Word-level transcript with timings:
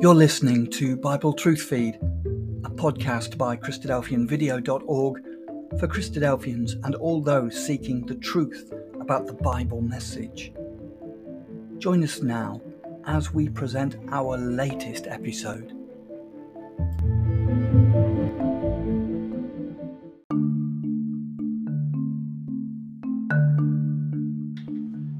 You're 0.00 0.14
listening 0.14 0.70
to 0.74 0.96
Bible 0.96 1.32
Truth 1.32 1.62
Feed, 1.62 1.96
a 1.96 2.70
podcast 2.70 3.36
by 3.36 3.56
Christadelphianvideo.org 3.56 5.22
for 5.80 5.88
Christadelphians 5.88 6.74
and 6.84 6.94
all 6.94 7.20
those 7.20 7.66
seeking 7.66 8.06
the 8.06 8.14
truth 8.14 8.72
about 9.00 9.26
the 9.26 9.32
Bible 9.32 9.82
message. 9.82 10.52
Join 11.78 12.04
us 12.04 12.22
now 12.22 12.62
as 13.06 13.34
we 13.34 13.48
present 13.48 13.96
our 14.12 14.38
latest 14.38 15.08
episode. 15.08 15.72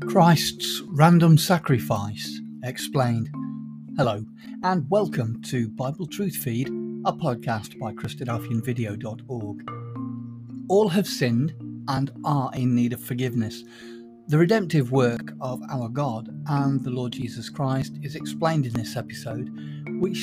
Christ's 0.08 0.82
random 0.86 1.36
sacrifice 1.36 2.40
explained. 2.62 3.28
Hello, 3.96 4.24
and 4.64 4.90
welcome 4.90 5.40
to 5.40 5.68
Bible 5.68 6.04
Truth 6.04 6.34
Feed, 6.34 6.66
a 6.66 7.12
podcast 7.12 7.78
by 7.78 7.92
Christadelphianvideo.org. 7.92 9.70
All 10.68 10.88
have 10.88 11.06
sinned 11.06 11.54
and 11.86 12.10
are 12.24 12.50
in 12.54 12.74
need 12.74 12.92
of 12.92 13.00
forgiveness. 13.00 13.62
The 14.26 14.36
redemptive 14.36 14.90
work 14.90 15.32
of 15.40 15.62
our 15.70 15.88
God 15.88 16.28
and 16.48 16.82
the 16.82 16.90
Lord 16.90 17.12
Jesus 17.12 17.48
Christ 17.48 18.00
is 18.02 18.16
explained 18.16 18.66
in 18.66 18.72
this 18.72 18.96
episode, 18.96 19.48
which 20.00 20.18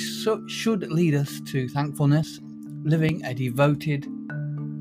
should 0.47 0.91
lead 0.91 1.15
us 1.15 1.39
to 1.51 1.69
thankfulness, 1.69 2.41
living 2.83 3.23
a 3.23 3.33
devoted 3.33 4.05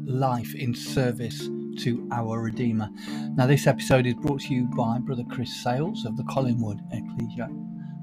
life 0.05 0.53
in 0.57 0.75
service 0.75 1.49
to 1.79 2.09
our 2.11 2.41
Redeemer. 2.41 2.89
Now, 3.37 3.47
this 3.47 3.69
episode 3.69 4.07
is 4.07 4.15
brought 4.15 4.41
to 4.43 4.53
you 4.53 4.65
by 4.77 4.99
Brother 4.99 5.25
Chris 5.31 5.63
Sales 5.63 6.05
of 6.05 6.17
the 6.17 6.25
Collingwood 6.25 6.81
Ecclesia. 6.91 7.49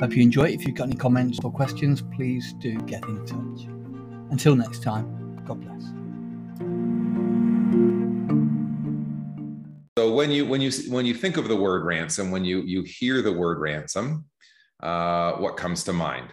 Hope 0.01 0.15
you 0.15 0.23
enjoy 0.23 0.45
it. 0.45 0.55
If 0.55 0.65
you've 0.65 0.73
got 0.73 0.85
any 0.85 0.95
comments 0.95 1.37
or 1.43 1.51
questions, 1.51 2.01
please 2.01 2.53
do 2.53 2.75
get 2.87 3.03
in 3.03 3.23
touch. 3.23 3.67
Until 4.31 4.55
next 4.55 4.81
time, 4.81 5.05
God 5.45 5.61
bless. 5.61 5.83
So 9.95 10.11
when 10.11 10.31
you 10.31 10.47
when 10.47 10.59
you 10.59 10.71
when 10.89 11.05
you 11.05 11.13
think 11.13 11.37
of 11.37 11.47
the 11.47 11.55
word 11.55 11.85
ransom, 11.85 12.31
when 12.31 12.43
you 12.43 12.61
you 12.61 12.81
hear 12.81 13.21
the 13.21 13.31
word 13.31 13.59
ransom, 13.59 14.25
uh, 14.81 15.33
what 15.33 15.55
comes 15.55 15.83
to 15.83 15.93
mind? 15.93 16.29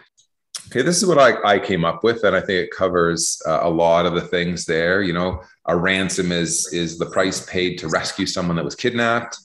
Okay, 0.69 0.81
this 0.81 0.97
is 0.97 1.05
what 1.05 1.19
I, 1.19 1.35
I 1.43 1.59
came 1.59 1.85
up 1.85 2.03
with, 2.03 2.23
and 2.23 2.35
I 2.35 2.39
think 2.39 2.65
it 2.65 2.71
covers 2.71 3.39
uh, 3.45 3.59
a 3.61 3.69
lot 3.69 4.07
of 4.07 4.15
the 4.15 4.21
things 4.21 4.65
there. 4.65 5.03
You 5.03 5.13
know, 5.13 5.43
a 5.67 5.77
ransom 5.77 6.31
is 6.31 6.67
is 6.73 6.97
the 6.97 7.05
price 7.11 7.45
paid 7.45 7.77
to 7.77 7.87
rescue 7.87 8.25
someone 8.25 8.55
that 8.55 8.65
was 8.65 8.73
kidnapped. 8.73 9.37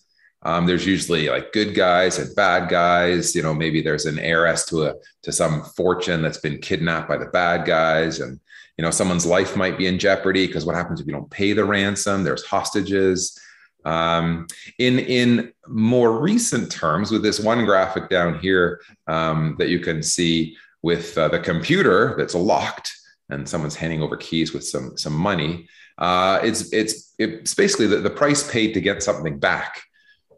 Um, 0.45 0.67
there's 0.67 0.87
usually 0.87 1.28
like 1.28 1.53
good 1.53 1.75
guys 1.75 2.19
and 2.19 2.34
bad 2.37 2.69
guys. 2.69 3.34
You 3.34 3.42
know, 3.42 3.55
maybe 3.55 3.81
there's 3.81 4.06
an 4.06 4.19
heiress 4.19 4.67
to 4.67 4.84
a 4.84 4.95
to 5.23 5.33
some 5.33 5.62
fortune 5.62 6.23
that's 6.23 6.39
been 6.39 6.59
kidnapped 6.59 7.09
by 7.09 7.17
the 7.17 7.27
bad 7.27 7.67
guys, 7.67 8.20
and 8.20 8.39
you 8.77 8.84
know 8.84 8.91
someone's 8.91 9.27
life 9.27 9.56
might 9.56 9.78
be 9.78 9.86
in 9.86 9.98
jeopardy 9.98 10.47
because 10.47 10.67
what 10.67 10.75
happens 10.75 11.01
if 11.01 11.06
you 11.06 11.12
don't 11.12 11.31
pay 11.31 11.53
the 11.53 11.64
ransom? 11.64 12.25
There's 12.25 12.45
hostages. 12.45 13.39
Um, 13.86 14.47
in 14.78 14.98
in 14.98 15.53
more 15.67 16.20
recent 16.20 16.70
terms, 16.70 17.11
with 17.11 17.23
this 17.23 17.41
one 17.41 17.64
graphic 17.64 18.08
down 18.08 18.39
here 18.39 18.81
um, 19.06 19.56
that 19.58 19.69
you 19.69 19.81
can 19.81 20.03
see 20.03 20.56
with 20.83 21.17
uh, 21.17 21.29
the 21.29 21.39
computer 21.39 22.14
that's 22.19 22.34
locked 22.34 22.92
and 23.31 23.48
someone's 23.48 23.75
handing 23.75 24.03
over 24.03 24.17
keys 24.17 24.53
with 24.53 24.67
some 24.67 24.97
some 24.98 25.14
money. 25.14 25.67
Uh, 25.97 26.41
it's 26.42 26.73
it's 26.73 27.14
it's 27.19 27.55
basically 27.55 27.86
the, 27.86 27.97
the 27.97 28.11
price 28.11 28.51
paid 28.51 28.75
to 28.75 28.81
get 28.81 29.03
something 29.03 29.39
back 29.39 29.81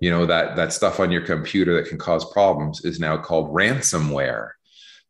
you 0.00 0.10
know 0.10 0.26
that 0.26 0.56
that 0.56 0.72
stuff 0.72 1.00
on 1.00 1.10
your 1.10 1.22
computer 1.22 1.74
that 1.74 1.88
can 1.88 1.98
cause 1.98 2.30
problems 2.32 2.84
is 2.84 3.00
now 3.00 3.16
called 3.16 3.54
ransomware 3.54 4.50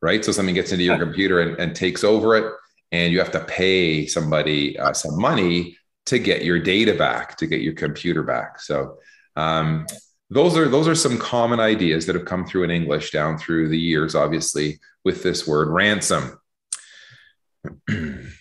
right? 0.03 0.25
So 0.25 0.33
something 0.33 0.55
gets 0.55 0.73
into 0.73 0.85
your 0.85 0.99
computer 0.99 1.41
and, 1.41 1.59
and 1.59 1.75
takes 1.75 2.05
over 2.05 2.37
it 2.37 2.53
and 2.93 3.13
you 3.13 3.19
have 3.19 3.33
to 3.33 3.41
pay 3.41 4.07
somebody 4.07 4.79
uh, 4.79 4.93
some 4.93 5.21
money 5.21 5.77
to 6.07 6.19
get 6.19 6.45
your 6.45 6.61
data 6.61 6.95
back 6.95 7.37
to 7.39 7.47
get 7.47 7.61
your 7.61 7.75
computer 7.75 8.23
back. 8.23 8.61
So 8.61 8.99
um, 9.35 9.87
those 10.31 10.57
are 10.57 10.69
those 10.69 10.89
are 10.89 10.95
some 10.95 11.19
common 11.19 11.61
ideas 11.61 12.07
that 12.07 12.15
have 12.15 12.25
come 12.25 12.47
through 12.47 12.65
in 12.65 12.71
english 12.71 13.11
down 13.11 13.39
through 13.39 13.69
the 13.69 13.79
years 13.79 14.15
obviously 14.15 14.79
with 15.05 15.23
this 15.23 15.47
word 15.47 15.69
ransom. 15.69 16.39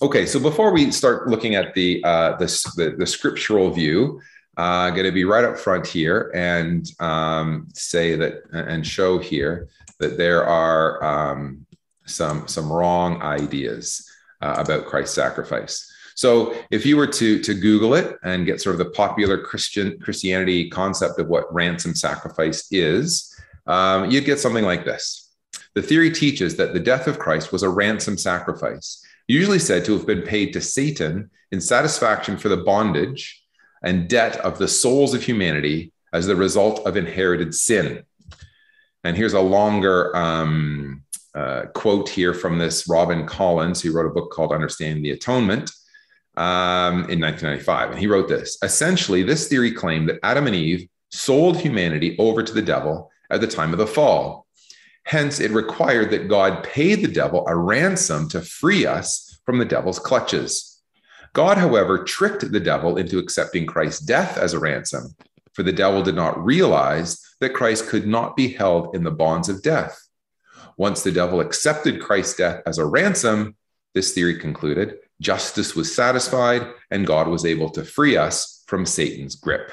Okay 0.00 0.26
so 0.26 0.38
before 0.38 0.70
we 0.70 0.92
start 0.92 1.26
looking 1.26 1.56
at 1.56 1.74
the 1.74 2.00
uh, 2.04 2.36
the, 2.36 2.46
the, 2.76 2.94
the 2.98 3.06
scriptural 3.06 3.68
view 3.70 4.20
uh, 4.58 4.90
going 4.90 5.04
to 5.04 5.12
be 5.12 5.24
right 5.24 5.44
up 5.44 5.56
front 5.56 5.86
here 5.86 6.32
and 6.34 6.90
um, 7.00 7.68
say 7.74 8.16
that 8.16 8.42
and 8.52 8.84
show 8.84 9.16
here 9.16 9.68
that 10.00 10.18
there 10.18 10.44
are 10.44 11.02
um, 11.02 11.64
some 12.06 12.46
some 12.48 12.70
wrong 12.70 13.22
ideas 13.22 14.04
uh, 14.42 14.56
about 14.58 14.86
Christ's 14.86 15.14
sacrifice. 15.14 15.90
So 16.16 16.56
if 16.72 16.84
you 16.84 16.96
were 16.96 17.06
to 17.06 17.40
to 17.40 17.54
Google 17.54 17.94
it 17.94 18.16
and 18.24 18.46
get 18.46 18.60
sort 18.60 18.74
of 18.74 18.78
the 18.78 18.90
popular 18.90 19.38
Christian 19.38 19.96
Christianity 20.00 20.68
concept 20.68 21.20
of 21.20 21.28
what 21.28 21.52
ransom 21.54 21.94
sacrifice 21.94 22.66
is, 22.72 23.32
um, 23.68 24.10
you'd 24.10 24.24
get 24.24 24.40
something 24.40 24.64
like 24.64 24.84
this. 24.84 25.32
The 25.76 25.82
theory 25.82 26.10
teaches 26.10 26.56
that 26.56 26.72
the 26.72 26.80
death 26.80 27.06
of 27.06 27.20
Christ 27.20 27.52
was 27.52 27.62
a 27.62 27.68
ransom 27.68 28.18
sacrifice, 28.18 29.04
usually 29.28 29.60
said 29.60 29.84
to 29.84 29.92
have 29.92 30.06
been 30.06 30.22
paid 30.22 30.52
to 30.54 30.60
Satan 30.60 31.30
in 31.52 31.60
satisfaction 31.60 32.36
for 32.36 32.48
the 32.48 32.56
bondage 32.56 33.44
and 33.82 34.08
debt 34.08 34.36
of 34.38 34.58
the 34.58 34.68
souls 34.68 35.14
of 35.14 35.22
humanity 35.22 35.92
as 36.12 36.26
the 36.26 36.36
result 36.36 36.86
of 36.86 36.96
inherited 36.96 37.54
sin. 37.54 38.02
And 39.04 39.16
here's 39.16 39.34
a 39.34 39.40
longer 39.40 40.14
um, 40.16 41.02
uh, 41.34 41.66
quote 41.74 42.08
here 42.08 42.34
from 42.34 42.58
this 42.58 42.88
Robin 42.88 43.26
Collins, 43.26 43.80
who 43.80 43.92
wrote 43.92 44.06
a 44.06 44.14
book 44.14 44.30
called 44.30 44.52
Understanding 44.52 45.02
the 45.02 45.12
Atonement 45.12 45.70
um, 46.36 47.08
in 47.10 47.20
1995. 47.20 47.90
And 47.90 47.98
he 47.98 48.06
wrote 48.06 48.28
this 48.28 48.58
Essentially, 48.62 49.22
this 49.22 49.48
theory 49.48 49.72
claimed 49.72 50.08
that 50.08 50.20
Adam 50.22 50.46
and 50.46 50.56
Eve 50.56 50.88
sold 51.10 51.56
humanity 51.56 52.16
over 52.18 52.42
to 52.42 52.52
the 52.52 52.62
devil 52.62 53.10
at 53.30 53.40
the 53.40 53.46
time 53.46 53.72
of 53.72 53.78
the 53.78 53.86
fall. 53.86 54.46
Hence, 55.04 55.40
it 55.40 55.52
required 55.52 56.10
that 56.10 56.28
God 56.28 56.62
pay 56.64 56.94
the 56.94 57.08
devil 57.08 57.46
a 57.46 57.56
ransom 57.56 58.28
to 58.30 58.42
free 58.42 58.84
us 58.84 59.40
from 59.46 59.58
the 59.58 59.64
devil's 59.64 59.98
clutches. 59.98 60.77
God, 61.32 61.58
however, 61.58 62.04
tricked 62.04 62.50
the 62.50 62.60
devil 62.60 62.96
into 62.96 63.18
accepting 63.18 63.66
Christ's 63.66 64.00
death 64.04 64.38
as 64.38 64.54
a 64.54 64.58
ransom, 64.58 65.14
for 65.52 65.62
the 65.62 65.72
devil 65.72 66.02
did 66.02 66.14
not 66.14 66.42
realize 66.44 67.22
that 67.40 67.54
Christ 67.54 67.88
could 67.88 68.06
not 68.06 68.36
be 68.36 68.48
held 68.48 68.94
in 68.94 69.04
the 69.04 69.10
bonds 69.10 69.48
of 69.48 69.62
death. 69.62 70.08
Once 70.76 71.02
the 71.02 71.12
devil 71.12 71.40
accepted 71.40 72.00
Christ's 72.00 72.36
death 72.36 72.62
as 72.66 72.78
a 72.78 72.86
ransom, 72.86 73.56
this 73.94 74.12
theory 74.14 74.38
concluded, 74.38 74.96
justice 75.20 75.74
was 75.74 75.94
satisfied 75.94 76.66
and 76.90 77.06
God 77.06 77.28
was 77.28 77.44
able 77.44 77.70
to 77.70 77.84
free 77.84 78.16
us 78.16 78.62
from 78.66 78.86
Satan's 78.86 79.34
grip. 79.34 79.72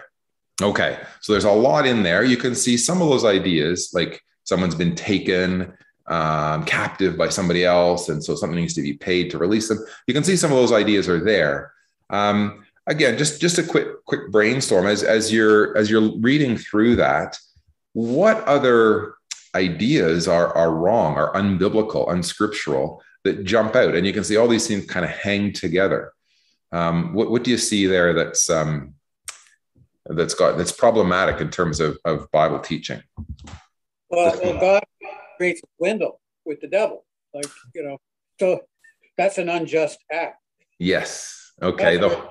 Okay, 0.62 1.00
so 1.22 1.34
there's 1.34 1.44
a 1.44 1.52
lot 1.52 1.86
in 1.86 2.02
there. 2.02 2.24
You 2.24 2.38
can 2.38 2.56
see 2.56 2.78
some 2.78 3.02
of 3.02 3.10
those 3.10 3.26
ideas, 3.26 3.92
like 3.94 4.22
someone's 4.44 4.76
been 4.76 4.96
taken, 4.96 5.74
um, 6.08 6.66
captive 6.66 7.18
by 7.18 7.30
somebody 7.30 7.66
else, 7.66 8.10
and 8.10 8.24
so 8.24 8.36
something 8.36 8.60
needs 8.60 8.76
to 8.76 8.82
be 8.82 8.94
paid 8.94 9.32
to 9.32 9.38
release 9.38 9.68
them. 9.68 9.80
You 10.08 10.14
can 10.14 10.24
see 10.24 10.36
some 10.36 10.52
of 10.52 10.58
those 10.58 10.72
ideas 10.72 11.10
are 11.10 11.24
there. 11.24 11.74
Um, 12.10 12.66
again, 12.88 13.18
just 13.18 13.42
just 13.42 13.58
a 13.58 13.64
quick 13.64 13.88
quick 14.06 14.32
brainstorm 14.32 14.86
as 14.86 15.04
as 15.04 15.32
you're 15.32 15.76
as 15.78 15.90
you're 15.90 16.18
reading 16.20 16.58
through 16.58 16.98
that. 16.98 17.38
What 17.94 18.44
other 18.44 19.16
ideas 19.56 20.28
are 20.28 20.56
are 20.56 20.72
wrong, 20.72 21.16
are 21.16 21.34
unbiblical, 21.34 22.10
unscriptural 22.12 23.02
that 23.24 23.44
jump 23.44 23.76
out, 23.76 23.96
and 23.96 24.06
you 24.06 24.14
can 24.14 24.24
see 24.24 24.38
all 24.38 24.48
these 24.48 24.68
things 24.68 24.86
kind 24.86 25.06
of 25.06 25.12
hang 25.12 25.54
together. 25.54 26.14
Um, 26.72 27.14
what 27.14 27.32
what 27.32 27.44
do 27.44 27.52
you 27.52 27.58
see 27.58 27.88
there 27.88 28.14
that's 28.14 28.50
um, 28.50 28.96
that's 30.06 30.34
got 30.34 30.58
that's 30.58 30.72
problematic 30.72 31.42
in 31.42 31.50
terms 31.50 31.80
of 31.80 31.98
of 32.06 32.30
Bible 32.32 32.60
teaching? 32.60 33.02
Well, 34.10 34.40
well 34.44 34.60
God 34.60 34.84
creates 35.38 35.62
a 35.64 35.68
window 35.80 36.20
with 36.46 36.62
the 36.62 36.68
devil. 36.68 37.06
Like, 37.34 37.48
you 37.74 37.84
know, 37.84 37.98
so 38.40 38.62
that's 39.18 39.38
an 39.38 39.50
unjust 39.50 40.00
act. 40.12 40.42
Yes. 40.80 41.54
Okay. 41.62 41.98
The, 41.98 42.30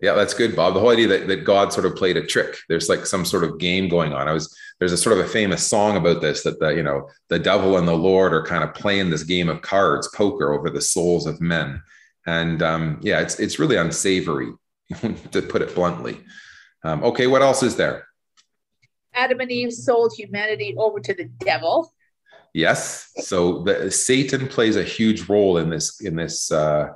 yeah, 0.00 0.14
that's 0.14 0.34
good, 0.34 0.56
Bob. 0.56 0.74
The 0.74 0.80
whole 0.80 0.90
idea 0.90 1.08
that, 1.08 1.28
that 1.28 1.44
God 1.44 1.72
sort 1.72 1.84
of 1.84 1.96
played 1.96 2.16
a 2.16 2.24
trick. 2.24 2.56
There's 2.68 2.88
like 2.88 3.04
some 3.04 3.24
sort 3.24 3.44
of 3.44 3.58
game 3.58 3.88
going 3.88 4.12
on. 4.12 4.26
I 4.26 4.32
was 4.32 4.54
there's 4.78 4.92
a 4.92 4.96
sort 4.96 5.18
of 5.18 5.24
a 5.24 5.28
famous 5.28 5.66
song 5.66 5.96
about 5.96 6.22
this 6.22 6.42
that 6.44 6.58
the 6.60 6.70
you 6.70 6.82
know 6.82 7.08
the 7.28 7.38
devil 7.38 7.76
and 7.76 7.86
the 7.86 7.92
Lord 7.92 8.32
are 8.32 8.44
kind 8.44 8.64
of 8.64 8.74
playing 8.74 9.10
this 9.10 9.22
game 9.22 9.48
of 9.48 9.60
cards, 9.60 10.08
poker 10.14 10.52
over 10.52 10.70
the 10.70 10.80
souls 10.80 11.26
of 11.26 11.40
men. 11.40 11.82
And 12.26 12.62
um, 12.62 13.00
yeah, 13.02 13.20
it's 13.20 13.38
it's 13.38 13.58
really 13.58 13.76
unsavory, 13.76 14.52
to 15.00 15.42
put 15.42 15.62
it 15.62 15.74
bluntly. 15.74 16.20
Um, 16.84 17.04
okay, 17.04 17.26
what 17.26 17.42
else 17.42 17.62
is 17.62 17.76
there? 17.76 18.06
Adam 19.14 19.40
and 19.40 19.50
Eve 19.50 19.72
sold 19.72 20.12
humanity 20.16 20.74
over 20.76 21.00
to 21.00 21.14
the 21.14 21.24
devil. 21.24 21.92
Yes. 22.54 23.10
So 23.22 23.62
the, 23.62 23.90
Satan 23.90 24.46
plays 24.46 24.76
a 24.76 24.82
huge 24.82 25.28
role 25.28 25.58
in 25.58 25.70
this 25.70 26.00
in 26.00 26.16
this 26.16 26.50
uh, 26.52 26.88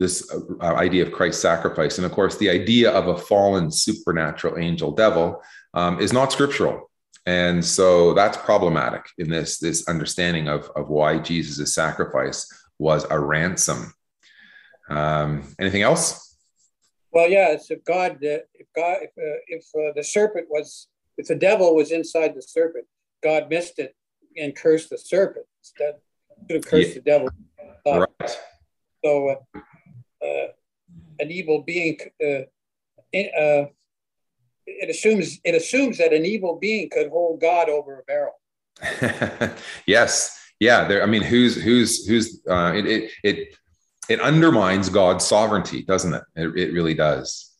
this 0.00 0.28
uh, 0.60 0.64
idea 0.74 1.06
of 1.06 1.12
Christ's 1.12 1.42
sacrifice, 1.42 1.98
and 1.98 2.04
of 2.04 2.12
course, 2.12 2.36
the 2.36 2.50
idea 2.50 2.90
of 2.90 3.06
a 3.08 3.16
fallen 3.16 3.70
supernatural 3.70 4.58
angel 4.58 4.90
devil 4.90 5.40
um, 5.72 6.00
is 6.00 6.12
not 6.12 6.32
scriptural. 6.32 6.90
And 7.26 7.64
so 7.64 8.12
that's 8.12 8.36
problematic 8.36 9.06
in 9.18 9.30
this, 9.30 9.58
this 9.58 9.88
understanding 9.88 10.48
of, 10.48 10.70
of 10.76 10.88
why 10.88 11.18
Jesus' 11.18 11.74
sacrifice 11.74 12.46
was 12.78 13.06
a 13.10 13.18
ransom. 13.18 13.94
Um, 14.90 15.54
anything 15.58 15.82
else? 15.82 16.36
Well, 17.12 17.30
yeah, 17.30 17.52
it's 17.52 17.70
if 17.70 17.82
God, 17.84 18.16
uh, 18.16 18.44
if 18.54 18.66
God, 18.76 18.98
if, 19.02 19.10
uh, 19.16 19.40
if 19.46 19.64
uh, 19.74 19.92
the 19.94 20.02
serpent 20.04 20.48
was, 20.50 20.88
if 21.16 21.26
the 21.26 21.34
devil 21.34 21.74
was 21.74 21.90
inside 21.90 22.34
the 22.34 22.42
serpent, 22.42 22.86
God 23.22 23.48
missed 23.48 23.78
it 23.78 23.94
and 24.36 24.54
cursed 24.54 24.90
the 24.90 24.98
serpent 24.98 25.46
instead. 25.60 25.94
Could 26.48 26.56
have 26.56 26.66
cursed 26.66 26.88
yeah. 26.88 26.94
the 26.94 27.00
devil. 27.00 27.28
Right. 27.86 28.38
So, 29.04 29.28
uh, 29.28 30.24
uh, 30.24 30.46
an 31.20 31.30
evil 31.30 31.62
being, 31.62 31.98
uh, 32.22 32.42
in, 33.12 33.68
it 34.66 34.90
assumes 34.90 35.40
it 35.44 35.54
assumes 35.54 35.98
that 35.98 36.12
an 36.12 36.24
evil 36.24 36.58
being 36.58 36.88
could 36.90 37.08
hold 37.10 37.40
God 37.40 37.68
over 37.68 38.00
a 38.00 38.02
barrel. 38.04 39.54
yes, 39.86 40.38
yeah. 40.58 40.86
There. 40.88 41.02
I 41.02 41.06
mean, 41.06 41.22
who's 41.22 41.60
who's 41.62 42.06
who's 42.06 42.40
uh, 42.48 42.72
it, 42.74 42.86
it 42.86 43.10
it 43.22 43.56
it 44.08 44.20
undermines 44.20 44.88
God's 44.88 45.24
sovereignty, 45.24 45.82
doesn't 45.82 46.14
it? 46.14 46.22
It, 46.34 46.56
it 46.56 46.72
really 46.72 46.94
does. 46.94 47.53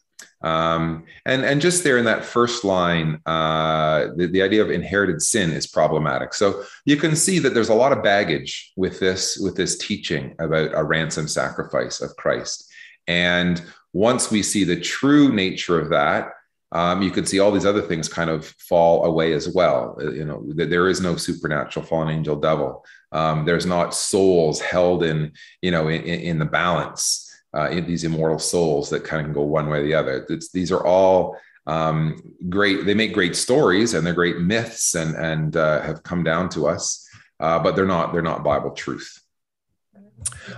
Um, 0.44 1.04
and 1.24 1.42
and 1.42 1.60
just 1.60 1.82
there 1.84 1.96
in 1.96 2.04
that 2.04 2.24
first 2.24 2.64
line, 2.64 3.20
uh, 3.24 4.08
the, 4.14 4.26
the 4.26 4.42
idea 4.42 4.62
of 4.62 4.70
inherited 4.70 5.22
sin 5.22 5.50
is 5.50 5.66
problematic. 5.66 6.34
So 6.34 6.64
you 6.84 6.96
can 6.96 7.16
see 7.16 7.38
that 7.38 7.54
there's 7.54 7.70
a 7.70 7.74
lot 7.74 7.92
of 7.92 8.04
baggage 8.04 8.72
with 8.76 9.00
this 9.00 9.38
with 9.38 9.56
this 9.56 9.78
teaching 9.78 10.34
about 10.38 10.70
a 10.74 10.84
ransom 10.84 11.28
sacrifice 11.28 12.02
of 12.02 12.14
Christ. 12.16 12.70
And 13.06 13.62
once 13.94 14.30
we 14.30 14.42
see 14.42 14.64
the 14.64 14.80
true 14.80 15.32
nature 15.32 15.80
of 15.80 15.88
that, 15.90 16.32
um, 16.72 17.02
you 17.02 17.10
can 17.10 17.24
see 17.24 17.38
all 17.38 17.52
these 17.52 17.66
other 17.66 17.82
things 17.82 18.08
kind 18.08 18.28
of 18.28 18.44
fall 18.44 19.04
away 19.04 19.32
as 19.32 19.48
well. 19.48 19.96
Uh, 19.98 20.10
you 20.10 20.24
know, 20.24 20.44
there 20.48 20.88
is 20.88 21.00
no 21.00 21.16
supernatural 21.16 21.86
fallen 21.86 22.08
angel 22.08 22.36
devil. 22.36 22.84
Um, 23.12 23.44
there's 23.44 23.64
not 23.64 23.94
souls 23.94 24.60
held 24.60 25.04
in, 25.04 25.32
you 25.62 25.70
know, 25.70 25.88
in, 25.88 26.02
in 26.02 26.38
the 26.40 26.44
balance, 26.44 27.23
uh, 27.54 27.68
in 27.70 27.86
these 27.86 28.04
immortal 28.04 28.38
souls 28.38 28.90
that 28.90 29.04
kind 29.04 29.20
of 29.20 29.26
can 29.26 29.34
go 29.34 29.42
one 29.42 29.68
way 29.68 29.80
or 29.80 29.82
the 29.84 29.94
other. 29.94 30.26
It's, 30.28 30.50
these 30.50 30.72
are 30.72 30.84
all 30.84 31.38
um, 31.66 32.34
great. 32.48 32.84
They 32.84 32.94
make 32.94 33.14
great 33.14 33.36
stories 33.36 33.94
and 33.94 34.06
they're 34.06 34.14
great 34.14 34.38
myths 34.38 34.94
and 34.94 35.14
and 35.16 35.56
uh, 35.56 35.80
have 35.82 36.02
come 36.02 36.22
down 36.22 36.48
to 36.50 36.66
us, 36.66 37.08
uh, 37.40 37.58
but 37.58 37.76
they're 37.76 37.86
not 37.86 38.12
they're 38.12 38.22
not 38.22 38.44
Bible 38.44 38.72
truth. 38.72 39.20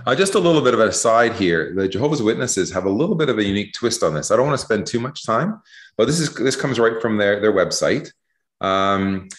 Uh, 0.05 0.15
just 0.15 0.35
a 0.35 0.39
little 0.39 0.61
bit 0.61 0.73
of 0.73 0.79
an 0.79 0.87
aside 0.87 1.33
here. 1.33 1.73
The 1.75 1.87
Jehovah's 1.87 2.21
Witnesses 2.21 2.71
have 2.71 2.85
a 2.85 2.89
little 2.89 3.15
bit 3.15 3.29
of 3.29 3.37
a 3.37 3.43
unique 3.43 3.73
twist 3.73 4.03
on 4.03 4.13
this. 4.13 4.31
I 4.31 4.35
don't 4.35 4.47
want 4.47 4.59
to 4.59 4.65
spend 4.65 4.85
too 4.85 4.99
much 4.99 5.25
time, 5.25 5.61
but 5.97 6.05
this 6.05 6.19
is 6.19 6.33
this 6.35 6.55
comes 6.55 6.79
right 6.79 7.01
from 7.01 7.17
their 7.17 7.39
their 7.39 7.53
website, 7.53 8.11
um, 8.61 9.29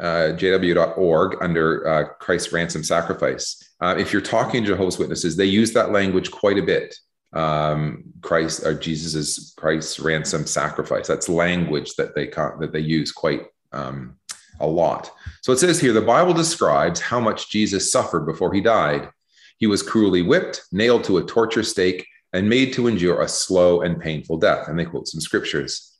uh, 0.00 0.34
jw.org 0.36 1.36
under 1.40 1.86
uh, 1.86 2.04
Christ's 2.20 2.52
ransom 2.52 2.82
sacrifice. 2.82 3.62
Uh, 3.80 3.94
if 3.98 4.12
you're 4.12 4.22
talking 4.22 4.64
Jehovah's 4.64 4.98
Witnesses, 4.98 5.36
they 5.36 5.44
use 5.44 5.72
that 5.72 5.92
language 5.92 6.30
quite 6.30 6.58
a 6.58 6.62
bit. 6.62 6.94
Um, 7.32 8.04
Christ 8.20 8.64
or 8.64 8.74
Jesus's 8.74 9.54
Christ's 9.56 9.98
ransom 9.98 10.46
sacrifice. 10.46 11.08
That's 11.08 11.28
language 11.28 11.94
that 11.96 12.14
they 12.14 12.26
that 12.26 12.70
they 12.72 12.80
use 12.80 13.10
quite 13.10 13.46
um, 13.72 14.16
a 14.60 14.66
lot. 14.66 15.10
So 15.42 15.52
it 15.52 15.58
says 15.58 15.80
here 15.80 15.92
the 15.92 16.00
Bible 16.00 16.32
describes 16.32 17.00
how 17.00 17.18
much 17.18 17.50
Jesus 17.50 17.90
suffered 17.90 18.24
before 18.24 18.52
he 18.52 18.60
died. 18.60 19.10
He 19.58 19.66
was 19.66 19.82
cruelly 19.82 20.22
whipped, 20.22 20.62
nailed 20.72 21.04
to 21.04 21.18
a 21.18 21.24
torture 21.24 21.62
stake, 21.62 22.06
and 22.32 22.48
made 22.48 22.72
to 22.74 22.86
endure 22.86 23.22
a 23.22 23.28
slow 23.28 23.82
and 23.82 24.00
painful 24.00 24.38
death. 24.38 24.68
And 24.68 24.78
they 24.78 24.84
quote 24.84 25.08
some 25.08 25.20
scriptures. 25.20 25.96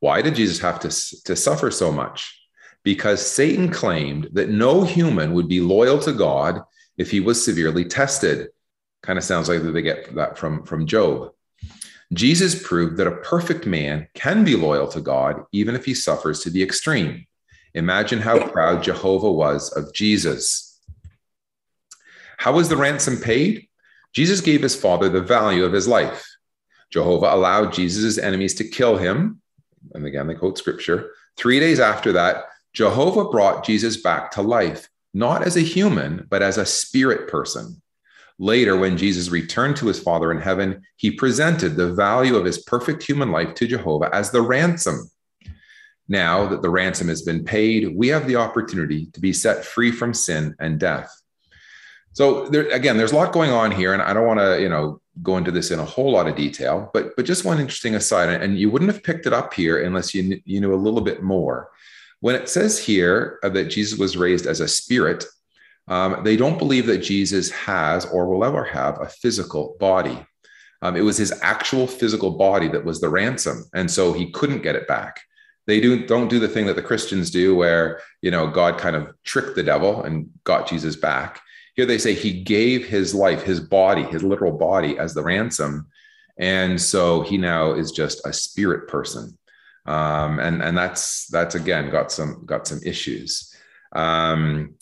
Why 0.00 0.22
did 0.22 0.36
Jesus 0.36 0.60
have 0.60 0.78
to, 0.80 0.88
to 1.24 1.34
suffer 1.34 1.70
so 1.70 1.90
much? 1.90 2.37
Because 2.84 3.24
Satan 3.24 3.70
claimed 3.70 4.28
that 4.32 4.48
no 4.48 4.82
human 4.82 5.34
would 5.34 5.48
be 5.48 5.60
loyal 5.60 5.98
to 6.00 6.12
God 6.12 6.62
if 6.96 7.10
he 7.10 7.20
was 7.20 7.44
severely 7.44 7.84
tested. 7.84 8.48
Kind 9.02 9.18
of 9.18 9.24
sounds 9.24 9.48
like 9.48 9.62
they 9.62 9.82
get 9.82 10.14
that 10.14 10.38
from, 10.38 10.64
from 10.64 10.86
Job. 10.86 11.32
Jesus 12.12 12.60
proved 12.60 12.96
that 12.96 13.06
a 13.06 13.16
perfect 13.16 13.66
man 13.66 14.08
can 14.14 14.44
be 14.44 14.56
loyal 14.56 14.88
to 14.88 15.00
God 15.00 15.44
even 15.52 15.74
if 15.74 15.84
he 15.84 15.94
suffers 15.94 16.40
to 16.40 16.50
the 16.50 16.62
extreme. 16.62 17.26
Imagine 17.74 18.20
how 18.20 18.48
proud 18.48 18.82
Jehovah 18.82 19.30
was 19.30 19.70
of 19.72 19.92
Jesus. 19.92 20.80
How 22.38 22.52
was 22.52 22.68
the 22.68 22.76
ransom 22.76 23.18
paid? 23.18 23.68
Jesus 24.14 24.40
gave 24.40 24.62
his 24.62 24.74
father 24.74 25.08
the 25.08 25.20
value 25.20 25.64
of 25.64 25.72
his 25.72 25.86
life. 25.86 26.26
Jehovah 26.90 27.34
allowed 27.34 27.74
Jesus' 27.74 28.16
enemies 28.16 28.54
to 28.54 28.64
kill 28.64 28.96
him 28.96 29.42
and 29.94 30.06
again, 30.06 30.26
they 30.26 30.34
quote 30.34 30.58
scripture. 30.58 31.12
Three 31.36 31.60
days 31.60 31.80
after 31.80 32.12
that, 32.12 32.46
Jehovah 32.78 33.24
brought 33.24 33.64
Jesus 33.64 33.96
back 33.96 34.30
to 34.30 34.40
life, 34.40 34.88
not 35.12 35.42
as 35.42 35.56
a 35.56 35.62
human, 35.62 36.28
but 36.30 36.42
as 36.42 36.58
a 36.58 36.64
spirit 36.64 37.28
person. 37.28 37.82
Later, 38.38 38.76
when 38.76 38.96
Jesus 38.96 39.30
returned 39.30 39.76
to 39.78 39.88
his 39.88 39.98
Father 39.98 40.30
in 40.30 40.40
heaven, 40.40 40.82
he 40.94 41.10
presented 41.10 41.74
the 41.74 41.92
value 41.92 42.36
of 42.36 42.44
his 42.44 42.62
perfect 42.62 43.02
human 43.02 43.32
life 43.32 43.52
to 43.54 43.66
Jehovah 43.66 44.10
as 44.12 44.30
the 44.30 44.42
ransom. 44.42 45.10
Now 46.06 46.46
that 46.46 46.62
the 46.62 46.70
ransom 46.70 47.08
has 47.08 47.22
been 47.22 47.44
paid, 47.44 47.96
we 47.96 48.06
have 48.08 48.28
the 48.28 48.36
opportunity 48.36 49.06
to 49.06 49.18
be 49.18 49.32
set 49.32 49.64
free 49.64 49.90
from 49.90 50.14
sin 50.14 50.54
and 50.60 50.78
death. 50.78 51.12
So 52.12 52.46
there, 52.46 52.68
again, 52.68 52.96
there's 52.96 53.10
a 53.10 53.16
lot 53.16 53.32
going 53.32 53.50
on 53.50 53.72
here, 53.72 53.92
and 53.92 54.00
I 54.00 54.14
don't 54.14 54.28
want 54.28 54.38
to, 54.38 54.62
you 54.62 54.68
know, 54.68 55.00
go 55.20 55.36
into 55.36 55.50
this 55.50 55.72
in 55.72 55.80
a 55.80 55.84
whole 55.84 56.12
lot 56.12 56.28
of 56.28 56.36
detail, 56.36 56.92
but 56.94 57.16
but 57.16 57.26
just 57.26 57.44
one 57.44 57.58
interesting 57.58 57.96
aside, 57.96 58.28
and 58.40 58.56
you 58.56 58.70
wouldn't 58.70 58.92
have 58.92 59.02
picked 59.02 59.26
it 59.26 59.32
up 59.32 59.52
here 59.52 59.82
unless 59.82 60.14
you 60.14 60.40
you 60.44 60.60
knew 60.60 60.72
a 60.72 60.76
little 60.76 61.00
bit 61.00 61.24
more. 61.24 61.70
When 62.20 62.34
it 62.34 62.48
says 62.48 62.78
here 62.78 63.38
that 63.42 63.70
Jesus 63.70 63.98
was 63.98 64.16
raised 64.16 64.46
as 64.46 64.60
a 64.60 64.68
spirit, 64.68 65.24
um, 65.86 66.22
they 66.24 66.36
don't 66.36 66.58
believe 66.58 66.86
that 66.86 66.98
Jesus 66.98 67.50
has 67.50 68.04
or 68.06 68.28
will 68.28 68.44
ever 68.44 68.64
have 68.64 69.00
a 69.00 69.08
physical 69.08 69.76
body. 69.80 70.26
Um, 70.82 70.96
it 70.96 71.00
was 71.00 71.16
his 71.16 71.32
actual 71.42 71.86
physical 71.86 72.32
body 72.32 72.68
that 72.68 72.84
was 72.84 73.00
the 73.00 73.08
ransom, 73.08 73.64
and 73.74 73.90
so 73.90 74.12
he 74.12 74.30
couldn't 74.30 74.62
get 74.62 74.76
it 74.76 74.86
back. 74.86 75.20
They 75.66 75.80
do 75.80 76.06
don't 76.06 76.28
do 76.28 76.38
the 76.38 76.48
thing 76.48 76.66
that 76.66 76.76
the 76.76 76.82
Christians 76.82 77.30
do, 77.30 77.56
where 77.56 78.00
you 78.22 78.30
know 78.30 78.48
God 78.48 78.78
kind 78.78 78.96
of 78.96 79.12
tricked 79.24 79.56
the 79.56 79.62
devil 79.62 80.02
and 80.02 80.28
got 80.44 80.68
Jesus 80.68 80.94
back 80.94 81.40
here 81.78 81.86
they 81.86 81.98
say 81.98 82.12
he 82.12 82.42
gave 82.42 82.88
his 82.88 83.14
life, 83.14 83.44
his 83.44 83.60
body, 83.60 84.02
his 84.02 84.24
literal 84.24 84.50
body 84.50 84.98
as 84.98 85.14
the 85.14 85.22
ransom. 85.22 85.86
And 86.36 86.80
so 86.80 87.20
he 87.20 87.38
now 87.38 87.74
is 87.74 87.92
just 87.92 88.26
a 88.26 88.32
spirit 88.32 88.88
person. 88.88 89.38
Um, 89.88 90.38
and, 90.38 90.62
and 90.62 90.76
that's, 90.76 91.26
that's 91.28 91.54
again, 91.54 91.90
got 91.90 92.12
some, 92.12 92.42
got 92.44 92.66
some 92.68 92.80
issues. 92.84 93.54
Um, 93.96 94.74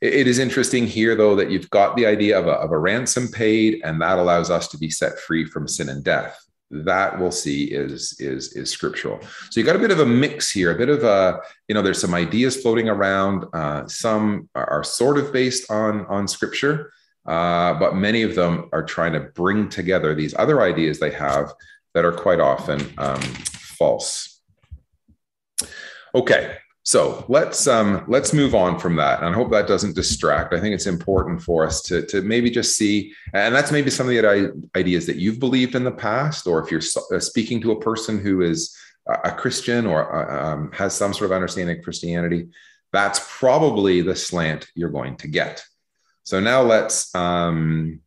it, 0.00 0.14
it 0.14 0.26
is 0.28 0.38
interesting 0.38 0.86
here 0.86 1.16
though, 1.16 1.34
that 1.36 1.50
you've 1.50 1.70
got 1.70 1.96
the 1.96 2.06
idea 2.06 2.38
of 2.38 2.46
a, 2.46 2.52
of 2.52 2.70
a 2.70 2.78
ransom 2.78 3.28
paid 3.28 3.80
and 3.84 4.00
that 4.00 4.18
allows 4.18 4.50
us 4.50 4.68
to 4.68 4.78
be 4.78 4.88
set 4.88 5.18
free 5.18 5.44
from 5.44 5.66
sin 5.66 5.88
and 5.88 6.04
death. 6.04 6.38
That 6.74 7.18
we'll 7.18 7.32
see 7.32 7.64
is 7.64 8.18
is 8.18 8.54
is 8.54 8.70
scriptural. 8.70 9.20
So 9.50 9.60
you 9.60 9.66
got 9.66 9.76
a 9.76 9.78
bit 9.78 9.90
of 9.90 10.00
a 10.00 10.06
mix 10.06 10.50
here 10.50 10.70
a 10.70 10.78
bit 10.78 10.88
of 10.88 11.04
a 11.04 11.38
you 11.68 11.74
know 11.74 11.82
there's 11.82 12.00
some 12.00 12.14
ideas 12.14 12.56
floating 12.56 12.88
around. 12.88 13.44
Uh, 13.52 13.86
some 13.86 14.48
are, 14.54 14.82
sort 14.82 15.18
of 15.18 15.34
based 15.34 15.70
on 15.70 16.06
on 16.06 16.26
scripture 16.26 16.90
uh, 17.26 17.74
but 17.74 17.94
many 17.94 18.22
of 18.22 18.34
them 18.34 18.70
are 18.72 18.82
trying 18.82 19.12
to 19.12 19.20
bring 19.20 19.68
together 19.68 20.14
these 20.14 20.34
other 20.38 20.62
ideas 20.62 20.98
they 20.98 21.10
have 21.10 21.52
that 21.92 22.06
are 22.06 22.12
quite 22.12 22.40
often 22.40 22.80
um, 22.96 23.20
false 23.20 24.31
okay 26.14 26.56
so 26.84 27.24
let's 27.28 27.68
um, 27.68 28.04
let's 28.08 28.32
move 28.32 28.56
on 28.56 28.76
from 28.76 28.96
that, 28.96 29.20
and 29.20 29.28
I 29.28 29.32
hope 29.32 29.52
that 29.52 29.68
doesn't 29.68 29.94
distract. 29.94 30.52
I 30.52 30.58
think 30.58 30.74
it's 30.74 30.88
important 30.88 31.40
for 31.40 31.64
us 31.64 31.80
to 31.82 32.04
to 32.06 32.22
maybe 32.22 32.50
just 32.50 32.76
see, 32.76 33.14
and 33.34 33.54
that's 33.54 33.70
maybe 33.70 33.88
some 33.88 34.08
of 34.08 34.12
the 34.12 34.68
ideas 34.74 35.06
that 35.06 35.16
you've 35.16 35.38
believed 35.38 35.76
in 35.76 35.84
the 35.84 35.92
past, 35.92 36.48
or 36.48 36.60
if 36.60 36.72
you're 36.72 36.82
uh, 37.14 37.20
speaking 37.20 37.60
to 37.60 37.70
a 37.70 37.80
person 37.80 38.18
who 38.18 38.42
is 38.42 38.76
a 39.06 39.30
Christian 39.30 39.86
or 39.86 40.12
uh, 40.12 40.54
um, 40.54 40.72
has 40.72 40.94
some 40.94 41.12
sort 41.12 41.30
of 41.30 41.34
understanding 41.34 41.78
of 41.78 41.84
Christianity, 41.84 42.48
that's 42.92 43.20
probably 43.38 44.00
the 44.00 44.16
slant 44.16 44.68
you're 44.74 44.90
going 44.90 45.16
to 45.18 45.28
get. 45.28 45.64
So 46.24 46.40
now 46.40 46.62
let's 46.62 47.14
um, 47.14 48.00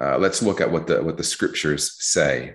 uh, 0.00 0.18
let's 0.18 0.40
look 0.40 0.60
at 0.60 0.70
what 0.70 0.86
the 0.86 1.02
what 1.02 1.16
the 1.16 1.24
scriptures 1.24 1.96
say. 1.98 2.54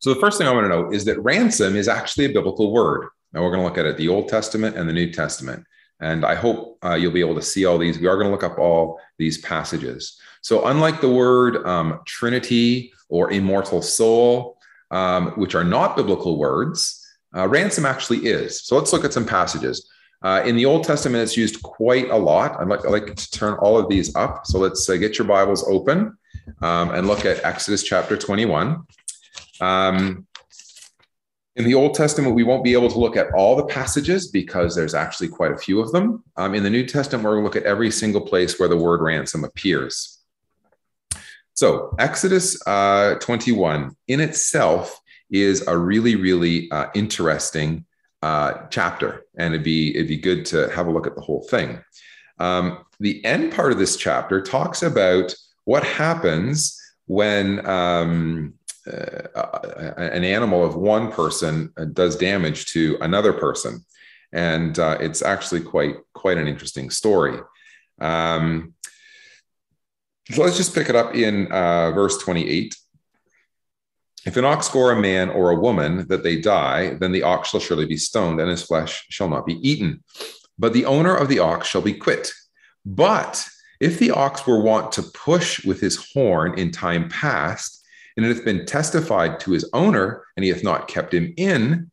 So 0.00 0.12
the 0.12 0.20
first 0.20 0.38
thing 0.38 0.46
I 0.46 0.52
want 0.52 0.64
to 0.64 0.68
know 0.68 0.90
is 0.92 1.04
that 1.06 1.22
ransom 1.22 1.76
is 1.76 1.88
actually 1.88 2.26
a 2.26 2.32
biblical 2.32 2.72
word. 2.72 3.08
Now 3.32 3.42
we're 3.42 3.50
going 3.50 3.60
to 3.60 3.64
look 3.64 3.78
at 3.78 3.86
it 3.86 3.96
the 3.96 4.08
Old 4.08 4.28
Testament 4.28 4.76
and 4.76 4.88
the 4.88 4.92
New 4.92 5.10
Testament. 5.12 5.64
And 6.00 6.24
I 6.24 6.34
hope 6.34 6.78
uh, 6.84 6.94
you'll 6.94 7.12
be 7.12 7.20
able 7.20 7.36
to 7.36 7.42
see 7.42 7.64
all 7.64 7.78
these. 7.78 7.98
We 7.98 8.06
are 8.06 8.16
going 8.16 8.26
to 8.26 8.32
look 8.32 8.44
up 8.44 8.58
all 8.58 9.00
these 9.18 9.38
passages. 9.38 10.18
So, 10.42 10.66
unlike 10.66 11.00
the 11.00 11.10
word 11.10 11.66
um, 11.66 12.00
Trinity 12.04 12.92
or 13.08 13.32
immortal 13.32 13.80
soul, 13.80 14.58
um, 14.90 15.28
which 15.32 15.54
are 15.54 15.64
not 15.64 15.96
biblical 15.96 16.38
words, 16.38 17.00
uh, 17.34 17.48
ransom 17.48 17.86
actually 17.86 18.26
is. 18.26 18.62
So, 18.64 18.76
let's 18.76 18.92
look 18.92 19.04
at 19.04 19.12
some 19.12 19.24
passages. 19.24 19.88
Uh, 20.22 20.42
in 20.44 20.56
the 20.56 20.66
Old 20.66 20.84
Testament, 20.84 21.22
it's 21.22 21.36
used 21.36 21.62
quite 21.62 22.10
a 22.10 22.16
lot. 22.16 22.60
I'd 22.60 22.68
like, 22.68 22.84
I'd 22.84 22.92
like 22.92 23.14
to 23.14 23.30
turn 23.30 23.54
all 23.54 23.78
of 23.78 23.88
these 23.88 24.14
up. 24.16 24.46
So, 24.46 24.58
let's 24.58 24.88
uh, 24.88 24.96
get 24.96 25.16
your 25.16 25.26
Bibles 25.26 25.66
open 25.68 26.16
um, 26.60 26.90
and 26.90 27.06
look 27.06 27.24
at 27.24 27.42
Exodus 27.44 27.82
chapter 27.82 28.16
21. 28.16 28.82
Um, 29.60 30.26
In 31.56 31.64
the 31.64 31.74
Old 31.74 31.94
Testament, 31.94 32.34
we 32.34 32.42
won't 32.42 32.64
be 32.64 32.72
able 32.72 32.90
to 32.90 32.98
look 32.98 33.16
at 33.16 33.32
all 33.32 33.54
the 33.54 33.66
passages 33.66 34.28
because 34.28 34.74
there's 34.74 34.94
actually 34.94 35.28
quite 35.28 35.52
a 35.52 35.56
few 35.56 35.80
of 35.80 35.92
them. 35.92 36.24
Um, 36.36 36.54
in 36.54 36.64
the 36.64 36.70
New 36.70 36.84
Testament, 36.84 37.24
we're 37.24 37.32
going 37.32 37.42
to 37.42 37.46
look 37.46 37.56
at 37.56 37.62
every 37.62 37.92
single 37.92 38.22
place 38.22 38.58
where 38.58 38.68
the 38.68 38.76
word 38.76 39.00
ransom 39.00 39.44
appears. 39.44 40.18
So, 41.54 41.94
Exodus 42.00 42.60
uh, 42.66 43.14
21 43.20 43.94
in 44.08 44.20
itself 44.20 45.00
is 45.30 45.64
a 45.68 45.76
really, 45.78 46.16
really 46.16 46.68
uh, 46.72 46.86
interesting 46.94 47.84
uh, 48.22 48.66
chapter, 48.70 49.24
and 49.38 49.54
it'd 49.54 49.64
be 49.64 49.94
it'd 49.94 50.08
be 50.08 50.16
good 50.16 50.46
to 50.46 50.70
have 50.70 50.86
a 50.86 50.90
look 50.90 51.06
at 51.06 51.14
the 51.14 51.20
whole 51.20 51.46
thing. 51.50 51.78
Um, 52.38 52.84
the 52.98 53.24
end 53.24 53.52
part 53.52 53.70
of 53.70 53.78
this 53.78 53.96
chapter 53.96 54.40
talks 54.42 54.82
about 54.82 55.34
what 55.64 55.84
happens 55.84 56.80
when 57.06 57.64
um, 57.68 58.54
uh, 58.86 59.92
an 59.96 60.24
animal 60.24 60.64
of 60.64 60.76
one 60.76 61.10
person 61.10 61.72
uh, 61.76 61.84
does 61.86 62.16
damage 62.16 62.66
to 62.72 62.98
another 63.00 63.32
person, 63.32 63.84
and 64.32 64.78
uh, 64.78 64.98
it's 65.00 65.22
actually 65.22 65.60
quite 65.60 65.96
quite 66.12 66.38
an 66.38 66.48
interesting 66.48 66.90
story. 66.90 67.38
Um, 68.00 68.74
so 70.30 70.42
let's 70.42 70.56
just 70.56 70.74
pick 70.74 70.88
it 70.88 70.96
up 70.96 71.14
in 71.14 71.50
uh, 71.52 71.92
verse 71.92 72.18
28. 72.18 72.76
If 74.26 74.36
an 74.38 74.44
ox 74.44 74.68
gore 74.68 74.92
a 74.92 75.00
man 75.00 75.28
or 75.28 75.50
a 75.50 75.60
woman 75.60 76.06
that 76.08 76.22
they 76.22 76.40
die, 76.40 76.94
then 76.94 77.12
the 77.12 77.22
ox 77.22 77.50
shall 77.50 77.60
surely 77.60 77.86
be 77.86 77.98
stoned, 77.98 78.40
and 78.40 78.50
his 78.50 78.62
flesh 78.62 79.04
shall 79.10 79.28
not 79.28 79.44
be 79.44 79.56
eaten. 79.68 80.02
But 80.58 80.72
the 80.72 80.86
owner 80.86 81.14
of 81.14 81.28
the 81.28 81.40
ox 81.40 81.68
shall 81.68 81.82
be 81.82 81.92
quit. 81.92 82.32
But 82.86 83.46
if 83.80 83.98
the 83.98 84.12
ox 84.12 84.46
were 84.46 84.62
wont 84.62 84.92
to 84.92 85.02
push 85.02 85.64
with 85.64 85.80
his 85.80 86.10
horn 86.12 86.58
in 86.58 86.70
time 86.70 87.08
past, 87.08 87.83
and 88.16 88.24
it 88.24 88.34
hath 88.34 88.44
been 88.44 88.66
testified 88.66 89.40
to 89.40 89.52
his 89.52 89.68
owner, 89.72 90.24
and 90.36 90.44
he 90.44 90.50
hath 90.50 90.64
not 90.64 90.88
kept 90.88 91.12
him 91.12 91.34
in, 91.36 91.90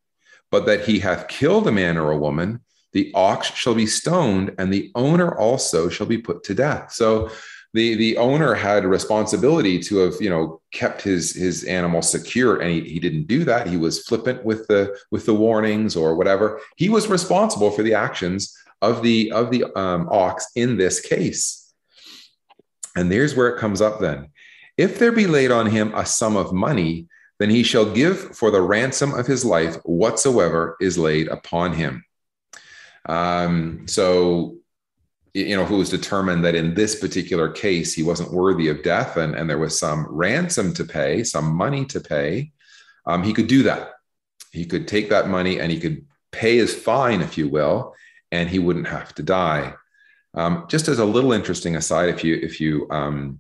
but 0.51 0.65
that 0.65 0.85
he 0.85 0.99
hath 0.99 1.27
killed 1.27 1.67
a 1.67 1.71
man 1.71 1.97
or 1.97 2.11
a 2.11 2.17
woman, 2.17 2.59
the 2.93 3.11
ox 3.15 3.47
shall 3.53 3.73
be 3.73 3.87
stoned, 3.87 4.53
and 4.57 4.71
the 4.71 4.91
owner 4.95 5.37
also 5.37 5.89
shall 5.89 6.07
be 6.07 6.17
put 6.17 6.43
to 6.43 6.53
death. 6.53 6.91
So 6.91 7.29
the 7.73 7.95
the 7.95 8.17
owner 8.17 8.53
had 8.53 8.83
a 8.83 8.89
responsibility 8.89 9.79
to 9.79 9.97
have 9.97 10.15
you 10.19 10.29
know 10.29 10.61
kept 10.71 11.01
his 11.01 11.33
his 11.33 11.63
animal 11.63 12.01
secure 12.01 12.59
and 12.59 12.69
he, 12.69 12.81
he 12.81 12.99
didn't 12.99 13.27
do 13.27 13.45
that. 13.45 13.67
He 13.67 13.77
was 13.77 14.03
flippant 14.03 14.43
with 14.43 14.67
the 14.67 14.97
with 15.09 15.25
the 15.25 15.33
warnings 15.33 15.95
or 15.95 16.15
whatever. 16.15 16.59
He 16.75 16.89
was 16.89 17.07
responsible 17.07 17.71
for 17.71 17.83
the 17.83 17.93
actions 17.93 18.53
of 18.81 19.01
the 19.03 19.31
of 19.31 19.51
the 19.51 19.65
um, 19.77 20.09
ox 20.11 20.47
in 20.55 20.77
this 20.77 20.99
case. 20.99 21.73
And 22.97 23.09
there's 23.09 23.35
where 23.35 23.47
it 23.47 23.59
comes 23.59 23.79
up 23.79 24.01
then 24.01 24.27
if 24.81 24.97
there 24.97 25.11
be 25.11 25.27
laid 25.27 25.51
on 25.51 25.67
him 25.67 25.93
a 25.93 26.05
sum 26.05 26.35
of 26.35 26.51
money, 26.51 27.07
then 27.38 27.51
he 27.51 27.61
shall 27.61 27.93
give 27.93 28.35
for 28.35 28.50
the 28.50 28.61
ransom 28.61 29.13
of 29.13 29.27
his 29.27 29.45
life 29.45 29.75
whatsoever 29.83 30.75
is 30.81 30.97
laid 30.97 31.27
upon 31.27 31.73
him. 31.73 32.03
Um, 33.07 33.88
so, 33.88 34.57
you 35.35 35.55
know, 35.55 35.65
who 35.65 35.77
was 35.77 35.91
determined 35.91 36.43
that 36.45 36.55
in 36.55 36.73
this 36.73 37.00
particular 37.00 37.47
case 37.51 37.93
he 37.93 38.01
wasn't 38.01 38.33
worthy 38.33 38.69
of 38.69 38.81
death 38.81 39.17
and, 39.17 39.35
and 39.35 39.47
there 39.47 39.59
was 39.59 39.79
some 39.79 40.07
ransom 40.09 40.73
to 40.73 40.83
pay, 40.83 41.23
some 41.23 41.55
money 41.55 41.85
to 41.85 42.00
pay, 42.00 42.51
um, 43.05 43.21
he 43.21 43.33
could 43.33 43.47
do 43.47 43.61
that. 43.63 43.91
He 44.51 44.65
could 44.65 44.88
take 44.88 45.09
that 45.09 45.29
money 45.29 45.59
and 45.59 45.71
he 45.71 45.79
could 45.79 46.05
pay 46.31 46.57
his 46.57 46.73
fine, 46.73 47.21
if 47.21 47.38
you 47.38 47.50
will, 47.50 47.93
and 48.31 48.50
he 48.50 48.57
wouldn't 48.57 48.88
have 48.88 49.13
to 49.15 49.23
die. 49.23 49.75
Um, 50.33 50.65
just 50.69 50.88
as 50.88 50.97
a 50.97 51.05
little 51.05 51.33
interesting 51.33 51.75
aside, 51.75 52.09
if 52.09 52.23
you 52.23 52.35
if 52.41 52.61
you 52.61 52.88
um, 52.89 53.39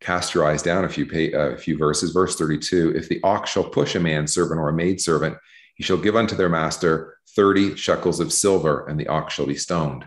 cast 0.00 0.34
your 0.34 0.46
eyes 0.46 0.62
down 0.62 0.84
a 0.84 0.88
few 0.88 1.06
pay, 1.06 1.32
uh, 1.32 1.50
a 1.50 1.56
few 1.56 1.76
verses. 1.76 2.10
Verse 2.12 2.36
32 2.36 2.94
if 2.96 3.08
the 3.08 3.20
ox 3.22 3.50
shall 3.50 3.64
push 3.64 3.94
a 3.94 4.00
man 4.00 4.26
servant 4.26 4.60
or 4.60 4.68
a 4.68 4.72
maid 4.72 5.00
servant 5.00 5.36
he 5.80 5.84
shall 5.84 5.96
give 5.96 6.14
unto 6.14 6.36
their 6.36 6.50
master 6.50 7.16
30 7.36 7.74
shekels 7.74 8.20
of 8.20 8.34
silver 8.34 8.86
and 8.86 9.00
the 9.00 9.06
ox 9.06 9.32
shall 9.32 9.46
be 9.46 9.54
stoned. 9.54 10.06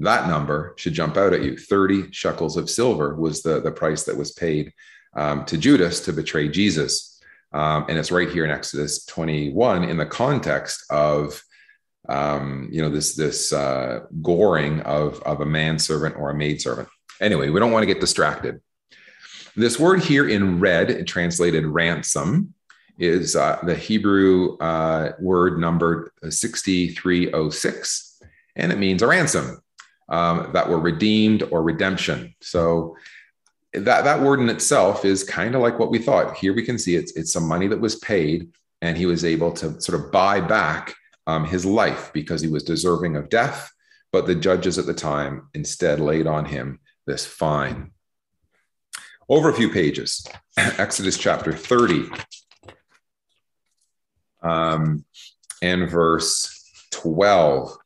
That 0.00 0.26
number 0.26 0.74
should 0.76 0.94
jump 0.94 1.16
out 1.16 1.32
at 1.32 1.42
you. 1.42 1.56
30 1.56 2.10
shekels 2.10 2.56
of 2.56 2.68
silver 2.68 3.14
was 3.14 3.40
the, 3.40 3.60
the 3.60 3.70
price 3.70 4.02
that 4.02 4.16
was 4.16 4.32
paid 4.32 4.72
um, 5.14 5.44
to 5.44 5.56
judas 5.56 6.00
to 6.00 6.12
betray 6.12 6.48
jesus. 6.48 7.20
Um, 7.52 7.86
and 7.88 7.96
it's 7.98 8.10
right 8.10 8.28
here 8.28 8.44
in 8.44 8.50
exodus 8.50 9.04
21 9.04 9.84
in 9.84 9.96
the 9.96 10.06
context 10.06 10.86
of 10.90 11.40
um, 12.08 12.68
you 12.72 12.82
know 12.82 12.90
this 12.90 13.14
this 13.14 13.52
uh, 13.52 14.00
goring 14.22 14.80
of, 14.80 15.22
of 15.22 15.40
a 15.40 15.46
manservant 15.46 16.16
or 16.16 16.30
a 16.30 16.34
maidservant. 16.34 16.88
Anyway 17.20 17.48
we 17.48 17.60
don't 17.60 17.70
want 17.70 17.84
to 17.84 17.94
get 17.94 18.00
distracted 18.00 18.60
this 19.56 19.78
word 19.78 20.00
here 20.00 20.28
in 20.28 20.60
red, 20.60 21.06
translated 21.06 21.66
ransom, 21.66 22.54
is 22.98 23.36
uh, 23.36 23.58
the 23.64 23.74
Hebrew 23.74 24.56
uh, 24.58 25.12
word 25.18 25.58
numbered 25.58 26.10
6306, 26.28 28.22
and 28.56 28.72
it 28.72 28.78
means 28.78 29.02
a 29.02 29.06
ransom 29.06 29.62
um, 30.08 30.50
that 30.52 30.68
were 30.68 30.78
redeemed 30.78 31.42
or 31.50 31.62
redemption. 31.62 32.34
So 32.40 32.96
that, 33.72 34.04
that 34.04 34.20
word 34.20 34.40
in 34.40 34.48
itself 34.48 35.04
is 35.04 35.24
kind 35.24 35.54
of 35.54 35.62
like 35.62 35.78
what 35.78 35.90
we 35.90 35.98
thought. 35.98 36.36
Here 36.36 36.54
we 36.54 36.64
can 36.64 36.78
see 36.78 36.96
it's, 36.96 37.12
it's 37.12 37.32
some 37.32 37.48
money 37.48 37.66
that 37.68 37.80
was 37.80 37.96
paid, 37.96 38.50
and 38.82 38.96
he 38.96 39.06
was 39.06 39.24
able 39.24 39.52
to 39.52 39.80
sort 39.80 40.00
of 40.00 40.12
buy 40.12 40.40
back 40.40 40.94
um, 41.26 41.44
his 41.44 41.64
life 41.64 42.10
because 42.12 42.40
he 42.40 42.48
was 42.48 42.62
deserving 42.62 43.16
of 43.16 43.28
death. 43.28 43.70
But 44.12 44.26
the 44.26 44.34
judges 44.34 44.78
at 44.78 44.86
the 44.86 44.94
time 44.94 45.48
instead 45.54 45.98
laid 46.00 46.26
on 46.26 46.44
him 46.44 46.80
this 47.06 47.24
fine 47.24 47.92
over 49.28 49.48
a 49.48 49.54
few 49.54 49.70
pages. 49.70 50.26
Exodus 50.56 51.16
chapter 51.16 51.52
30 51.52 52.10
um, 54.42 55.04
and 55.62 55.88
verse 55.88 56.88
12. 56.90 57.76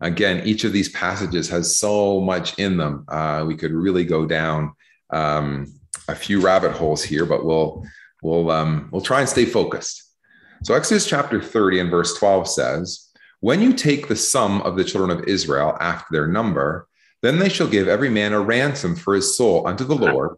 Again, 0.00 0.46
each 0.46 0.64
of 0.64 0.72
these 0.72 0.88
passages 0.90 1.48
has 1.48 1.76
so 1.78 2.20
much 2.20 2.58
in 2.58 2.76
them. 2.76 3.04
Uh, 3.08 3.44
we 3.46 3.56
could 3.56 3.72
really 3.72 4.04
go 4.04 4.26
down 4.26 4.72
um, 5.10 5.66
a 6.08 6.14
few 6.14 6.40
rabbit 6.40 6.72
holes 6.72 7.02
here, 7.02 7.24
but 7.24 7.44
we'll 7.44 7.86
we'll 8.22 8.50
um, 8.50 8.88
we'll 8.90 9.00
try 9.00 9.20
and 9.20 9.28
stay 9.28 9.44
focused. 9.44 10.02
So 10.64 10.74
Exodus 10.74 11.06
chapter 11.06 11.40
30 11.40 11.80
and 11.80 11.90
verse 11.90 12.16
12 12.18 12.48
says, 12.48 13.10
"When 13.40 13.60
you 13.60 13.72
take 13.72 14.08
the 14.08 14.16
sum 14.16 14.60
of 14.62 14.76
the 14.76 14.84
children 14.84 15.16
of 15.16 15.24
Israel 15.28 15.76
after 15.80 16.06
their 16.10 16.26
number, 16.26 16.88
then 17.22 17.38
they 17.38 17.48
shall 17.48 17.68
give 17.68 17.86
every 17.86 18.10
man 18.10 18.32
a 18.32 18.40
ransom 18.40 18.96
for 18.96 19.14
his 19.14 19.36
soul 19.36 19.66
unto 19.66 19.84
the 19.84 19.94
Lord, 19.94 20.36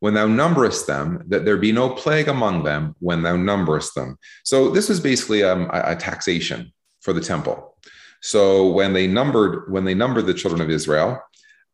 when 0.00 0.14
thou 0.14 0.26
numberest 0.26 0.86
them, 0.86 1.22
that 1.28 1.44
there 1.44 1.56
be 1.56 1.72
no 1.72 1.90
plague 1.90 2.28
among 2.28 2.64
them 2.64 2.94
when 2.98 3.22
thou 3.22 3.36
numberest 3.36 3.94
them. 3.94 4.18
So 4.44 4.70
this 4.70 4.88
was 4.88 4.98
basically 4.98 5.44
um, 5.44 5.70
a, 5.72 5.92
a, 5.92 5.96
taxation 5.96 6.72
for 7.00 7.12
the 7.12 7.20
temple. 7.20 7.76
So 8.20 8.70
when 8.70 8.92
they 8.92 9.06
numbered 9.06 9.70
when 9.70 9.84
they 9.84 9.94
numbered 9.94 10.26
the 10.26 10.34
children 10.34 10.60
of 10.60 10.70
Israel, 10.70 11.22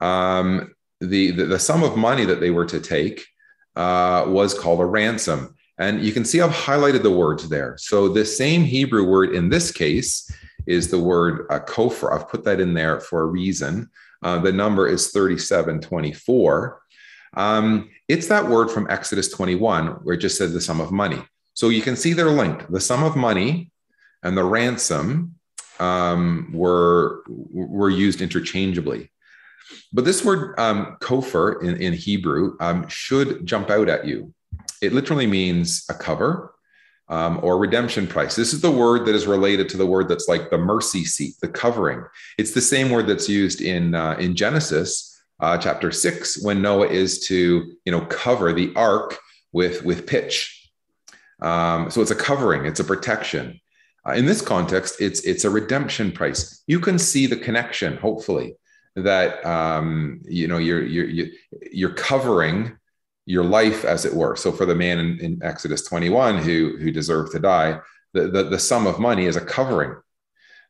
um, 0.00 0.74
the, 1.00 1.30
the, 1.30 1.44
the 1.44 1.58
sum 1.58 1.82
of 1.82 1.96
money 1.96 2.24
that 2.24 2.40
they 2.40 2.50
were 2.50 2.66
to 2.66 2.80
take 2.80 3.24
uh, 3.74 4.24
was 4.26 4.54
called 4.54 4.80
a 4.80 4.86
ransom. 4.86 5.54
And 5.78 6.02
you 6.02 6.12
can 6.12 6.24
see 6.24 6.40
I've 6.40 6.50
highlighted 6.50 7.02
the 7.02 7.10
words 7.10 7.48
there. 7.48 7.76
So 7.78 8.08
the 8.08 8.24
same 8.24 8.62
Hebrew 8.62 9.04
word 9.04 9.34
in 9.34 9.48
this 9.48 9.70
case 9.70 10.30
is 10.66 10.90
the 10.90 10.98
word 10.98 11.46
uh, 11.50 11.60
kofar. 11.60 12.12
I've 12.12 12.28
put 12.28 12.44
that 12.44 12.60
in 12.60 12.74
there 12.74 13.00
for 13.00 13.22
a 13.22 13.26
reason. 13.26 13.90
Uh, 14.22 14.38
the 14.38 14.52
number 14.52 14.88
is 14.88 15.12
3724. 15.12 16.80
Um, 17.36 17.90
it's 18.08 18.28
that 18.28 18.48
word 18.48 18.70
from 18.70 18.86
Exodus 18.90 19.30
21 19.30 19.86
where 20.02 20.14
it 20.14 20.18
just 20.18 20.38
said 20.38 20.52
the 20.52 20.60
sum 20.60 20.80
of 20.80 20.90
money. 20.90 21.22
So 21.54 21.68
you 21.68 21.82
can 21.82 21.96
see 21.96 22.12
they're 22.12 22.30
linked. 22.30 22.70
The 22.70 22.80
sum 22.80 23.02
of 23.02 23.16
money 23.16 23.70
and 24.22 24.36
the 24.36 24.44
ransom 24.44 25.36
um, 25.78 26.50
were 26.52 27.22
were 27.28 27.90
used 27.90 28.20
interchangeably. 28.20 29.10
But 29.92 30.04
this 30.04 30.24
word 30.24 30.58
um, 30.58 30.96
kofar 31.00 31.62
in, 31.62 31.76
in 31.76 31.92
Hebrew 31.92 32.56
um, 32.60 32.88
should 32.88 33.46
jump 33.46 33.70
out 33.70 33.88
at 33.88 34.06
you. 34.06 34.32
It 34.82 34.92
literally 34.92 35.26
means 35.26 35.84
a 35.88 35.94
cover 35.94 36.54
um, 37.08 37.40
or 37.42 37.58
redemption 37.58 38.06
price. 38.06 38.36
This 38.36 38.52
is 38.52 38.60
the 38.60 38.70
word 38.70 39.06
that 39.06 39.14
is 39.14 39.26
related 39.26 39.68
to 39.70 39.76
the 39.76 39.86
word 39.86 40.08
that's 40.08 40.28
like 40.28 40.50
the 40.50 40.58
mercy 40.58 41.04
seat, 41.04 41.34
the 41.40 41.48
covering. 41.48 42.04
It's 42.38 42.52
the 42.52 42.60
same 42.60 42.90
word 42.90 43.06
that's 43.06 43.28
used 43.28 43.60
in 43.60 43.94
uh, 43.94 44.16
in 44.18 44.34
Genesis 44.34 45.15
uh, 45.40 45.58
chapter 45.58 45.90
six, 45.90 46.42
when 46.42 46.62
Noah 46.62 46.88
is 46.88 47.26
to 47.26 47.72
you 47.84 47.92
know 47.92 48.02
cover 48.02 48.52
the 48.52 48.72
ark 48.74 49.18
with 49.52 49.84
with 49.84 50.06
pitch. 50.06 50.70
Um, 51.42 51.90
so 51.90 52.00
it's 52.00 52.10
a 52.10 52.16
covering, 52.16 52.64
it's 52.64 52.80
a 52.80 52.84
protection. 52.84 53.60
Uh, 54.06 54.12
in 54.12 54.26
this 54.26 54.40
context, 54.40 54.96
it's 55.00 55.20
it's 55.20 55.44
a 55.44 55.50
redemption 55.50 56.12
price. 56.12 56.62
You 56.66 56.80
can 56.80 56.98
see 56.98 57.26
the 57.26 57.36
connection, 57.36 57.96
hopefully, 57.96 58.56
that 58.94 59.44
um, 59.44 60.20
you 60.24 60.48
know 60.48 60.58
you're 60.58 60.84
you're 60.84 61.28
you're 61.72 61.94
covering 61.94 62.78
your 63.26 63.44
life, 63.44 63.84
as 63.84 64.04
it 64.04 64.14
were. 64.14 64.36
So 64.36 64.52
for 64.52 64.64
the 64.66 64.74
man 64.74 64.98
in, 64.98 65.18
in 65.18 65.40
Exodus 65.42 65.82
21 65.82 66.38
who 66.38 66.76
who 66.78 66.92
deserved 66.92 67.32
to 67.32 67.40
die, 67.40 67.80
the, 68.14 68.28
the, 68.28 68.44
the 68.44 68.58
sum 68.58 68.86
of 68.86 68.98
money 68.98 69.26
is 69.26 69.36
a 69.36 69.44
covering 69.44 69.96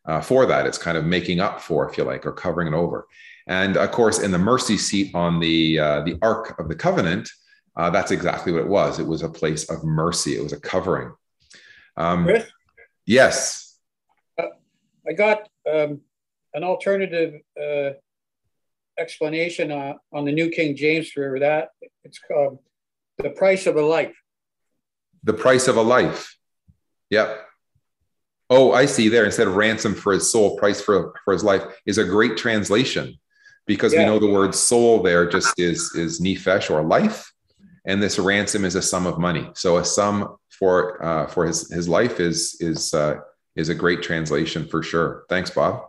uh, 0.06 0.20
for 0.20 0.46
that. 0.46 0.66
It's 0.66 0.78
kind 0.78 0.96
of 0.96 1.04
making 1.04 1.40
up 1.40 1.61
for, 1.61 1.88
if 1.88 1.99
you 1.99 2.04
like, 2.04 2.26
or 2.26 2.32
covering 2.32 2.68
it 2.68 2.75
over. 2.75 3.06
And 3.47 3.76
of 3.76 3.91
course, 3.93 4.19
in 4.19 4.33
the 4.33 4.38
mercy 4.38 4.76
seat 4.76 5.15
on 5.15 5.38
the 5.38 5.79
uh, 5.79 6.00
the 6.03 6.19
Ark 6.23 6.59
of 6.59 6.69
the 6.69 6.75
Covenant, 6.75 7.31
uh, 7.76 7.91
that's 7.91 8.11
exactly 8.11 8.53
what 8.53 8.62
it 8.62 8.69
was. 8.69 8.99
It 8.99 9.07
was 9.07 9.23
a 9.23 9.29
place 9.29 9.71
of 9.71 9.85
mercy. 9.85 10.37
It 10.37 10.43
was 10.43 10.53
a 10.53 10.61
covering. 10.61 11.12
Um, 11.97 12.25
Chris, 12.25 12.50
Yes. 13.07 13.79
Uh, 14.38 14.47
I 15.09 15.12
got 15.12 15.49
um, 15.73 16.00
an 16.55 16.65
alternative 16.65 17.41
uh, 17.61 17.91
explanation 18.99 19.71
uh, 19.71 19.95
on 20.12 20.25
the 20.25 20.33
New 20.33 20.50
King 20.50 20.75
James 20.76 21.11
for 21.11 21.38
that. 21.38 21.69
It's 22.03 22.19
called 22.19 22.59
the 23.19 23.31
price 23.31 23.67
of 23.67 23.76
a 23.76 23.83
life. 23.83 24.17
The 25.23 25.35
price 25.35 25.69
of 25.69 25.76
a 25.76 25.83
life. 25.83 26.37
Yep. 27.11 27.43
Oh, 28.50 28.73
I 28.73 28.87
see 28.87 29.09
there. 29.09 29.25
Instead 29.25 29.47
of 29.47 29.57
ransom 29.57 29.95
for 29.95 30.12
his 30.12 30.31
soul, 30.31 30.57
price 30.57 30.81
for, 30.81 31.15
for 31.25 31.33
his 31.33 31.45
life 31.45 31.62
is 31.85 31.99
a 31.99 32.05
great 32.05 32.37
translation 32.37 33.19
because 33.66 33.92
yeah. 33.92 34.00
we 34.00 34.04
know 34.06 34.18
the 34.18 34.30
word 34.30 34.54
soul 34.54 35.02
there 35.02 35.28
just 35.28 35.58
is 35.58 35.92
is 35.94 36.20
nefesh 36.20 36.70
or 36.70 36.82
life, 36.82 37.32
and 37.85 38.02
this 38.02 38.18
ransom 38.18 38.64
is 38.64 38.75
a 38.75 38.82
sum 38.82 39.06
of 39.06 39.18
money. 39.18 39.50
So 39.54 39.78
a 39.78 39.85
sum 39.85 40.37
for 40.50 41.04
uh, 41.04 41.26
for 41.26 41.46
his 41.46 41.70
his 41.70 41.88
life 41.88 42.20
is 42.20 42.56
is 42.61 42.94
uh, 42.94 43.16
is 43.56 43.68
a 43.68 43.75
great 43.75 44.02
translation 44.02 44.66
for 44.66 44.82
sure. 44.82 45.25
Thanks, 45.28 45.50
Bob. 45.50 45.82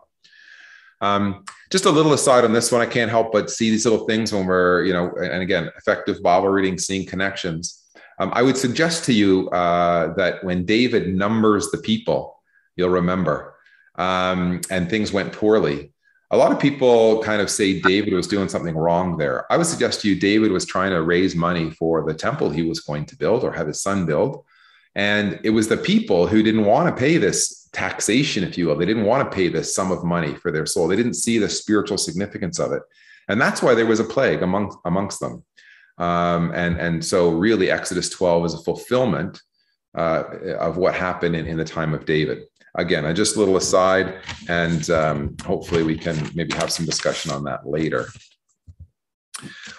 Um, 0.99 1.45
just 1.69 1.85
a 1.85 1.91
little 1.91 2.13
aside 2.13 2.43
on 2.43 2.53
this 2.53 2.71
one, 2.71 2.81
I 2.81 2.85
can't 2.85 3.11
help 3.11 3.31
but 3.31 3.51
see 3.51 3.69
these 3.69 3.85
little 3.85 4.07
things 4.07 4.33
when 4.33 4.47
we're, 4.47 4.83
you 4.83 4.93
know, 4.93 5.11
and 5.17 5.43
again, 5.43 5.69
effective 5.77 6.23
Bible 6.23 6.47
reading, 6.47 6.77
seeing 6.77 7.05
connections. 7.05 7.83
Um, 8.19 8.31
I 8.33 8.41
would 8.41 8.57
suggest 8.57 9.03
to 9.05 9.13
you 9.13 9.49
uh, 9.49 10.15
that 10.15 10.43
when 10.43 10.65
David 10.65 11.13
numbers 11.13 11.69
the 11.69 11.77
people, 11.77 12.41
you'll 12.75 12.89
remember, 12.89 13.55
um, 13.95 14.61
and 14.71 14.89
things 14.89 15.13
went 15.13 15.33
poorly. 15.33 15.91
A 16.31 16.37
lot 16.37 16.51
of 16.51 16.59
people 16.59 17.23
kind 17.23 17.41
of 17.41 17.49
say 17.49 17.79
David 17.79 18.13
was 18.13 18.27
doing 18.27 18.49
something 18.49 18.75
wrong 18.75 19.17
there. 19.17 19.51
I 19.51 19.55
would 19.55 19.65
suggest 19.65 20.01
to 20.01 20.09
you, 20.09 20.19
David 20.19 20.51
was 20.51 20.65
trying 20.65 20.91
to 20.91 21.01
raise 21.01 21.35
money 21.35 21.71
for 21.71 22.05
the 22.05 22.13
temple 22.13 22.49
he 22.49 22.63
was 22.63 22.81
going 22.81 23.05
to 23.05 23.17
build 23.17 23.43
or 23.43 23.51
have 23.53 23.67
his 23.67 23.81
son 23.81 24.05
build. 24.05 24.43
And 24.93 25.39
it 25.43 25.51
was 25.51 25.67
the 25.67 25.77
people 25.77 26.27
who 26.27 26.43
didn't 26.43 26.65
want 26.65 26.89
to 26.89 26.99
pay 26.99 27.17
this 27.17 27.69
taxation, 27.71 28.43
if 28.43 28.57
you 28.57 28.67
will. 28.67 28.75
They 28.75 28.85
didn't 28.85 29.05
want 29.05 29.29
to 29.29 29.35
pay 29.35 29.47
this 29.47 29.73
sum 29.73 29.91
of 29.91 30.03
money 30.03 30.35
for 30.35 30.51
their 30.51 30.65
soul. 30.65 30.87
They 30.87 30.95
didn't 30.95 31.13
see 31.13 31.37
the 31.37 31.47
spiritual 31.47 31.97
significance 31.97 32.59
of 32.59 32.73
it. 32.73 32.81
And 33.29 33.39
that's 33.39 33.61
why 33.61 33.75
there 33.75 33.85
was 33.85 33.99
a 33.99 34.05
plague 34.05 34.41
among, 34.41 34.75
amongst 34.85 35.19
them. 35.19 35.43
Um, 35.97 36.51
and, 36.53 36.77
and 36.79 37.05
so, 37.05 37.29
really, 37.29 37.71
Exodus 37.71 38.09
12 38.09 38.45
is 38.45 38.53
a 38.53 38.63
fulfillment 38.63 39.41
uh, 39.95 40.23
of 40.59 40.77
what 40.77 40.93
happened 40.93 41.35
in, 41.35 41.47
in 41.47 41.57
the 41.57 41.65
time 41.65 41.93
of 41.93 42.05
David. 42.05 42.43
Again, 42.77 43.05
I 43.05 43.13
just 43.13 43.35
a 43.35 43.39
little 43.39 43.57
aside, 43.57 44.19
and 44.47 44.89
um, 44.91 45.35
hopefully, 45.43 45.83
we 45.83 45.97
can 45.97 46.29
maybe 46.35 46.53
have 46.55 46.71
some 46.71 46.85
discussion 46.85 47.31
on 47.31 47.43
that 47.45 47.67
later. 47.67 48.07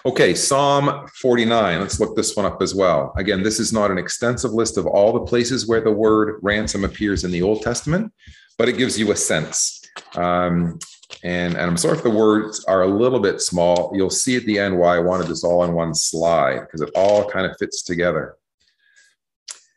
Okay, 0.05 0.33
Psalm 0.33 1.07
49. 1.21 1.79
Let's 1.79 1.99
look 1.99 2.15
this 2.15 2.35
one 2.35 2.45
up 2.45 2.61
as 2.61 2.73
well. 2.73 3.13
Again, 3.17 3.43
this 3.43 3.59
is 3.59 3.73
not 3.73 3.91
an 3.91 3.97
extensive 3.97 4.51
list 4.51 4.77
of 4.77 4.85
all 4.85 5.11
the 5.11 5.25
places 5.25 5.67
where 5.67 5.81
the 5.81 5.91
word 5.91 6.39
ransom 6.41 6.85
appears 6.85 7.23
in 7.23 7.31
the 7.31 7.41
Old 7.41 7.61
Testament, 7.61 8.13
but 8.57 8.69
it 8.69 8.77
gives 8.77 8.97
you 8.97 9.11
a 9.11 9.15
sense. 9.15 9.81
Um, 10.15 10.79
and, 11.23 11.55
and 11.55 11.63
I'm 11.63 11.77
sorry 11.77 11.97
if 11.97 12.03
the 12.03 12.09
words 12.09 12.63
are 12.65 12.83
a 12.83 12.87
little 12.87 13.19
bit 13.19 13.41
small. 13.41 13.91
You'll 13.93 14.09
see 14.09 14.37
at 14.37 14.45
the 14.45 14.59
end 14.59 14.77
why 14.77 14.95
I 14.95 14.99
wanted 14.99 15.27
this 15.27 15.43
all 15.43 15.61
on 15.61 15.73
one 15.73 15.93
slide, 15.93 16.61
because 16.61 16.81
it 16.81 16.91
all 16.95 17.29
kind 17.29 17.45
of 17.45 17.57
fits 17.57 17.83
together. 17.83 18.35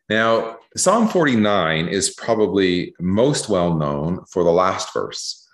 Now, 0.09 0.59
Psalm 0.77 1.07
49 1.09 1.89
is 1.89 2.15
probably 2.15 2.95
most 2.99 3.49
well 3.49 3.75
known 3.75 4.25
for 4.31 4.43
the 4.43 4.53
last 4.53 4.93
verse. 4.95 5.47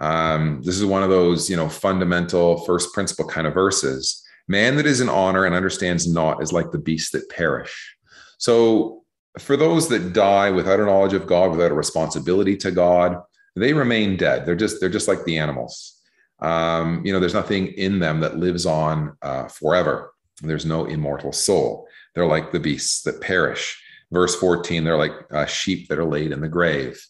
Um, 0.00 0.60
this 0.64 0.76
is 0.76 0.84
one 0.84 1.02
of 1.02 1.10
those, 1.10 1.48
you 1.48 1.56
know, 1.56 1.68
fundamental 1.68 2.64
first 2.64 2.92
principle 2.92 3.26
kind 3.26 3.46
of 3.46 3.54
verses. 3.54 4.22
Man 4.48 4.76
that 4.76 4.86
is 4.86 5.00
in 5.00 5.08
honor 5.08 5.44
and 5.44 5.54
understands 5.54 6.12
not 6.12 6.42
is 6.42 6.52
like 6.52 6.70
the 6.70 6.78
beasts 6.78 7.10
that 7.10 7.30
perish. 7.30 7.96
So, 8.38 9.02
for 9.38 9.56
those 9.56 9.88
that 9.88 10.12
die 10.12 10.50
without 10.50 10.80
a 10.80 10.86
knowledge 10.86 11.12
of 11.12 11.26
God, 11.26 11.50
without 11.50 11.70
a 11.70 11.74
responsibility 11.74 12.56
to 12.56 12.70
God, 12.70 13.20
they 13.54 13.72
remain 13.72 14.16
dead. 14.16 14.46
They're 14.46 14.56
just 14.56 14.80
they're 14.80 14.88
just 14.88 15.08
like 15.08 15.24
the 15.24 15.38
animals. 15.38 16.00
Um, 16.40 17.04
you 17.04 17.12
know, 17.12 17.20
there's 17.20 17.34
nothing 17.34 17.68
in 17.68 17.98
them 17.98 18.20
that 18.20 18.38
lives 18.38 18.66
on 18.66 19.16
uh, 19.22 19.48
forever. 19.48 20.12
There's 20.42 20.66
no 20.66 20.84
immortal 20.84 21.32
soul. 21.32 21.86
They're 22.14 22.26
like 22.26 22.52
the 22.52 22.60
beasts 22.60 23.02
that 23.02 23.20
perish. 23.20 23.82
Verse 24.12 24.36
14, 24.36 24.84
they're 24.84 24.96
like 24.96 25.12
uh, 25.32 25.46
sheep 25.46 25.88
that 25.88 25.98
are 25.98 26.04
laid 26.04 26.32
in 26.32 26.40
the 26.40 26.48
grave. 26.48 27.04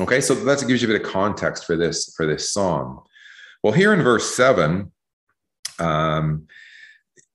Okay, 0.00 0.20
so 0.20 0.34
that 0.34 0.64
gives 0.66 0.80
you 0.80 0.88
a 0.88 0.92
bit 0.92 1.04
of 1.04 1.10
context 1.10 1.64
for 1.64 1.76
this 1.76 2.14
for 2.16 2.24
this 2.24 2.52
song. 2.52 3.02
Well, 3.62 3.72
here 3.72 3.92
in 3.92 4.02
verse 4.02 4.34
seven, 4.34 4.92
um, 5.80 6.46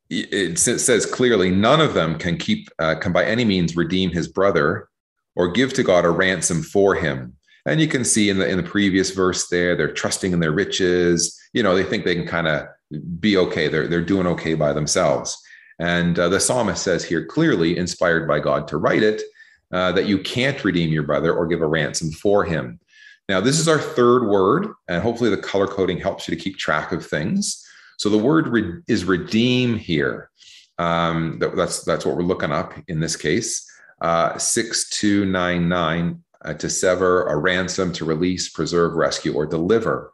it, 0.09 0.57
says 0.57 1.05
clearly, 1.05 1.51
none 1.51 1.81
of 1.81 1.93
them 1.93 2.17
can 2.17 2.37
keep 2.37 2.69
uh, 2.79 2.95
can 2.95 3.11
by 3.11 3.25
any 3.25 3.43
means 3.43 3.75
redeem 3.75 4.11
his 4.11 4.27
brother 4.27 4.87
or 5.35 5.51
give 5.51 5.73
to 5.73 5.83
God 5.83 6.05
a 6.05 6.09
ransom 6.09 6.61
for 6.61 6.95
him. 6.95 7.35
And 7.65 7.81
you 7.81 7.87
can 7.87 8.05
see 8.05 8.29
in 8.29 8.39
the 8.39 8.47
in 8.47 8.57
the 8.57 8.63
previous 8.63 9.11
verse 9.11 9.49
there, 9.49 9.75
they're 9.75 9.91
trusting 9.91 10.31
in 10.31 10.39
their 10.39 10.51
riches. 10.51 11.37
You 11.53 11.63
know, 11.63 11.75
they 11.75 11.83
think 11.83 12.05
they 12.05 12.15
can 12.15 12.27
kind 12.27 12.47
of 12.47 12.67
be 13.19 13.37
okay. 13.37 13.67
They're 13.67 13.87
they're 13.87 14.01
doing 14.01 14.27
okay 14.27 14.53
by 14.53 14.71
themselves. 14.71 15.37
And 15.79 16.17
uh, 16.19 16.29
the 16.29 16.39
psalmist 16.39 16.83
says 16.83 17.03
here 17.03 17.25
clearly, 17.25 17.77
inspired 17.77 18.27
by 18.27 18.39
God 18.39 18.67
to 18.69 18.77
write 18.77 19.03
it, 19.03 19.21
uh, 19.71 19.91
that 19.93 20.05
you 20.05 20.19
can't 20.19 20.63
redeem 20.63 20.91
your 20.91 21.03
brother 21.03 21.33
or 21.33 21.47
give 21.47 21.61
a 21.61 21.67
ransom 21.67 22.11
for 22.11 22.43
him. 22.43 22.79
Now, 23.29 23.41
this 23.41 23.59
is 23.59 23.67
our 23.67 23.79
third 23.79 24.27
word, 24.27 24.67
and 24.87 25.01
hopefully 25.01 25.29
the 25.29 25.37
color 25.37 25.67
coding 25.67 25.97
helps 25.97 26.27
you 26.27 26.35
to 26.35 26.41
keep 26.41 26.57
track 26.57 26.91
of 26.91 27.05
things. 27.05 27.65
So 27.97 28.09
the 28.09 28.17
word 28.17 28.47
re- 28.47 28.81
is 28.87 29.05
redeem 29.05 29.77
here. 29.77 30.29
Um, 30.77 31.37
that, 31.39 31.55
that's 31.55 31.83
that's 31.83 32.05
what 32.05 32.15
we're 32.15 32.23
looking 32.23 32.51
up 32.51 32.73
in 32.87 32.99
this 32.99 33.15
case. 33.15 33.69
Uh, 34.01 34.37
six 34.37 34.89
two 34.89 35.25
nine 35.25 35.69
nine 35.69 36.23
uh, 36.43 36.53
to 36.55 36.69
sever, 36.69 37.23
a 37.27 37.37
ransom, 37.37 37.93
to 37.93 38.05
release, 38.05 38.49
preserve, 38.49 38.93
rescue, 38.93 39.33
or 39.33 39.45
deliver. 39.45 40.12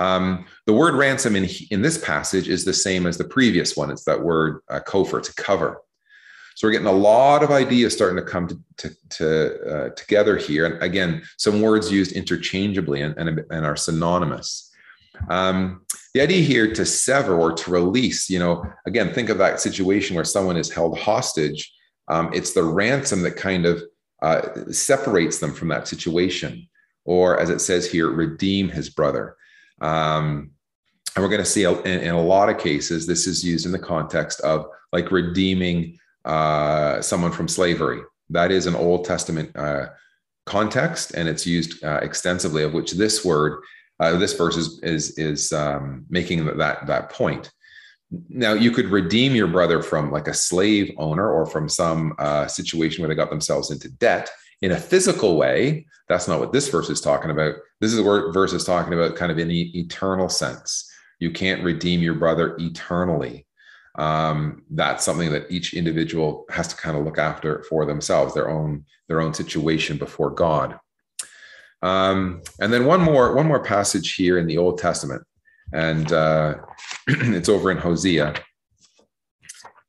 Um, 0.00 0.46
the 0.64 0.72
word 0.72 0.94
ransom 0.94 1.36
in 1.36 1.46
in 1.70 1.82
this 1.82 1.98
passage 1.98 2.48
is 2.48 2.64
the 2.64 2.72
same 2.72 3.06
as 3.06 3.18
the 3.18 3.24
previous 3.36 3.76
one. 3.76 3.90
It's 3.90 4.04
that 4.04 4.22
word 4.22 4.62
uh, 4.70 4.80
kofer, 4.80 5.22
to 5.22 5.34
cover. 5.34 5.82
So 6.56 6.66
we're 6.66 6.72
getting 6.72 6.86
a 6.86 6.92
lot 6.92 7.42
of 7.42 7.50
ideas 7.50 7.92
starting 7.92 8.16
to 8.16 8.30
come 8.30 8.48
to, 8.48 8.58
to, 8.78 8.90
to 9.10 9.70
uh, 9.72 9.88
together 9.90 10.36
here. 10.36 10.66
And 10.66 10.82
again, 10.82 11.22
some 11.36 11.60
words 11.60 11.92
used 11.92 12.12
interchangeably 12.12 13.02
and, 13.02 13.16
and, 13.18 13.40
and 13.50 13.66
are 13.66 13.76
synonymous. 13.76 14.70
Um, 15.28 15.82
the 16.14 16.22
idea 16.22 16.42
here 16.42 16.72
to 16.72 16.84
sever 16.86 17.38
or 17.38 17.52
to 17.52 17.70
release, 17.70 18.30
you 18.30 18.38
know, 18.38 18.64
again, 18.86 19.12
think 19.12 19.28
of 19.28 19.38
that 19.38 19.60
situation 19.60 20.16
where 20.16 20.24
someone 20.24 20.56
is 20.56 20.72
held 20.72 20.98
hostage. 20.98 21.72
Um, 22.08 22.30
it's 22.32 22.52
the 22.52 22.64
ransom 22.64 23.22
that 23.22 23.36
kind 23.36 23.66
of 23.66 23.82
uh, 24.22 24.70
separates 24.70 25.38
them 25.38 25.52
from 25.52 25.68
that 25.68 25.88
situation. 25.88 26.68
Or 27.04 27.38
as 27.38 27.50
it 27.50 27.60
says 27.60 27.90
here, 27.90 28.10
redeem 28.10 28.68
his 28.68 28.88
brother. 28.90 29.36
Um, 29.80 30.50
and 31.14 31.24
we're 31.24 31.30
going 31.30 31.42
to 31.42 31.44
see 31.44 31.64
in, 31.64 31.86
in, 31.86 32.14
a 32.14 32.22
lot 32.22 32.48
of 32.48 32.58
cases, 32.58 33.06
this 33.06 33.26
is 33.26 33.44
used 33.44 33.66
in 33.66 33.72
the 33.72 33.78
context 33.78 34.40
of 34.42 34.66
like 34.92 35.10
redeeming 35.10 35.98
uh, 36.24 37.00
someone 37.00 37.32
from 37.32 37.48
slavery. 37.48 38.00
That 38.28 38.52
is 38.52 38.66
an 38.66 38.76
Old 38.76 39.04
Testament 39.04 39.54
uh, 39.56 39.88
context, 40.46 41.12
and 41.14 41.28
it's 41.28 41.46
used 41.46 41.82
uh, 41.82 41.98
extensively. 42.02 42.62
Of 42.62 42.74
which 42.74 42.92
this 42.92 43.24
word, 43.24 43.62
uh, 43.98 44.16
this 44.18 44.34
verse 44.34 44.56
is 44.56 44.80
is 44.82 45.18
is 45.18 45.52
um, 45.52 46.06
making 46.08 46.46
that 46.58 46.86
that 46.86 47.10
point. 47.10 47.50
Now, 48.28 48.54
you 48.54 48.70
could 48.72 48.86
redeem 48.86 49.34
your 49.34 49.46
brother 49.46 49.82
from 49.82 50.10
like 50.10 50.28
a 50.28 50.34
slave 50.34 50.92
owner 50.96 51.30
or 51.30 51.46
from 51.46 51.68
some 51.68 52.14
uh, 52.18 52.46
situation 52.48 53.02
where 53.02 53.08
they 53.08 53.14
got 53.14 53.30
themselves 53.30 53.70
into 53.70 53.88
debt 53.88 54.30
in 54.62 54.72
a 54.72 54.76
physical 54.76 55.36
way. 55.36 55.86
That's 56.08 56.28
not 56.28 56.40
what 56.40 56.52
this 56.52 56.68
verse 56.68 56.90
is 56.90 57.00
talking 57.00 57.30
about. 57.30 57.54
This 57.80 57.92
is 57.92 58.00
what 58.00 58.32
verse 58.32 58.52
is 58.52 58.64
talking 58.64 58.92
about, 58.92 59.16
kind 59.16 59.30
of 59.30 59.38
in 59.38 59.48
the 59.48 59.78
eternal 59.78 60.28
sense. 60.28 60.90
You 61.18 61.30
can't 61.30 61.62
redeem 61.62 62.00
your 62.00 62.14
brother 62.14 62.56
eternally 62.58 63.46
um, 63.96 64.62
that's 64.70 65.04
something 65.04 65.30
that 65.32 65.50
each 65.50 65.74
individual 65.74 66.46
has 66.50 66.68
to 66.68 66.76
kind 66.76 66.96
of 66.96 67.04
look 67.04 67.18
after 67.18 67.62
for 67.64 67.84
themselves, 67.84 68.34
their 68.34 68.48
own 68.48 68.84
their 69.08 69.20
own 69.20 69.34
situation 69.34 69.98
before 69.98 70.30
God. 70.30 70.78
Um, 71.82 72.42
and 72.60 72.72
then 72.72 72.84
one 72.84 73.00
more 73.00 73.34
one 73.34 73.46
more 73.46 73.62
passage 73.62 74.14
here 74.14 74.38
in 74.38 74.46
the 74.46 74.58
Old 74.58 74.78
Testament, 74.78 75.22
and 75.72 76.12
uh, 76.12 76.54
it's 77.08 77.48
over 77.48 77.70
in 77.70 77.78
Hosea. 77.78 78.34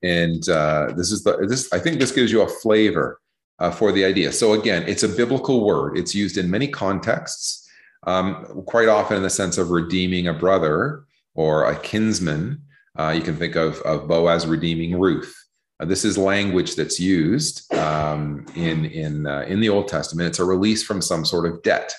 And 0.03 0.49
uh, 0.49 0.93
this 0.97 1.11
is 1.11 1.23
the 1.23 1.45
this 1.47 1.71
I 1.71 1.77
think 1.77 1.99
this 1.99 2.11
gives 2.11 2.31
you 2.31 2.41
a 2.41 2.47
flavor 2.47 3.19
uh, 3.59 3.71
for 3.71 3.91
the 3.91 4.03
idea. 4.03 4.31
So 4.31 4.53
again, 4.53 4.83
it's 4.87 5.03
a 5.03 5.09
biblical 5.09 5.65
word. 5.65 5.97
It's 5.97 6.15
used 6.15 6.37
in 6.37 6.49
many 6.49 6.67
contexts, 6.67 7.69
um, 8.07 8.63
quite 8.65 8.87
often 8.87 9.17
in 9.17 9.23
the 9.23 9.29
sense 9.29 9.57
of 9.57 9.69
redeeming 9.69 10.27
a 10.27 10.33
brother 10.33 11.03
or 11.35 11.65
a 11.65 11.79
kinsman. 11.79 12.63
Uh, 12.97 13.13
you 13.15 13.21
can 13.21 13.35
think 13.35 13.55
of, 13.55 13.79
of 13.81 14.07
Boaz 14.07 14.47
redeeming 14.47 14.99
Ruth. 14.99 15.35
Uh, 15.79 15.85
this 15.85 16.05
is 16.05 16.17
language 16.17 16.75
that's 16.75 16.99
used 16.99 17.71
um, 17.73 18.45
in, 18.55 18.85
in, 18.85 19.25
uh, 19.25 19.45
in 19.47 19.59
the 19.59 19.69
Old 19.69 19.87
Testament. 19.87 20.27
It's 20.27 20.39
a 20.39 20.45
release 20.45 20.83
from 20.83 21.01
some 21.01 21.25
sort 21.25 21.45
of 21.45 21.61
debt. 21.63 21.93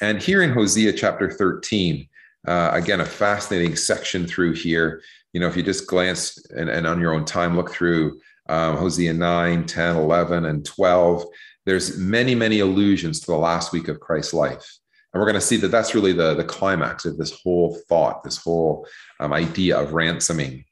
And 0.00 0.20
here 0.20 0.42
in 0.42 0.50
Hosea 0.50 0.94
chapter 0.94 1.30
13, 1.30 2.08
uh, 2.48 2.70
again, 2.72 3.00
a 3.00 3.04
fascinating 3.04 3.76
section 3.76 4.26
through 4.26 4.54
here. 4.54 5.02
You 5.32 5.40
know, 5.40 5.46
if 5.46 5.56
you 5.56 5.62
just 5.62 5.86
glance 5.86 6.44
and, 6.50 6.68
and 6.68 6.86
on 6.86 7.00
your 7.00 7.12
own 7.12 7.24
time, 7.24 7.56
look 7.56 7.70
through 7.70 8.18
um, 8.50 8.76
Hosea 8.76 9.14
9, 9.14 9.64
10, 9.64 9.96
11, 9.96 10.44
and 10.44 10.66
12, 10.66 11.24
there's 11.66 11.96
many, 11.96 12.34
many 12.34 12.60
allusions 12.60 13.20
to 13.20 13.26
the 13.28 13.38
last 13.38 13.72
week 13.72 13.88
of 13.88 14.00
Christ's 14.00 14.34
life. 14.34 14.78
And 15.12 15.20
we're 15.20 15.26
going 15.26 15.34
to 15.34 15.40
see 15.40 15.56
that 15.58 15.68
that's 15.68 15.94
really 15.94 16.12
the, 16.12 16.34
the 16.34 16.44
climax 16.44 17.04
of 17.04 17.16
this 17.16 17.40
whole 17.42 17.78
thought, 17.88 18.24
this 18.24 18.38
whole 18.38 18.86
um, 19.20 19.32
idea 19.32 19.78
of 19.78 19.92
ransoming. 19.92 20.64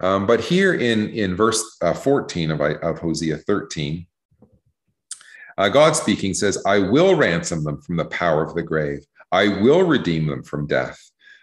Um, 0.00 0.26
but 0.26 0.40
here 0.40 0.74
in, 0.74 1.10
in 1.10 1.36
verse 1.36 1.62
uh, 1.82 1.94
14 1.94 2.50
of, 2.50 2.60
of 2.60 2.98
Hosea 2.98 3.38
13, 3.38 4.06
uh, 5.56 5.68
God 5.68 5.94
speaking 5.94 6.34
says, 6.34 6.60
I 6.66 6.80
will 6.80 7.14
ransom 7.14 7.62
them 7.62 7.80
from 7.80 7.96
the 7.96 8.06
power 8.06 8.42
of 8.42 8.54
the 8.54 8.62
grave. 8.62 9.04
I 9.30 9.48
will 9.48 9.84
redeem 9.84 10.26
them 10.26 10.42
from 10.42 10.66
death. 10.66 10.98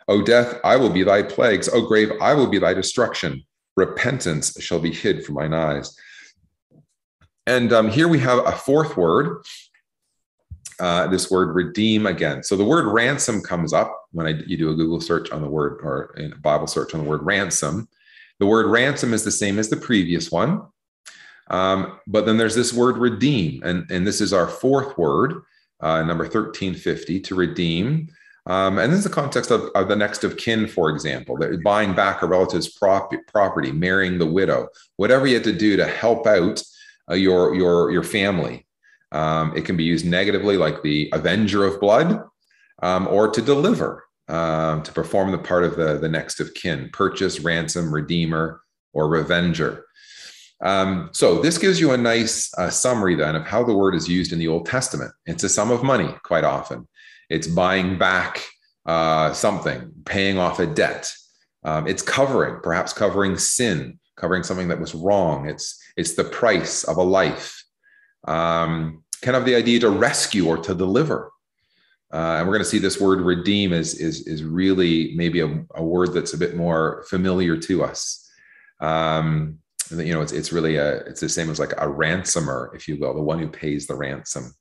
O 0.10 0.22
death, 0.22 0.60
I 0.66 0.76
will 0.76 0.90
be 0.90 1.04
thy 1.04 1.24
plagues. 1.24 1.70
O 1.70 1.82
grave, 1.88 2.12
I 2.22 2.34
will 2.34 2.48
be 2.48 2.60
thy 2.60 2.74
destruction. 2.74 3.46
Repentance 3.82 4.62
shall 4.62 4.80
be 4.80 4.94
hid 4.94 5.26
from 5.26 5.36
mine 5.36 5.54
eyes. 5.54 5.98
And 7.48 7.74
um, 7.74 7.90
here 7.90 8.08
we 8.08 8.20
have 8.20 8.46
a 8.46 8.52
fourth 8.52 8.96
word, 8.96 9.44
uh, 10.80 11.08
this 11.08 11.32
word 11.32 11.56
redeem 11.56 12.06
again. 12.06 12.44
So 12.44 12.56
the 12.56 12.64
word 12.64 12.86
ransom 12.86 13.42
comes 13.42 13.74
up 13.74 14.06
when 14.12 14.28
I, 14.28 14.32
you 14.46 14.56
do 14.56 14.70
a 14.70 14.76
Google 14.76 15.02
search 15.02 15.32
on 15.32 15.42
the 15.42 15.50
word 15.50 15.80
or 15.82 16.14
a 16.18 16.30
Bible 16.38 16.68
search 16.68 16.94
on 16.94 17.04
the 17.04 17.10
word 17.10 17.24
ransom. 17.24 17.90
The 18.40 18.46
word 18.46 18.68
ransom 18.68 19.14
is 19.14 19.24
the 19.24 19.32
same 19.32 19.58
as 19.58 19.70
the 19.70 19.78
previous 19.78 20.32
one. 20.32 20.62
Um, 21.50 22.00
but 22.06 22.28
then 22.28 22.38
there's 22.38 22.56
this 22.56 22.74
word 22.74 22.98
redeem, 22.98 23.64
and, 23.64 23.90
and 23.92 24.06
this 24.06 24.22
is 24.22 24.32
our 24.32 24.48
fourth 24.48 24.98
word, 24.98 25.42
uh, 25.80 26.04
number 26.04 26.24
1350, 26.24 27.20
to 27.20 27.36
redeem. 27.36 28.08
Um, 28.48 28.80
and 28.80 28.92
this 28.92 29.00
is 29.00 29.04
the 29.04 29.12
context 29.12 29.52
of, 29.52 29.70
of, 29.76 29.88
the 29.88 29.96
next 29.96 30.24
of 30.24 30.38
kin, 30.38 30.68
for 30.68 30.90
example, 30.90 31.38
that 31.38 31.64
buying 31.64 31.94
back 31.94 32.22
a 32.22 32.26
relative's 32.26 32.70
prop, 32.70 33.12
property, 33.28 33.72
marrying 33.72 34.18
the 34.18 34.26
widow, 34.26 34.68
whatever 34.98 35.28
you 35.28 35.36
had 35.36 35.44
to 35.44 35.54
do 35.54 35.78
to 35.78 35.86
help 35.86 36.26
out 36.26 36.62
uh, 37.10 37.14
your, 37.14 37.54
your, 37.54 37.92
your 37.92 38.04
family. 38.04 38.66
Um, 39.12 39.56
it 39.56 39.66
can 39.66 39.78
be 39.78 39.84
used 39.84 40.06
negatively, 40.06 40.58
like 40.58 40.82
the 40.82 41.10
avenger 41.14 41.66
of 41.66 41.80
blood, 41.80 42.24
um, 42.82 43.08
or 43.08 43.30
to 43.30 43.42
deliver, 43.42 44.06
um, 44.28 44.82
to 44.84 44.92
perform 44.92 45.32
the 45.32 45.38
part 45.38 45.64
of 45.64 45.76
the, 45.76 46.00
the 46.00 46.10
next 46.10 46.40
of 46.40 46.54
kin, 46.56 46.90
purchase, 46.94 47.42
ransom, 47.42 47.94
redeemer, 47.94 48.62
or 48.94 49.08
revenger. 49.08 49.86
Um, 50.64 51.10
so 51.12 51.42
this 51.42 51.58
gives 51.58 51.80
you 51.80 51.92
a 51.92 51.98
nice 51.98 52.52
uh, 52.58 52.70
summary 52.70 53.16
then 53.16 53.36
of 53.36 53.46
how 53.46 53.64
the 53.64 53.76
word 53.76 53.96
is 53.96 54.08
used 54.08 54.32
in 54.32 54.40
the 54.40 54.48
Old 54.48 54.66
Testament. 54.66 55.12
It's 55.26 55.44
a 55.44 55.50
sum 55.50 55.72
of 55.72 55.84
money 55.84 56.14
quite 56.24 56.44
often. 56.44 56.88
It's 57.32 57.48
buying 57.48 57.98
back 57.98 58.44
uh, 58.86 59.34
something, 59.34 59.92
paying 60.06 60.38
off 60.38 60.60
a 60.60 60.68
debt. 60.68 61.12
Um, 61.64 61.88
it's 61.88 62.02
covering, 62.02 62.60
perhaps 62.62 62.94
covering 62.94 63.38
sin, 63.38 64.00
covering 64.18 64.44
something 64.44 64.68
that 64.68 64.80
was 64.80 64.96
wrong. 64.96 65.48
It's 65.48 65.80
it's 65.96 66.16
the 66.16 66.24
price 66.24 66.84
of 66.84 66.98
a 66.98 67.04
life. 67.04 67.64
Um, 68.28 69.04
kind 69.22 69.38
of 69.38 69.46
the 69.46 69.56
idea 69.56 69.80
to 69.80 69.90
rescue 69.90 70.48
or 70.48 70.58
to 70.58 70.74
deliver. 70.74 71.32
Uh, 72.14 72.36
and 72.38 72.48
we're 72.48 72.54
going 72.54 72.64
to 72.64 72.70
see 72.70 72.80
this 72.80 73.00
word 73.00 73.22
redeem 73.22 73.72
is 73.72 73.96
is 73.96 74.28
is 74.28 74.44
really 74.44 75.14
maybe 75.16 75.40
a, 75.40 75.66
a 75.76 75.84
word 75.84 76.14
that's 76.14 76.34
a 76.34 76.38
bit 76.38 76.56
more 76.56 77.06
familiar 77.10 77.56
to 77.56 77.84
us. 77.84 78.30
Um, 78.82 79.60
you 79.90 80.14
know, 80.14 80.22
it's 80.22 80.34
it's 80.34 80.52
really 80.52 80.76
a 80.76 80.98
it's 81.02 81.22
the 81.22 81.30
same 81.30 81.50
as 81.50 81.60
like 81.60 81.74
a 81.78 81.88
ransomer, 81.88 82.72
if 82.76 82.88
you 82.88 83.00
will, 83.00 83.14
the 83.14 83.22
one 83.22 83.40
who 83.40 83.48
pays 83.48 83.88
the 83.88 83.96
ransom. 83.96 84.54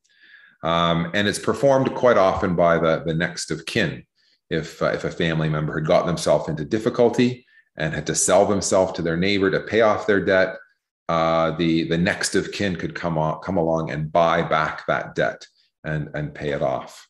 Um, 0.63 1.11
and 1.15 1.27
it's 1.27 1.39
performed 1.39 1.95
quite 1.95 2.19
often 2.19 2.55
by 2.55 2.79
the 2.79 3.03
the 3.05 3.15
next 3.15 3.51
of 3.51 3.67
kin. 3.67 4.05
If 4.51 4.83
uh, 4.83 4.87
if 4.87 5.05
a 5.05 5.11
family 5.11 5.49
member 5.49 5.79
had 5.79 5.87
gotten 5.87 6.07
themselves 6.07 6.49
into 6.49 6.65
difficulty 6.65 7.47
and 7.77 7.95
had 7.95 8.07
to 8.09 8.15
sell 8.15 8.47
themselves 8.47 8.93
to 8.93 9.03
their 9.03 9.17
neighbor 9.17 9.51
to 9.51 9.61
pay 9.61 9.81
off 9.81 10.07
their 10.07 10.25
debt, 10.25 10.57
uh, 11.09 11.53
the 11.53 11.89
the 11.89 11.99
next 11.99 12.35
of 12.35 12.53
kin 12.53 12.77
could 12.77 12.95
come 12.95 13.17
on, 13.17 13.41
come 13.41 13.57
along 13.57 13.91
and 13.91 14.13
buy 14.13 14.43
back 14.43 14.87
that 14.87 15.15
debt 15.15 15.47
and 15.85 16.09
and 16.15 16.35
pay 16.35 16.51
it 16.51 16.63
off. 16.63 17.09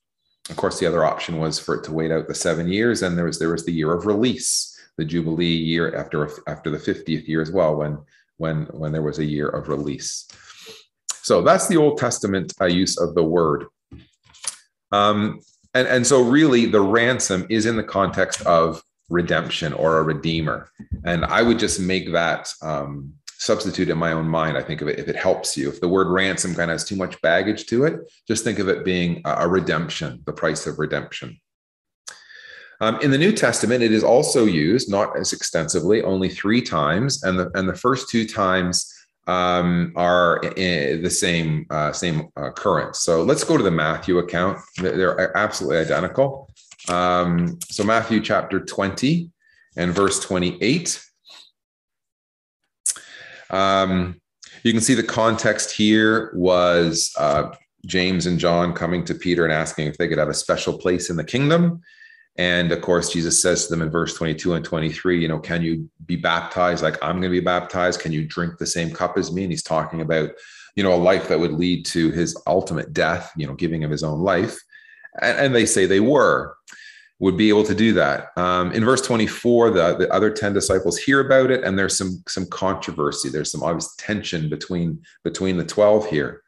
Of 0.48 0.56
course, 0.56 0.78
the 0.78 0.86
other 0.86 1.04
option 1.04 1.38
was 1.38 1.58
for 1.58 1.76
it 1.76 1.84
to 1.84 1.92
wait 1.92 2.10
out 2.10 2.28
the 2.28 2.34
seven 2.34 2.68
years, 2.68 3.02
and 3.02 3.16
there 3.16 3.26
was 3.26 3.38
there 3.38 3.52
was 3.52 3.64
the 3.64 3.72
year 3.72 3.92
of 3.92 4.06
release, 4.06 4.78
the 4.96 5.04
jubilee 5.04 5.46
year 5.46 5.94
after 5.96 6.28
after 6.46 6.70
the 6.70 6.78
50th 6.78 7.26
year 7.26 7.42
as 7.42 7.50
well, 7.50 7.76
when 7.76 7.98
when 8.36 8.62
when 8.66 8.92
there 8.92 9.02
was 9.02 9.18
a 9.18 9.24
year 9.24 9.48
of 9.48 9.68
release. 9.68 10.28
So 11.22 11.42
that's 11.42 11.68
the 11.68 11.76
Old 11.76 11.98
Testament 11.98 12.52
uh, 12.60 12.66
use 12.66 12.98
of 12.98 13.14
the 13.14 13.24
word. 13.24 13.66
Um, 14.92 15.40
and, 15.74 15.86
and 15.86 16.06
so 16.06 16.22
really 16.22 16.66
the 16.66 16.80
ransom 16.80 17.46
is 17.48 17.66
in 17.66 17.76
the 17.76 17.84
context 17.84 18.44
of 18.46 18.82
redemption 19.08 19.72
or 19.72 19.98
a 19.98 20.02
redeemer. 20.02 20.70
And 21.04 21.24
I 21.24 21.42
would 21.42 21.58
just 21.58 21.80
make 21.80 22.12
that 22.12 22.52
um, 22.62 23.12
substitute 23.38 23.88
in 23.88 23.98
my 23.98 24.12
own 24.12 24.28
mind. 24.28 24.56
I 24.56 24.62
think 24.62 24.82
of 24.82 24.88
it 24.88 24.98
if 24.98 25.08
it 25.08 25.16
helps 25.16 25.56
you. 25.56 25.68
If 25.68 25.80
the 25.80 25.88
word 25.88 26.08
ransom 26.08 26.54
kind 26.54 26.70
of 26.70 26.74
has 26.74 26.84
too 26.84 26.96
much 26.96 27.20
baggage 27.22 27.66
to 27.66 27.84
it, 27.84 28.00
just 28.28 28.44
think 28.44 28.58
of 28.58 28.68
it 28.68 28.84
being 28.84 29.22
a, 29.24 29.48
redemption, 29.48 30.22
the 30.26 30.32
price 30.32 30.66
of 30.66 30.78
redemption. 30.78 31.40
Um, 32.82 32.98
in 33.00 33.10
the 33.10 33.18
New 33.18 33.32
Testament, 33.32 33.82
it 33.82 33.92
is 33.92 34.04
also 34.04 34.46
used, 34.46 34.90
not 34.90 35.18
as 35.18 35.32
extensively, 35.32 36.02
only 36.02 36.30
three 36.30 36.62
times, 36.62 37.22
and 37.24 37.38
the 37.38 37.50
and 37.54 37.68
the 37.68 37.74
first 37.74 38.08
two 38.08 38.26
times 38.26 38.90
um, 39.26 39.92
are 39.96 40.40
the 40.42 41.10
same 41.10 41.66
uh, 41.70 41.92
same 41.92 42.28
uh, 42.36 42.50
occurrence. 42.50 43.00
So 43.00 43.22
let's 43.22 43.44
go 43.44 43.56
to 43.56 43.62
the 43.62 43.70
Matthew 43.70 44.18
account. 44.18 44.58
They're 44.78 45.36
absolutely 45.36 45.78
identical. 45.78 46.50
Um, 46.88 47.58
so 47.68 47.84
Matthew 47.84 48.20
chapter 48.20 48.60
twenty 48.60 49.30
and 49.76 49.92
verse 49.92 50.20
twenty 50.20 50.60
eight. 50.62 51.02
Um, 53.50 54.20
you 54.62 54.72
can 54.72 54.80
see 54.80 54.94
the 54.94 55.02
context 55.02 55.72
here 55.72 56.32
was 56.34 57.12
uh, 57.18 57.50
James 57.86 58.26
and 58.26 58.38
John 58.38 58.72
coming 58.72 59.04
to 59.04 59.14
Peter 59.14 59.44
and 59.44 59.52
asking 59.52 59.86
if 59.86 59.96
they 59.96 60.08
could 60.08 60.18
have 60.18 60.28
a 60.28 60.34
special 60.34 60.78
place 60.78 61.10
in 61.10 61.16
the 61.16 61.24
kingdom. 61.24 61.80
And 62.36 62.72
of 62.72 62.80
course, 62.80 63.12
Jesus 63.12 63.42
says 63.42 63.66
to 63.66 63.70
them 63.70 63.82
in 63.82 63.90
verse 63.90 64.14
22 64.14 64.54
and 64.54 64.64
23, 64.64 65.20
you 65.20 65.28
know, 65.28 65.38
can 65.38 65.62
you 65.62 65.90
be 66.06 66.16
baptized 66.16 66.82
like 66.82 66.96
I'm 67.02 67.20
going 67.20 67.22
to 67.22 67.28
be 67.28 67.40
baptized? 67.40 68.00
Can 68.00 68.12
you 68.12 68.24
drink 68.24 68.58
the 68.58 68.66
same 68.66 68.92
cup 68.92 69.18
as 69.18 69.32
me? 69.32 69.42
And 69.42 69.52
he's 69.52 69.62
talking 69.62 70.00
about, 70.00 70.30
you 70.74 70.82
know, 70.82 70.94
a 70.94 70.96
life 70.96 71.28
that 71.28 71.40
would 71.40 71.52
lead 71.52 71.84
to 71.86 72.10
his 72.10 72.40
ultimate 72.46 72.92
death, 72.92 73.32
you 73.36 73.46
know, 73.46 73.54
giving 73.54 73.84
of 73.84 73.90
his 73.90 74.02
own 74.02 74.20
life. 74.20 74.58
And, 75.20 75.38
and 75.38 75.54
they 75.54 75.66
say 75.66 75.86
they 75.86 76.00
were, 76.00 76.56
would 77.18 77.36
be 77.36 77.50
able 77.50 77.64
to 77.64 77.74
do 77.74 77.92
that. 77.92 78.28
Um, 78.38 78.72
in 78.72 78.84
verse 78.84 79.02
24, 79.02 79.70
the, 79.70 79.96
the 79.96 80.10
other 80.12 80.30
10 80.30 80.54
disciples 80.54 80.96
hear 80.96 81.20
about 81.20 81.50
it, 81.50 81.62
and 81.62 81.78
there's 81.78 81.98
some, 81.98 82.22
some 82.26 82.46
controversy. 82.46 83.28
There's 83.28 83.52
some 83.52 83.62
obvious 83.62 83.94
tension 83.96 84.48
between, 84.48 85.02
between 85.24 85.58
the 85.58 85.64
12 85.66 86.08
here. 86.08 86.42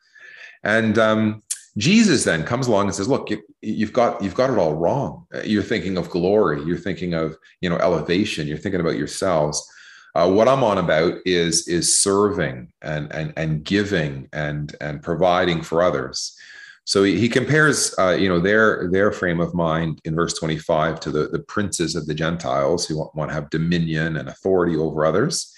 And 0.65 0.97
um, 0.99 1.43
Jesus 1.79 2.25
then 2.25 2.45
comes 2.45 2.67
along 2.67 2.87
and 2.87 2.95
says, 2.95 3.09
"Look, 3.09 3.31
you, 3.31 3.87
have 3.87 3.93
got 3.93 4.23
you've 4.23 4.35
got 4.35 4.51
it 4.51 4.59
all 4.59 4.75
wrong. 4.75 5.27
You're 5.45 5.63
thinking 5.63 5.97
of 5.97 6.11
glory. 6.11 6.63
You're 6.65 6.77
thinking 6.77 7.15
of 7.15 7.37
you 7.61 7.71
know 7.71 7.79
elevation. 7.79 8.47
You're 8.47 8.59
thinking 8.59 8.81
about 8.81 8.99
yourselves. 8.99 9.67
Uh, 10.15 10.31
what 10.31 10.49
I'm 10.49 10.63
on 10.63 10.77
about 10.77 11.15
is 11.25 11.67
is 11.69 11.99
serving 11.99 12.73
and 12.83 13.11
and 13.13 13.33
and 13.37 13.65
giving 13.65 14.29
and 14.33 14.75
and 14.81 15.03
providing 15.03 15.63
for 15.63 15.83
others." 15.83 16.37
So 16.85 17.05
he, 17.05 17.19
he 17.19 17.29
compares, 17.29 17.95
uh, 17.99 18.17
you 18.19 18.29
know, 18.29 18.41
their 18.41 18.91
their 18.91 19.13
frame 19.13 19.41
of 19.41 19.55
mind 19.55 20.01
in 20.05 20.15
verse 20.15 20.35
25 20.35 21.01
to 21.01 21.11
the 21.11 21.29
the 21.29 21.39
princes 21.39 21.95
of 21.95 22.07
the 22.07 22.15
Gentiles 22.15 22.87
who 22.87 22.99
want, 22.99 23.15
want 23.15 23.31
to 23.31 23.35
have 23.35 23.51
dominion 23.51 24.17
and 24.19 24.29
authority 24.29 24.77
over 24.77 25.07
others. 25.07 25.55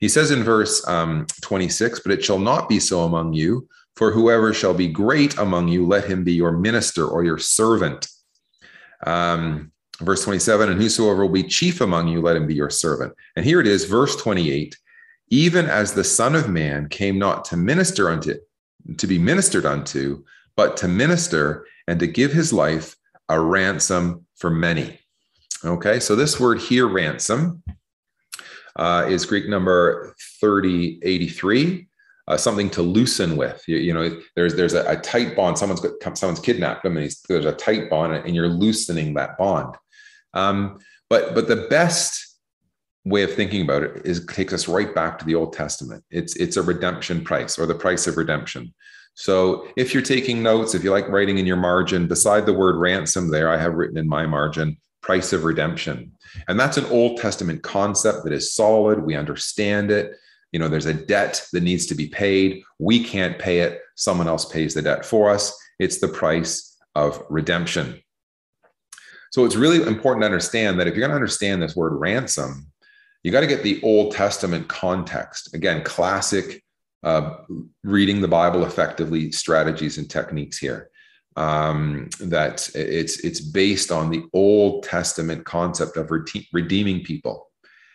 He 0.00 0.08
says 0.08 0.30
in 0.30 0.42
verse 0.42 0.86
um, 0.88 1.26
26, 1.42 2.00
"But 2.00 2.12
it 2.12 2.24
shall 2.24 2.38
not 2.38 2.70
be 2.70 2.80
so 2.80 3.04
among 3.04 3.34
you." 3.34 3.68
For 3.96 4.10
whoever 4.12 4.54
shall 4.54 4.74
be 4.74 4.88
great 4.88 5.36
among 5.38 5.68
you, 5.68 5.86
let 5.86 6.04
him 6.04 6.24
be 6.24 6.32
your 6.32 6.52
minister 6.52 7.06
or 7.06 7.24
your 7.24 7.38
servant. 7.38 8.08
Um, 9.06 9.72
verse 10.00 10.24
27 10.24 10.70
And 10.70 10.80
whosoever 10.80 11.26
will 11.26 11.32
be 11.32 11.42
chief 11.42 11.80
among 11.80 12.08
you, 12.08 12.20
let 12.20 12.36
him 12.36 12.46
be 12.46 12.54
your 12.54 12.70
servant. 12.70 13.14
And 13.36 13.44
here 13.44 13.60
it 13.60 13.66
is, 13.66 13.84
verse 13.84 14.16
28 14.16 14.76
Even 15.28 15.66
as 15.66 15.92
the 15.92 16.04
Son 16.04 16.34
of 16.34 16.48
Man 16.48 16.88
came 16.88 17.18
not 17.18 17.44
to 17.46 17.56
minister 17.56 18.10
unto, 18.10 18.36
to 18.96 19.06
be 19.06 19.18
ministered 19.18 19.66
unto, 19.66 20.24
but 20.56 20.76
to 20.78 20.88
minister 20.88 21.66
and 21.86 22.00
to 22.00 22.06
give 22.06 22.32
his 22.32 22.52
life 22.52 22.96
a 23.28 23.38
ransom 23.38 24.26
for 24.36 24.50
many. 24.50 24.98
Okay, 25.64 26.00
so 26.00 26.16
this 26.16 26.40
word 26.40 26.58
here, 26.58 26.88
ransom, 26.88 27.62
uh, 28.76 29.06
is 29.08 29.26
Greek 29.26 29.48
number 29.48 30.14
3083 30.40 31.88
uh, 32.28 32.36
something 32.36 32.70
to 32.70 32.82
loosen 32.82 33.36
with. 33.36 33.62
You, 33.66 33.78
you 33.78 33.94
know, 33.94 34.20
there's 34.36 34.54
there's 34.54 34.74
a, 34.74 34.88
a, 34.88 34.96
tight 34.96 35.36
bond. 35.36 35.58
Someone's 35.58 35.80
got 35.80 36.16
someone's 36.16 36.40
kidnapped 36.40 36.82
them, 36.82 36.96
and 36.96 37.10
there's 37.28 37.44
a 37.44 37.52
tight 37.52 37.90
bond, 37.90 38.14
and 38.14 38.34
you're 38.34 38.48
loosening 38.48 39.14
that 39.14 39.36
bond. 39.38 39.74
Um, 40.34 40.78
but 41.10 41.34
but 41.34 41.48
the 41.48 41.66
best 41.68 42.38
way 43.04 43.22
of 43.24 43.34
thinking 43.34 43.62
about 43.62 43.82
it 43.82 44.06
is 44.06 44.24
takes 44.26 44.52
us 44.52 44.68
right 44.68 44.94
back 44.94 45.18
to 45.18 45.24
the 45.24 45.34
Old 45.34 45.52
Testament. 45.52 46.04
It's 46.10 46.36
it's 46.36 46.56
a 46.56 46.62
redemption 46.62 47.24
price 47.24 47.58
or 47.58 47.66
the 47.66 47.74
price 47.74 48.06
of 48.06 48.16
redemption. 48.16 48.72
So 49.14 49.68
if 49.76 49.92
you're 49.92 50.02
taking 50.02 50.42
notes, 50.42 50.74
if 50.74 50.82
you 50.82 50.90
like 50.90 51.08
writing 51.08 51.38
in 51.38 51.46
your 51.46 51.56
margin, 51.56 52.08
beside 52.08 52.46
the 52.46 52.54
word 52.54 52.76
ransom, 52.76 53.30
there 53.30 53.50
I 53.50 53.58
have 53.58 53.74
written 53.74 53.98
in 53.98 54.08
my 54.08 54.26
margin 54.26 54.78
price 55.02 55.32
of 55.32 55.44
redemption. 55.44 56.12
And 56.48 56.58
that's 56.58 56.78
an 56.78 56.86
Old 56.86 57.18
Testament 57.18 57.62
concept 57.62 58.24
that 58.24 58.32
is 58.32 58.54
solid. 58.54 59.02
We 59.02 59.16
understand 59.16 59.90
it 59.90 60.16
you 60.52 60.58
know 60.58 60.68
there's 60.68 60.86
a 60.86 60.94
debt 60.94 61.44
that 61.52 61.62
needs 61.62 61.86
to 61.86 61.94
be 61.94 62.06
paid 62.06 62.62
we 62.78 63.02
can't 63.02 63.38
pay 63.38 63.60
it 63.60 63.80
someone 63.94 64.28
else 64.28 64.44
pays 64.44 64.74
the 64.74 64.82
debt 64.82 65.04
for 65.04 65.30
us. 65.30 65.56
It's 65.78 65.98
the 65.98 66.08
price 66.08 66.76
of 66.94 67.24
redemption. 67.28 68.00
So 69.30 69.44
it's 69.44 69.56
really 69.56 69.82
important 69.86 70.22
to 70.22 70.26
understand 70.26 70.78
that 70.78 70.86
if 70.86 70.94
you're 70.94 71.00
going 71.00 71.10
to 71.10 71.16
understand 71.16 71.62
this 71.62 71.76
word 71.76 71.94
ransom, 71.94 72.66
you 73.22 73.32
got 73.32 73.40
to 73.40 73.46
get 73.46 73.62
the 73.62 73.80
Old 73.82 74.12
Testament 74.12 74.68
context. 74.68 75.54
Again, 75.54 75.82
classic 75.84 76.62
uh, 77.02 77.36
reading 77.82 78.20
the 78.20 78.28
Bible 78.28 78.64
effectively 78.64 79.32
strategies 79.32 79.98
and 79.98 80.10
techniques 80.10 80.58
here. 80.58 80.90
Um, 81.34 82.10
that 82.20 82.68
it's 82.74 83.20
it's 83.20 83.40
based 83.40 83.90
on 83.90 84.10
the 84.10 84.22
Old 84.34 84.82
Testament 84.82 85.46
concept 85.46 85.96
of 85.96 86.10
rede- 86.10 86.46
redeeming 86.52 87.02
people. 87.04 87.48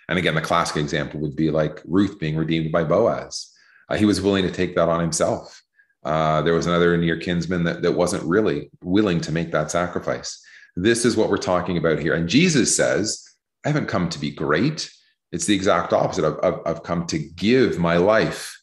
And 0.10 0.18
again, 0.18 0.36
the 0.36 0.42
classic 0.42 0.78
example 0.78 1.20
would 1.20 1.36
be 1.36 1.52
like 1.52 1.82
Ruth 1.86 2.20
being 2.20 2.38
redeemed 2.38 2.72
by 2.72 2.84
Boaz. 2.84 3.54
Uh, 3.90 3.96
he 3.96 4.06
was 4.06 4.22
willing 4.22 4.44
to 4.44 4.52
take 4.52 4.76
that 4.76 4.90
on 4.90 5.00
himself. 5.00 5.62
Uh, 6.04 6.42
there 6.42 6.54
was 6.54 6.66
another 6.66 6.96
near 6.98 7.18
kinsman 7.18 7.64
that, 7.66 7.82
that 7.82 7.92
wasn't 7.92 8.24
really 8.24 8.70
willing 8.82 9.20
to 9.22 9.32
make 9.32 9.52
that 9.52 9.72
sacrifice. 9.72 10.42
This 10.76 11.06
is 11.06 11.18
what 11.18 11.30
we're 11.30 11.38
talking 11.38 11.78
about 11.78 12.00
here. 12.00 12.14
And 12.14 12.30
Jesus 12.30 12.76
says, 12.76 13.24
I 13.66 13.70
haven't 13.70 13.88
come 13.88 14.08
to 14.10 14.20
be 14.20 14.32
great. 14.32 14.90
It's 15.32 15.46
the 15.46 15.56
exact 15.56 15.92
opposite. 15.92 16.24
I've, 16.24 16.40
I've, 16.44 16.60
I've 16.66 16.84
come 16.84 17.06
to 17.08 17.18
give 17.18 17.80
my 17.80 17.98
life 17.98 18.58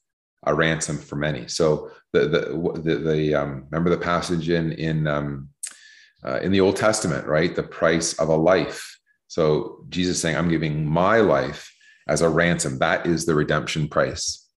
a 0.47 0.55
ransom 0.55 0.99
for 0.99 1.17
many. 1.17 1.49
So 1.49 1.91
the 2.13 2.29
the 2.29 2.81
the, 2.81 2.97
the 2.97 3.35
um, 3.35 3.67
remember 3.71 3.91
the 3.91 3.99
passage 3.99 4.49
in 4.49 4.73
in 4.73 5.07
um, 5.07 5.49
uh, 6.25 6.39
in 6.41 6.53
the 6.53 6.61
Old 6.61 6.77
Testament, 6.77 7.27
right? 7.27 7.55
The 7.55 7.63
price 7.63 8.15
of 8.15 8.29
a 8.29 8.37
life. 8.37 8.94
So 9.29 9.85
Jesus 9.89 10.21
saying, 10.21 10.37
"I'm 10.37 10.49
giving 10.49 10.87
my 10.87 11.19
life 11.19 11.73
as 12.09 12.23
a 12.23 12.29
ransom." 12.29 12.79
That 12.79 13.07
is 13.07 13.27
the 13.27 13.35
redemption 13.35 13.89
price. 13.89 14.49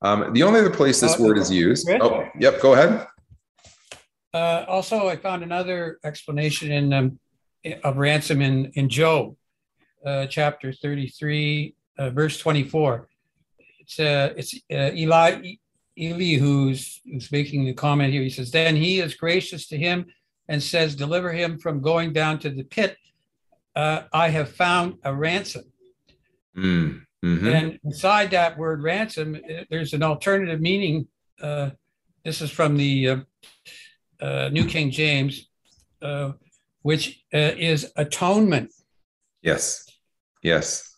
Um, 0.00 0.32
the 0.32 0.42
only 0.42 0.60
other 0.60 0.70
place 0.70 1.00
this 1.00 1.18
uh, 1.18 1.22
word 1.22 1.38
is 1.38 1.50
used. 1.50 1.88
Oh, 2.00 2.24
yep. 2.38 2.60
Go 2.60 2.74
ahead. 2.74 3.06
Uh, 4.34 4.64
also, 4.66 5.08
I 5.08 5.16
found 5.16 5.42
another 5.42 5.98
explanation 6.04 6.72
in 6.72 6.92
um, 6.92 7.18
of 7.84 7.96
ransom 7.96 8.40
in 8.40 8.72
in 8.74 8.88
Job, 8.88 9.36
uh, 10.04 10.26
chapter 10.26 10.72
thirty 10.72 11.08
three, 11.08 11.74
uh, 11.98 12.10
verse 12.10 12.38
twenty 12.38 12.64
four 12.64 13.08
it's 13.82 13.98
uh, 13.98 14.32
it's 14.36 14.54
uh, 14.72 14.90
Eli 14.94 15.56
Eli 15.98 16.38
who's 16.38 17.00
who's 17.04 17.30
making 17.30 17.64
the 17.64 17.74
comment 17.74 18.12
here. 18.12 18.22
He 18.22 18.30
says, 18.30 18.50
"Then 18.50 18.76
he 18.76 19.00
is 19.00 19.14
gracious 19.14 19.68
to 19.68 19.76
him 19.76 20.06
and 20.48 20.62
says, 20.62 20.94
deliver 20.94 21.32
him 21.32 21.58
from 21.58 21.80
going 21.80 22.12
down 22.12 22.38
to 22.40 22.50
the 22.50 22.64
pit. 22.64 22.96
Uh, 23.74 24.02
I 24.12 24.28
have 24.28 24.50
found 24.50 24.98
a 25.04 25.14
ransom." 25.14 25.64
Mm, 26.56 27.02
mm-hmm. 27.24 27.48
And 27.48 27.78
inside 27.84 28.30
that 28.32 28.58
word 28.58 28.82
ransom, 28.82 29.34
uh, 29.36 29.64
there's 29.70 29.92
an 29.92 30.02
alternative 30.02 30.60
meaning. 30.60 31.08
Uh, 31.40 31.70
this 32.24 32.40
is 32.40 32.50
from 32.50 32.76
the 32.76 33.08
uh, 33.08 33.16
uh, 34.20 34.48
New 34.52 34.66
King 34.66 34.90
James, 34.90 35.48
uh, 36.00 36.32
which 36.82 37.22
uh, 37.34 37.52
is 37.56 37.90
atonement. 37.96 38.70
Yes. 39.42 39.88
Yes. 40.42 40.92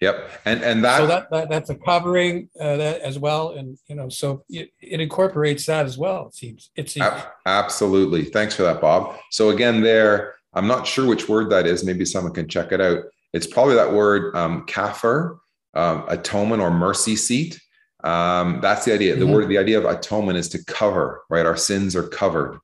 Yep, 0.00 0.30
and 0.46 0.62
and 0.62 0.82
that, 0.82 0.96
so 0.96 1.06
that, 1.06 1.30
that 1.30 1.50
that's 1.50 1.68
a 1.68 1.74
covering 1.74 2.48
uh, 2.58 2.76
that 2.78 3.02
as 3.02 3.18
well, 3.18 3.50
and 3.50 3.76
you 3.86 3.94
know, 3.94 4.08
so 4.08 4.44
it, 4.48 4.70
it 4.80 4.98
incorporates 4.98 5.66
that 5.66 5.84
as 5.84 5.98
well. 5.98 6.28
It 6.28 6.34
seems 6.34 6.70
it 6.74 6.88
seems 6.88 7.06
absolutely. 7.44 8.24
Thanks 8.24 8.54
for 8.56 8.62
that, 8.62 8.80
Bob. 8.80 9.18
So 9.30 9.50
again, 9.50 9.82
there, 9.82 10.36
I'm 10.52 10.66
not 10.66 10.86
sure 10.86 11.06
which 11.06 11.28
word 11.28 11.50
that 11.50 11.66
is. 11.66 11.84
Maybe 11.84 12.04
someone 12.04 12.32
can 12.32 12.48
check 12.48 12.72
it 12.72 12.80
out. 12.80 13.04
It's 13.32 13.46
probably 13.46 13.76
that 13.76 13.92
word 13.92 14.34
um, 14.34 14.66
kafir, 14.66 15.38
um, 15.74 16.04
atonement 16.08 16.60
or 16.60 16.70
mercy 16.70 17.16
seat. 17.16 17.60
Um, 18.02 18.60
that's 18.60 18.84
the 18.84 18.92
idea. 18.92 19.14
The 19.14 19.24
mm-hmm. 19.24 19.34
word, 19.34 19.48
the 19.48 19.58
idea 19.58 19.78
of 19.78 19.84
atonement 19.84 20.38
is 20.38 20.48
to 20.50 20.64
cover. 20.64 21.22
Right, 21.30 21.46
our 21.46 21.56
sins 21.56 21.94
are 21.94 22.08
covered. 22.08 22.58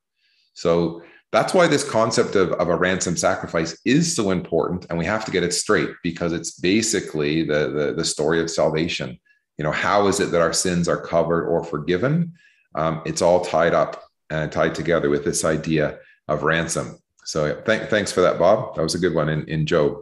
So 0.54 1.02
that's 1.32 1.52
why 1.52 1.66
this 1.66 1.88
concept 1.88 2.34
of, 2.34 2.52
of 2.52 2.68
a 2.68 2.76
ransom 2.76 3.16
sacrifice 3.16 3.78
is 3.84 4.14
so 4.14 4.30
important 4.30 4.86
and 4.88 4.98
we 4.98 5.04
have 5.04 5.24
to 5.24 5.30
get 5.30 5.42
it 5.42 5.52
straight 5.52 5.90
because 6.02 6.32
it's 6.32 6.58
basically 6.58 7.42
the, 7.42 7.68
the, 7.70 7.94
the 7.94 8.04
story 8.04 8.40
of 8.40 8.50
salvation 8.50 9.18
you 9.58 9.64
know 9.64 9.72
how 9.72 10.06
is 10.06 10.20
it 10.20 10.30
that 10.30 10.40
our 10.40 10.52
sins 10.52 10.88
are 10.88 11.00
covered 11.00 11.46
or 11.46 11.64
forgiven 11.64 12.32
um, 12.74 13.02
it's 13.04 13.22
all 13.22 13.44
tied 13.44 13.74
up 13.74 14.02
and 14.30 14.52
tied 14.52 14.74
together 14.74 15.10
with 15.10 15.24
this 15.24 15.44
idea 15.44 15.98
of 16.28 16.42
ransom 16.42 16.98
so 17.26 17.60
th- 17.62 17.90
thanks 17.90 18.10
for 18.10 18.22
that 18.22 18.38
bob 18.38 18.74
that 18.74 18.82
was 18.82 18.94
a 18.94 18.98
good 18.98 19.14
one 19.14 19.28
in, 19.28 19.46
in 19.48 19.66
job 19.66 19.98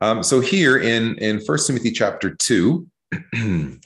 um, 0.00 0.22
so 0.22 0.40
here 0.40 0.78
in 0.78 1.16
in 1.18 1.40
first 1.40 1.66
timothy 1.66 1.90
chapter 1.90 2.34
2 2.34 2.86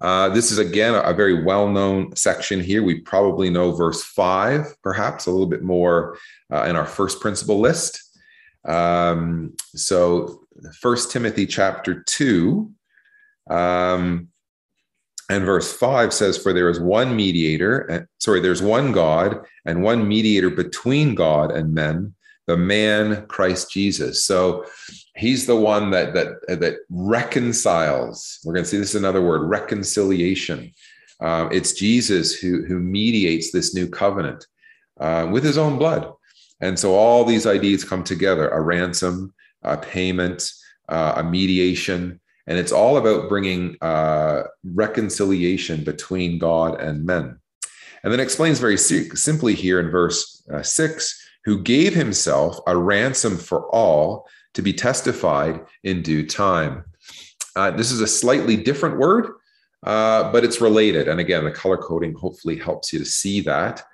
Uh, 0.00 0.30
this 0.30 0.50
is 0.50 0.58
again 0.58 0.94
a, 0.94 1.12
very 1.12 1.42
well 1.42 1.68
known 1.68 2.14
section 2.16 2.58
here. 2.58 2.82
We 2.82 3.00
probably 3.00 3.50
know 3.50 3.72
verse 3.72 4.02
five, 4.02 4.74
perhaps 4.82 5.26
a 5.26 5.30
little 5.30 5.46
bit 5.46 5.62
more 5.62 6.16
uh, 6.52 6.62
in 6.62 6.76
our 6.76 6.86
first 6.86 7.20
principle 7.20 7.60
list. 7.60 8.18
Um, 8.64 9.54
so, 9.74 10.46
First 10.80 11.10
Timothy 11.10 11.46
chapter 11.46 12.02
2 12.02 12.70
um, 13.48 14.28
and 15.30 15.44
verse 15.44 15.72
5 15.72 16.12
says, 16.12 16.36
For 16.36 16.52
there 16.52 16.68
is 16.68 16.80
one 16.80 17.14
mediator, 17.14 17.88
uh, 17.88 18.00
sorry, 18.18 18.40
there's 18.40 18.60
one 18.60 18.90
God 18.90 19.46
and 19.64 19.84
one 19.84 20.08
mediator 20.08 20.50
between 20.50 21.14
God 21.14 21.52
and 21.52 21.72
men, 21.72 22.14
the 22.48 22.56
man 22.56 23.26
Christ 23.28 23.70
Jesus. 23.70 24.24
So 24.24 24.66
he's 25.14 25.46
the 25.46 25.54
one 25.54 25.92
that 25.92 26.14
that 26.14 26.60
that 26.60 26.78
reconciles. 26.90 28.40
We're 28.44 28.54
going 28.54 28.64
to 28.64 28.68
see 28.68 28.78
this 28.78 28.96
is 28.96 29.00
another 29.00 29.22
word, 29.22 29.48
reconciliation. 29.48 30.72
Uh, 31.20 31.48
it's 31.52 31.74
Jesus 31.74 32.34
who 32.34 32.64
who 32.64 32.80
mediates 32.80 33.52
this 33.52 33.72
new 33.72 33.88
covenant 33.88 34.44
uh, 34.98 35.28
with 35.30 35.44
his 35.44 35.58
own 35.58 35.78
blood, 35.78 36.12
and 36.60 36.76
so 36.76 36.94
all 36.96 37.24
these 37.24 37.46
ideas 37.46 37.84
come 37.84 38.02
together: 38.02 38.48
a 38.48 38.60
ransom, 38.60 39.32
a 39.62 39.76
payment, 39.76 40.50
uh, 40.88 41.14
a 41.18 41.22
mediation, 41.22 42.18
and 42.50 42.58
it's 42.58 42.72
all 42.72 42.96
about 42.96 43.28
bringing 43.28 43.76
uh, 43.80 44.42
reconciliation 44.64 45.84
between 45.84 46.36
God 46.36 46.80
and 46.80 47.06
men. 47.06 47.38
And 48.02 48.12
then 48.12 48.18
explains 48.18 48.58
very 48.58 48.76
simply 48.76 49.54
here 49.54 49.78
in 49.78 49.88
verse 49.88 50.44
uh, 50.52 50.60
six 50.60 51.24
who 51.44 51.62
gave 51.62 51.94
himself 51.94 52.58
a 52.66 52.76
ransom 52.76 53.38
for 53.38 53.72
all 53.72 54.26
to 54.54 54.62
be 54.62 54.72
testified 54.72 55.60
in 55.84 56.02
due 56.02 56.26
time. 56.26 56.84
Uh, 57.54 57.70
this 57.70 57.92
is 57.92 58.00
a 58.00 58.06
slightly 58.06 58.56
different 58.56 58.98
word, 58.98 59.26
uh, 59.86 60.32
but 60.32 60.42
it's 60.42 60.60
related. 60.60 61.06
And 61.06 61.20
again, 61.20 61.44
the 61.44 61.52
color 61.52 61.76
coding 61.76 62.14
hopefully 62.14 62.58
helps 62.58 62.92
you 62.92 62.98
to 62.98 63.04
see 63.04 63.42
that. 63.42 63.84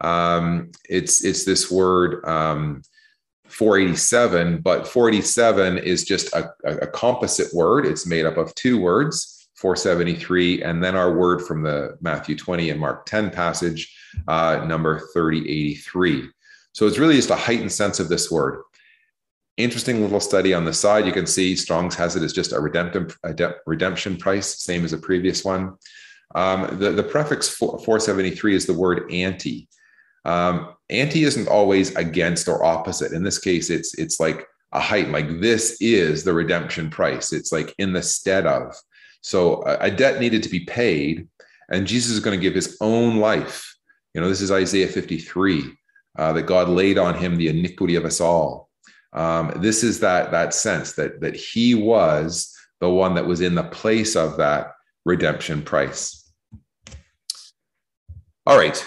Um, 0.00 0.70
it's 0.88 1.22
it's 1.22 1.44
this 1.44 1.70
word 1.70 2.24
um, 2.26 2.80
487, 3.48 4.60
but 4.60 4.86
487 4.86 5.78
is 5.78 6.04
just 6.04 6.32
a, 6.34 6.52
a 6.64 6.86
composite 6.86 7.52
word. 7.54 7.86
It's 7.86 8.06
made 8.06 8.26
up 8.26 8.36
of 8.36 8.54
two 8.54 8.80
words, 8.80 9.48
473, 9.56 10.62
and 10.62 10.82
then 10.82 10.96
our 10.96 11.16
word 11.16 11.42
from 11.42 11.62
the 11.62 11.96
Matthew 12.00 12.36
20 12.36 12.70
and 12.70 12.80
Mark 12.80 13.06
10 13.06 13.30
passage, 13.30 13.96
uh, 14.28 14.64
number 14.66 15.00
3083. 15.12 16.28
So 16.72 16.86
it's 16.86 16.98
really 16.98 17.16
just 17.16 17.30
a 17.30 17.36
heightened 17.36 17.72
sense 17.72 18.00
of 18.00 18.08
this 18.08 18.30
word. 18.30 18.62
Interesting 19.56 20.02
little 20.02 20.20
study 20.20 20.52
on 20.52 20.66
the 20.66 20.72
side. 20.74 21.06
You 21.06 21.12
can 21.12 21.26
see 21.26 21.56
Strong's 21.56 21.94
has 21.94 22.16
it 22.16 22.22
as 22.22 22.34
just 22.34 22.52
a 22.52 22.60
redemption 22.60 24.16
price, 24.18 24.62
same 24.62 24.84
as 24.84 24.90
the 24.90 24.98
previous 24.98 25.44
one. 25.44 25.76
Um, 26.34 26.78
the, 26.78 26.90
the 26.90 27.02
prefix 27.02 27.48
473 27.48 28.54
is 28.54 28.66
the 28.66 28.74
word 28.74 29.10
anti. 29.10 29.68
Um, 30.26 30.75
anti 30.90 31.24
isn't 31.24 31.48
always 31.48 31.94
against 31.96 32.48
or 32.48 32.64
opposite. 32.64 33.12
In 33.12 33.22
this 33.22 33.38
case, 33.38 33.70
it's 33.70 33.94
it's 33.98 34.20
like 34.20 34.46
a 34.72 34.80
height, 34.80 35.08
like 35.08 35.40
this 35.40 35.76
is 35.80 36.24
the 36.24 36.32
redemption 36.32 36.90
price. 36.90 37.32
It's 37.32 37.52
like 37.52 37.74
in 37.78 37.92
the 37.92 38.02
stead 38.02 38.46
of. 38.46 38.74
So 39.20 39.62
a, 39.62 39.78
a 39.82 39.90
debt 39.90 40.20
needed 40.20 40.42
to 40.44 40.48
be 40.48 40.60
paid, 40.60 41.28
and 41.70 41.86
Jesus 41.86 42.12
is 42.12 42.20
going 42.20 42.38
to 42.38 42.42
give 42.42 42.54
his 42.54 42.76
own 42.80 43.16
life. 43.16 43.76
You 44.14 44.20
know, 44.20 44.28
this 44.28 44.40
is 44.40 44.52
Isaiah 44.52 44.88
53 44.88 45.64
uh, 46.18 46.32
that 46.32 46.42
God 46.42 46.68
laid 46.68 46.98
on 46.98 47.14
him 47.14 47.36
the 47.36 47.48
iniquity 47.48 47.96
of 47.96 48.04
us 48.04 48.20
all. 48.20 48.70
Um, 49.12 49.52
this 49.56 49.82
is 49.82 50.00
that 50.00 50.30
that 50.30 50.54
sense 50.54 50.92
that 50.92 51.20
that 51.20 51.34
he 51.34 51.74
was 51.74 52.54
the 52.80 52.90
one 52.90 53.14
that 53.14 53.26
was 53.26 53.40
in 53.40 53.54
the 53.54 53.64
place 53.64 54.14
of 54.14 54.36
that 54.36 54.72
redemption 55.04 55.62
price. 55.62 56.30
All 58.46 58.58
right. 58.58 58.84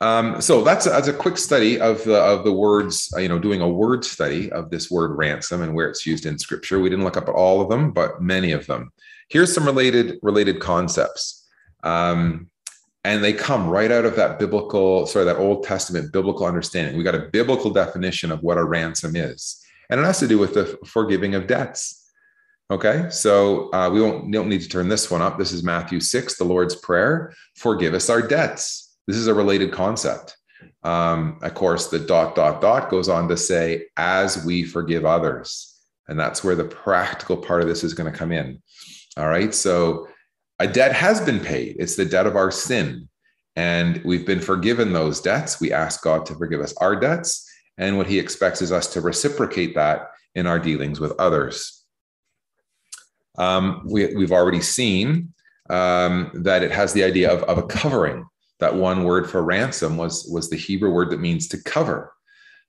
Um, 0.00 0.40
so 0.40 0.62
that's 0.62 0.86
a, 0.86 0.90
that's 0.90 1.08
a 1.08 1.12
quick 1.12 1.36
study 1.36 1.78
of 1.78 2.02
the 2.04 2.16
of 2.16 2.44
the 2.44 2.52
words. 2.52 3.12
You 3.18 3.28
know, 3.28 3.38
doing 3.38 3.60
a 3.60 3.68
word 3.68 4.04
study 4.04 4.50
of 4.52 4.70
this 4.70 4.90
word 4.90 5.16
ransom 5.16 5.62
and 5.62 5.74
where 5.74 5.88
it's 5.88 6.06
used 6.06 6.26
in 6.26 6.38
Scripture. 6.38 6.80
We 6.80 6.88
didn't 6.88 7.04
look 7.04 7.16
up 7.16 7.28
at 7.28 7.34
all 7.34 7.60
of 7.60 7.68
them, 7.68 7.92
but 7.92 8.22
many 8.22 8.52
of 8.52 8.66
them. 8.66 8.92
Here's 9.28 9.54
some 9.54 9.64
related 9.64 10.18
related 10.22 10.60
concepts. 10.60 11.46
Um, 11.82 12.48
and 13.04 13.24
they 13.24 13.32
come 13.32 13.66
right 13.66 13.90
out 13.90 14.04
of 14.04 14.16
that 14.16 14.38
biblical 14.38 15.06
sorry 15.06 15.24
that 15.24 15.38
old 15.38 15.64
testament 15.64 16.12
biblical 16.12 16.44
understanding 16.44 16.98
we 16.98 17.02
got 17.02 17.14
a 17.14 17.30
biblical 17.32 17.70
definition 17.70 18.30
of 18.30 18.42
what 18.42 18.58
a 18.58 18.62
ransom 18.62 19.16
is 19.16 19.64
and 19.88 19.98
it 19.98 20.04
has 20.04 20.18
to 20.18 20.28
do 20.28 20.38
with 20.38 20.52
the 20.52 20.78
forgiving 20.84 21.34
of 21.34 21.46
debts 21.46 22.00
Okay, 22.70 23.08
so 23.10 23.68
uh, 23.72 23.90
we 23.92 24.00
won't 24.00 24.30
don't 24.30 24.48
need 24.48 24.60
to 24.62 24.68
turn 24.68 24.88
this 24.88 25.10
one 25.10 25.20
up. 25.20 25.38
This 25.38 25.50
is 25.50 25.64
Matthew 25.64 25.98
six, 25.98 26.36
the 26.36 26.44
Lord's 26.44 26.76
prayer. 26.76 27.34
Forgive 27.56 27.94
us 27.94 28.08
our 28.08 28.22
debts. 28.22 28.89
This 29.10 29.18
is 29.18 29.26
a 29.26 29.34
related 29.34 29.72
concept. 29.72 30.36
Um, 30.84 31.40
of 31.42 31.54
course, 31.54 31.88
the 31.88 31.98
dot 31.98 32.36
dot 32.36 32.60
dot 32.60 32.90
goes 32.90 33.08
on 33.08 33.26
to 33.28 33.36
say, 33.36 33.86
as 33.96 34.44
we 34.44 34.62
forgive 34.62 35.04
others, 35.04 35.76
and 36.06 36.16
that's 36.16 36.44
where 36.44 36.54
the 36.54 36.64
practical 36.64 37.36
part 37.36 37.60
of 37.60 37.66
this 37.66 37.82
is 37.82 37.92
going 37.92 38.10
to 38.10 38.16
come 38.16 38.30
in. 38.30 38.62
All 39.16 39.28
right, 39.28 39.52
so 39.52 40.06
a 40.60 40.68
debt 40.68 40.92
has 40.92 41.20
been 41.20 41.40
paid. 41.40 41.74
It's 41.80 41.96
the 41.96 42.04
debt 42.04 42.28
of 42.28 42.36
our 42.36 42.52
sin, 42.52 43.08
and 43.56 44.00
we've 44.04 44.24
been 44.24 44.38
forgiven 44.38 44.92
those 44.92 45.20
debts. 45.20 45.60
We 45.60 45.72
ask 45.72 46.04
God 46.04 46.24
to 46.26 46.36
forgive 46.36 46.60
us 46.60 46.72
our 46.76 46.94
debts, 46.94 47.50
and 47.78 47.96
what 47.96 48.06
He 48.06 48.20
expects 48.20 48.62
is 48.62 48.70
us 48.70 48.86
to 48.92 49.00
reciprocate 49.00 49.74
that 49.74 50.12
in 50.36 50.46
our 50.46 50.60
dealings 50.60 51.00
with 51.00 51.18
others. 51.18 51.84
Um, 53.38 53.82
we, 53.90 54.02
have 54.02 54.32
already 54.32 54.60
seen 54.60 55.32
um, 55.68 56.30
that 56.34 56.62
it 56.62 56.70
has 56.70 56.92
the 56.92 57.02
idea 57.02 57.32
of, 57.32 57.42
of 57.44 57.58
a 57.58 57.66
covering. 57.66 58.26
That 58.60 58.74
one 58.74 59.04
word 59.04 59.28
for 59.28 59.42
ransom 59.42 59.96
was, 59.96 60.28
was 60.30 60.48
the 60.48 60.56
Hebrew 60.56 60.90
word 60.90 61.10
that 61.10 61.20
means 61.20 61.48
to 61.48 61.62
cover. 61.62 62.12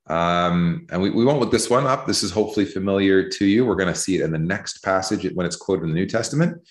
Um, 0.07 0.87
and 0.89 1.01
we, 1.01 1.09
we 1.09 1.23
won't 1.23 1.39
look 1.39 1.51
this 1.51 1.69
one 1.69 1.85
up. 1.85 2.07
This 2.07 2.23
is 2.23 2.31
hopefully 2.31 2.65
familiar 2.65 3.29
to 3.29 3.45
you. 3.45 3.65
We're 3.65 3.75
going 3.75 3.93
to 3.93 3.99
see 3.99 4.15
it 4.15 4.23
in 4.23 4.31
the 4.31 4.39
next 4.39 4.83
passage 4.83 5.29
when 5.33 5.45
it's 5.45 5.55
quoted 5.55 5.83
in 5.83 5.89
the 5.89 5.95
New 5.95 6.07
Testament. 6.07 6.61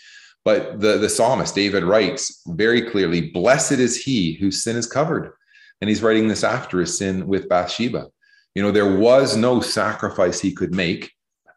But 0.44 0.80
the, 0.80 0.98
the 0.98 1.08
psalmist, 1.08 1.54
David, 1.54 1.84
writes 1.84 2.42
very 2.46 2.90
clearly 2.90 3.30
Blessed 3.30 3.72
is 3.72 4.02
he 4.02 4.34
whose 4.34 4.62
sin 4.62 4.76
is 4.76 4.86
covered. 4.86 5.32
And 5.80 5.88
he's 5.88 6.02
writing 6.02 6.28
this 6.28 6.44
after 6.44 6.80
his 6.80 6.96
sin 6.98 7.26
with 7.26 7.48
Bathsheba. 7.48 8.08
You 8.54 8.62
know, 8.62 8.72
there 8.72 8.96
was 8.96 9.36
no 9.36 9.60
sacrifice 9.60 10.40
he 10.40 10.52
could 10.52 10.74
make 10.74 11.12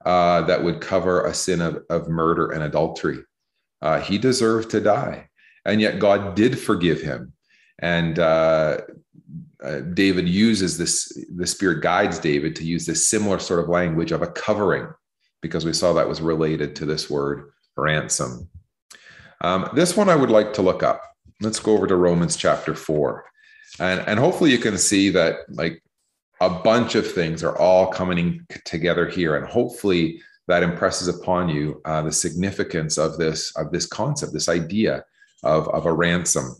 uh, 0.05 0.41
that 0.41 0.63
would 0.63 0.81
cover 0.81 1.25
a 1.25 1.33
sin 1.33 1.61
of, 1.61 1.79
of 1.89 2.07
murder 2.07 2.51
and 2.51 2.63
adultery. 2.63 3.19
Uh, 3.81 3.99
he 3.99 4.17
deserved 4.17 4.69
to 4.71 4.79
die. 4.79 5.29
And 5.65 5.81
yet 5.81 5.99
God 5.99 6.35
did 6.35 6.59
forgive 6.59 7.01
him. 7.01 7.33
And 7.79 8.19
uh, 8.19 8.81
uh, 9.63 9.79
David 9.79 10.27
uses 10.27 10.77
this, 10.77 11.11
the 11.35 11.47
Spirit 11.47 11.81
guides 11.81 12.19
David 12.19 12.55
to 12.57 12.65
use 12.65 12.85
this 12.85 13.09
similar 13.09 13.39
sort 13.39 13.59
of 13.59 13.69
language 13.69 14.11
of 14.11 14.21
a 14.21 14.27
covering, 14.27 14.87
because 15.41 15.65
we 15.65 15.73
saw 15.73 15.93
that 15.93 16.07
was 16.07 16.21
related 16.21 16.75
to 16.77 16.85
this 16.85 17.09
word 17.09 17.51
ransom. 17.75 18.49
Um, 19.41 19.69
this 19.73 19.97
one 19.97 20.09
I 20.09 20.15
would 20.15 20.31
like 20.31 20.53
to 20.53 20.61
look 20.61 20.83
up. 20.83 21.01
Let's 21.41 21.59
go 21.59 21.73
over 21.73 21.87
to 21.87 21.95
Romans 21.95 22.35
chapter 22.35 22.75
4. 22.75 23.25
And, 23.79 24.01
and 24.07 24.19
hopefully 24.19 24.51
you 24.51 24.59
can 24.59 24.77
see 24.77 25.09
that, 25.09 25.39
like, 25.49 25.83
a 26.41 26.49
bunch 26.49 26.95
of 26.95 27.09
things 27.09 27.43
are 27.43 27.57
all 27.57 27.87
coming 27.87 28.45
together 28.65 29.07
here 29.07 29.37
and 29.37 29.47
hopefully 29.47 30.21
that 30.47 30.63
impresses 30.63 31.07
upon 31.07 31.47
you 31.47 31.81
uh, 31.85 32.01
the 32.01 32.11
significance 32.11 32.97
of 32.97 33.17
this 33.17 33.55
of 33.55 33.71
this 33.71 33.85
concept 33.85 34.33
this 34.33 34.49
idea 34.49 35.05
of, 35.43 35.69
of 35.69 35.85
a 35.85 35.93
ransom 35.93 36.55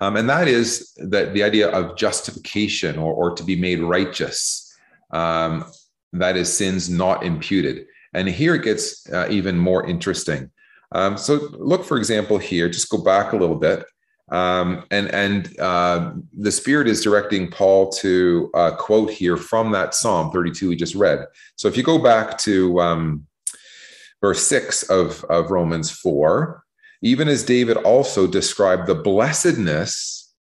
um, 0.00 0.16
and 0.16 0.28
that 0.28 0.48
is 0.48 0.92
that 0.96 1.34
the 1.34 1.42
idea 1.42 1.68
of 1.68 1.96
justification 1.96 2.98
or, 2.98 3.12
or 3.12 3.34
to 3.34 3.44
be 3.44 3.56
made 3.56 3.80
righteous 3.80 4.74
um, 5.10 5.64
that 6.12 6.36
is 6.36 6.54
sins 6.54 6.88
not 6.88 7.24
imputed. 7.24 7.86
And 8.14 8.28
here 8.28 8.54
it 8.54 8.64
gets 8.64 9.08
uh, 9.12 9.28
even 9.30 9.56
more 9.56 9.86
interesting. 9.86 10.50
Um, 10.92 11.16
so 11.16 11.34
look 11.52 11.84
for 11.84 11.96
example 11.96 12.38
here 12.38 12.68
just 12.68 12.90
go 12.90 12.98
back 12.98 13.32
a 13.32 13.36
little 13.36 13.56
bit. 13.56 13.84
Um, 14.30 14.84
and 14.92 15.08
and 15.12 15.58
uh, 15.58 16.12
the 16.36 16.52
Spirit 16.52 16.86
is 16.86 17.02
directing 17.02 17.50
Paul 17.50 17.90
to 17.90 18.50
uh, 18.54 18.70
quote 18.76 19.10
here 19.10 19.36
from 19.36 19.72
that 19.72 19.94
Psalm 19.94 20.30
32 20.30 20.68
we 20.68 20.76
just 20.76 20.94
read. 20.94 21.26
So 21.56 21.68
if 21.68 21.76
you 21.76 21.82
go 21.82 21.98
back 21.98 22.38
to 22.38 22.80
um, 22.80 23.26
verse 24.20 24.46
6 24.46 24.84
of, 24.84 25.24
of 25.24 25.50
Romans 25.50 25.90
4, 25.90 26.62
even 27.02 27.28
as 27.28 27.44
David 27.44 27.76
also 27.78 28.26
described 28.26 28.86
the 28.86 28.94
blessedness 28.94 30.32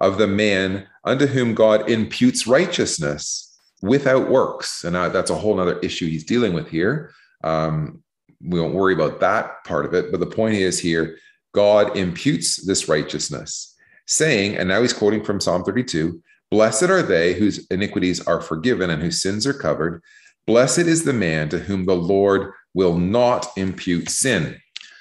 of 0.00 0.18
the 0.18 0.26
man 0.26 0.86
unto 1.04 1.26
whom 1.26 1.54
God 1.54 1.88
imputes 1.90 2.46
righteousness 2.46 3.56
without 3.82 4.28
works. 4.28 4.84
And 4.84 4.96
uh, 4.96 5.08
that's 5.08 5.30
a 5.30 5.34
whole 5.34 5.58
other 5.60 5.78
issue 5.80 6.08
he's 6.08 6.24
dealing 6.24 6.52
with 6.52 6.68
here. 6.68 7.12
Um, 7.44 8.02
we 8.40 8.60
won't 8.60 8.74
worry 8.74 8.94
about 8.94 9.20
that 9.20 9.64
part 9.64 9.84
of 9.84 9.94
it. 9.94 10.10
But 10.10 10.20
the 10.20 10.26
point 10.26 10.54
is 10.54 10.78
here 10.78 11.18
God 11.54 11.96
imputes 11.96 12.64
this 12.66 12.88
righteousness, 12.88 13.74
saying, 14.06 14.56
and 14.56 14.68
now 14.68 14.82
he's 14.82 14.92
quoting 14.92 15.24
from 15.24 15.40
Psalm 15.40 15.64
32 15.64 16.22
Blessed 16.50 16.84
are 16.84 17.02
they 17.02 17.34
whose 17.34 17.66
iniquities 17.66 18.26
are 18.26 18.40
forgiven 18.40 18.88
and 18.90 19.02
whose 19.02 19.20
sins 19.20 19.46
are 19.46 19.52
covered. 19.52 20.02
Blessed 20.46 20.78
is 20.78 21.04
the 21.04 21.12
man 21.12 21.50
to 21.50 21.58
whom 21.58 21.84
the 21.84 21.96
Lord 21.96 22.52
will 22.72 22.96
not 22.96 23.46
impute 23.58 24.08
sin. 24.08 24.58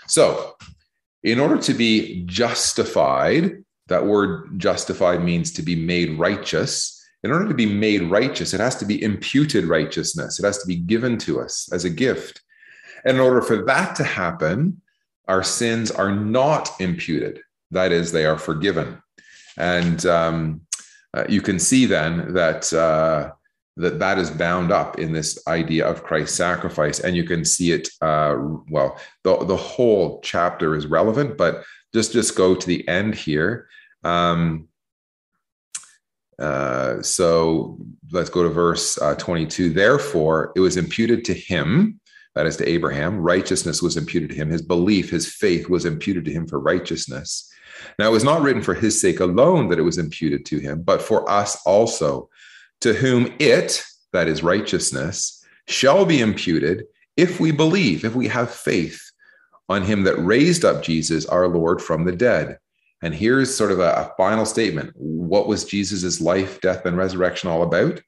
So, 0.07 0.56
in 1.23 1.39
order 1.39 1.57
to 1.57 1.73
be 1.73 2.23
justified, 2.25 3.63
that 3.87 4.05
word 4.05 4.59
justified 4.59 5.23
means 5.23 5.51
to 5.53 5.61
be 5.61 5.75
made 5.75 6.17
righteous. 6.17 6.93
In 7.23 7.31
order 7.31 7.47
to 7.47 7.53
be 7.53 7.65
made 7.65 8.03
righteous, 8.03 8.53
it 8.53 8.59
has 8.59 8.75
to 8.77 8.85
be 8.85 9.01
imputed 9.01 9.65
righteousness. 9.65 10.39
It 10.39 10.45
has 10.45 10.59
to 10.59 10.67
be 10.67 10.75
given 10.75 11.17
to 11.19 11.41
us 11.41 11.69
as 11.73 11.85
a 11.85 11.89
gift. 11.89 12.41
And 13.05 13.17
in 13.17 13.23
order 13.23 13.41
for 13.41 13.63
that 13.65 13.95
to 13.95 14.03
happen, 14.03 14.81
our 15.27 15.43
sins 15.43 15.91
are 15.91 16.13
not 16.13 16.69
imputed. 16.79 17.41
That 17.71 17.91
is, 17.91 18.11
they 18.11 18.25
are 18.25 18.37
forgiven. 18.37 19.01
And 19.57 20.05
um, 20.05 20.61
uh, 21.13 21.25
you 21.27 21.41
can 21.41 21.59
see 21.59 21.85
then 21.85 22.33
that 22.33 22.71
uh, 22.71 23.31
that 23.77 23.99
that 23.99 24.17
is 24.17 24.29
bound 24.29 24.71
up 24.71 24.99
in 24.99 25.13
this 25.13 25.39
idea 25.47 25.87
of 25.87 26.03
Christ's 26.03 26.35
sacrifice, 26.35 26.99
and 26.99 27.15
you 27.15 27.23
can 27.23 27.45
see 27.45 27.71
it. 27.71 27.89
Uh, 28.01 28.35
well, 28.69 28.99
the 29.23 29.37
the 29.45 29.57
whole 29.57 30.19
chapter 30.21 30.75
is 30.75 30.87
relevant, 30.87 31.37
but 31.37 31.63
just 31.93 32.11
just 32.11 32.35
go 32.35 32.55
to 32.55 32.67
the 32.67 32.87
end 32.87 33.15
here. 33.15 33.67
Um, 34.03 34.67
uh, 36.39 37.01
so 37.01 37.79
let's 38.11 38.29
go 38.29 38.43
to 38.43 38.49
verse 38.49 39.01
uh, 39.01 39.15
22. 39.15 39.71
Therefore, 39.71 40.51
it 40.55 40.59
was 40.59 40.77
imputed 40.77 41.25
to 41.25 41.33
him 41.33 41.99
that 42.37 42.45
is 42.45 42.57
to 42.57 42.69
Abraham. 42.69 43.17
Righteousness 43.17 43.81
was 43.81 43.97
imputed 43.97 44.29
to 44.29 44.35
him. 44.35 44.49
His 44.49 44.61
belief, 44.61 45.09
his 45.09 45.27
faith 45.27 45.69
was 45.69 45.85
imputed 45.85 46.23
to 46.25 46.31
him 46.31 46.45
for 46.45 46.59
righteousness. 46.59 47.51
Now, 47.97 48.09
it 48.09 48.11
was 48.11 48.23
not 48.23 48.43
written 48.43 48.61
for 48.61 48.75
his 48.75 49.01
sake 49.01 49.19
alone 49.19 49.69
that 49.69 49.79
it 49.79 49.83
was 49.83 49.97
imputed 49.97 50.45
to 50.47 50.59
him, 50.59 50.83
but 50.83 51.01
for 51.01 51.27
us 51.29 51.57
also, 51.65 52.29
to 52.81 52.93
whom 52.93 53.33
it, 53.39 53.83
that 54.13 54.27
is 54.27 54.43
righteousness, 54.43 55.43
shall 55.67 56.05
be 56.05 56.21
imputed 56.21 56.85
if 57.15 57.39
we 57.39 57.51
believe, 57.51 58.05
if 58.05 58.15
we 58.15 58.27
have 58.27 58.51
faith 58.51 59.01
on 59.69 59.83
him 59.83 60.03
that 60.03 60.15
raised 60.17 60.63
up 60.63 60.83
Jesus, 60.83 61.25
our 61.25 61.47
Lord, 61.47 61.81
from 61.81 62.05
the 62.05 62.15
dead. 62.15 62.57
And 63.01 63.13
here's 63.13 63.55
sort 63.55 63.71
of 63.71 63.79
a, 63.79 63.91
a 63.91 64.13
final 64.17 64.45
statement. 64.45 64.91
What 64.95 65.47
was 65.47 65.65
Jesus' 65.65 66.21
life, 66.21 66.61
death, 66.61 66.85
and 66.85 66.97
resurrection 66.97 67.49
all 67.49 67.63
about? 67.63 68.01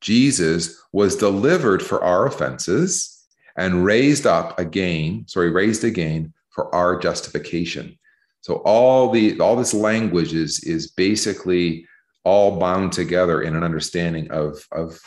Jesus 0.00 0.80
was 0.92 1.16
delivered 1.16 1.82
for 1.82 2.02
our 2.02 2.26
offenses 2.26 3.24
and 3.56 3.84
raised 3.84 4.26
up 4.26 4.58
again, 4.58 5.24
sorry, 5.28 5.50
raised 5.50 5.84
again 5.84 6.32
for 6.50 6.74
our 6.74 6.98
justification. 6.98 7.98
So 8.40 8.56
all 8.64 9.10
the 9.10 9.38
all 9.38 9.54
this 9.54 9.74
language 9.74 10.34
is 10.34 10.64
is 10.64 10.90
basically 10.90 11.86
all 12.24 12.58
bound 12.58 12.92
together 12.92 13.42
in 13.42 13.56
an 13.56 13.62
understanding 13.62 14.30
of 14.30 14.66
of 14.72 15.00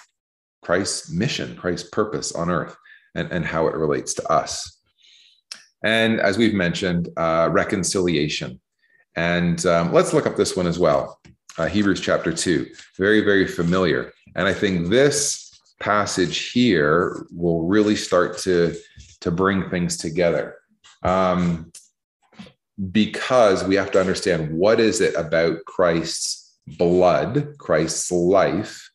Christ's 0.63 1.11
mission, 1.11 1.55
Christ's 1.55 1.89
purpose 1.89 2.31
on 2.31 2.49
earth, 2.49 2.75
and, 3.13 3.31
and 3.31 3.45
how 3.45 3.67
it 3.67 3.75
relates 3.75 4.13
to 4.15 4.31
us. 4.31 4.79
And 5.83 6.19
as 6.19 6.37
we've 6.37 6.55
mentioned, 6.55 7.09
uh, 7.15 7.49
reconciliation. 7.51 8.59
And 9.15 9.63
um, 9.67 9.93
let's 9.93 10.13
look 10.13 10.25
up 10.25 10.35
this 10.35 10.57
one 10.57 10.65
as 10.65 10.79
well. 10.79 11.19
Uh, 11.57 11.67
Hebrews 11.67 12.01
chapter 12.01 12.33
2, 12.33 12.67
very, 12.97 13.21
very 13.21 13.47
familiar. 13.47 14.11
And 14.35 14.47
I 14.47 14.53
think 14.53 14.89
this 14.89 15.45
passage 15.79 16.51
here 16.51 17.25
will 17.31 17.63
really 17.63 17.95
start 17.95 18.37
to 18.39 18.75
to 19.21 19.31
bring 19.31 19.69
things 19.69 19.97
together 19.97 20.55
um, 21.03 21.71
because 22.91 23.63
we 23.63 23.75
have 23.75 23.91
to 23.91 23.99
understand 23.99 24.51
what 24.51 24.79
is 24.79 25.01
it 25.01 25.13
about 25.15 25.57
christ's 25.65 26.44
blood 26.67 27.55
christ's 27.57 28.11
life 28.11 28.89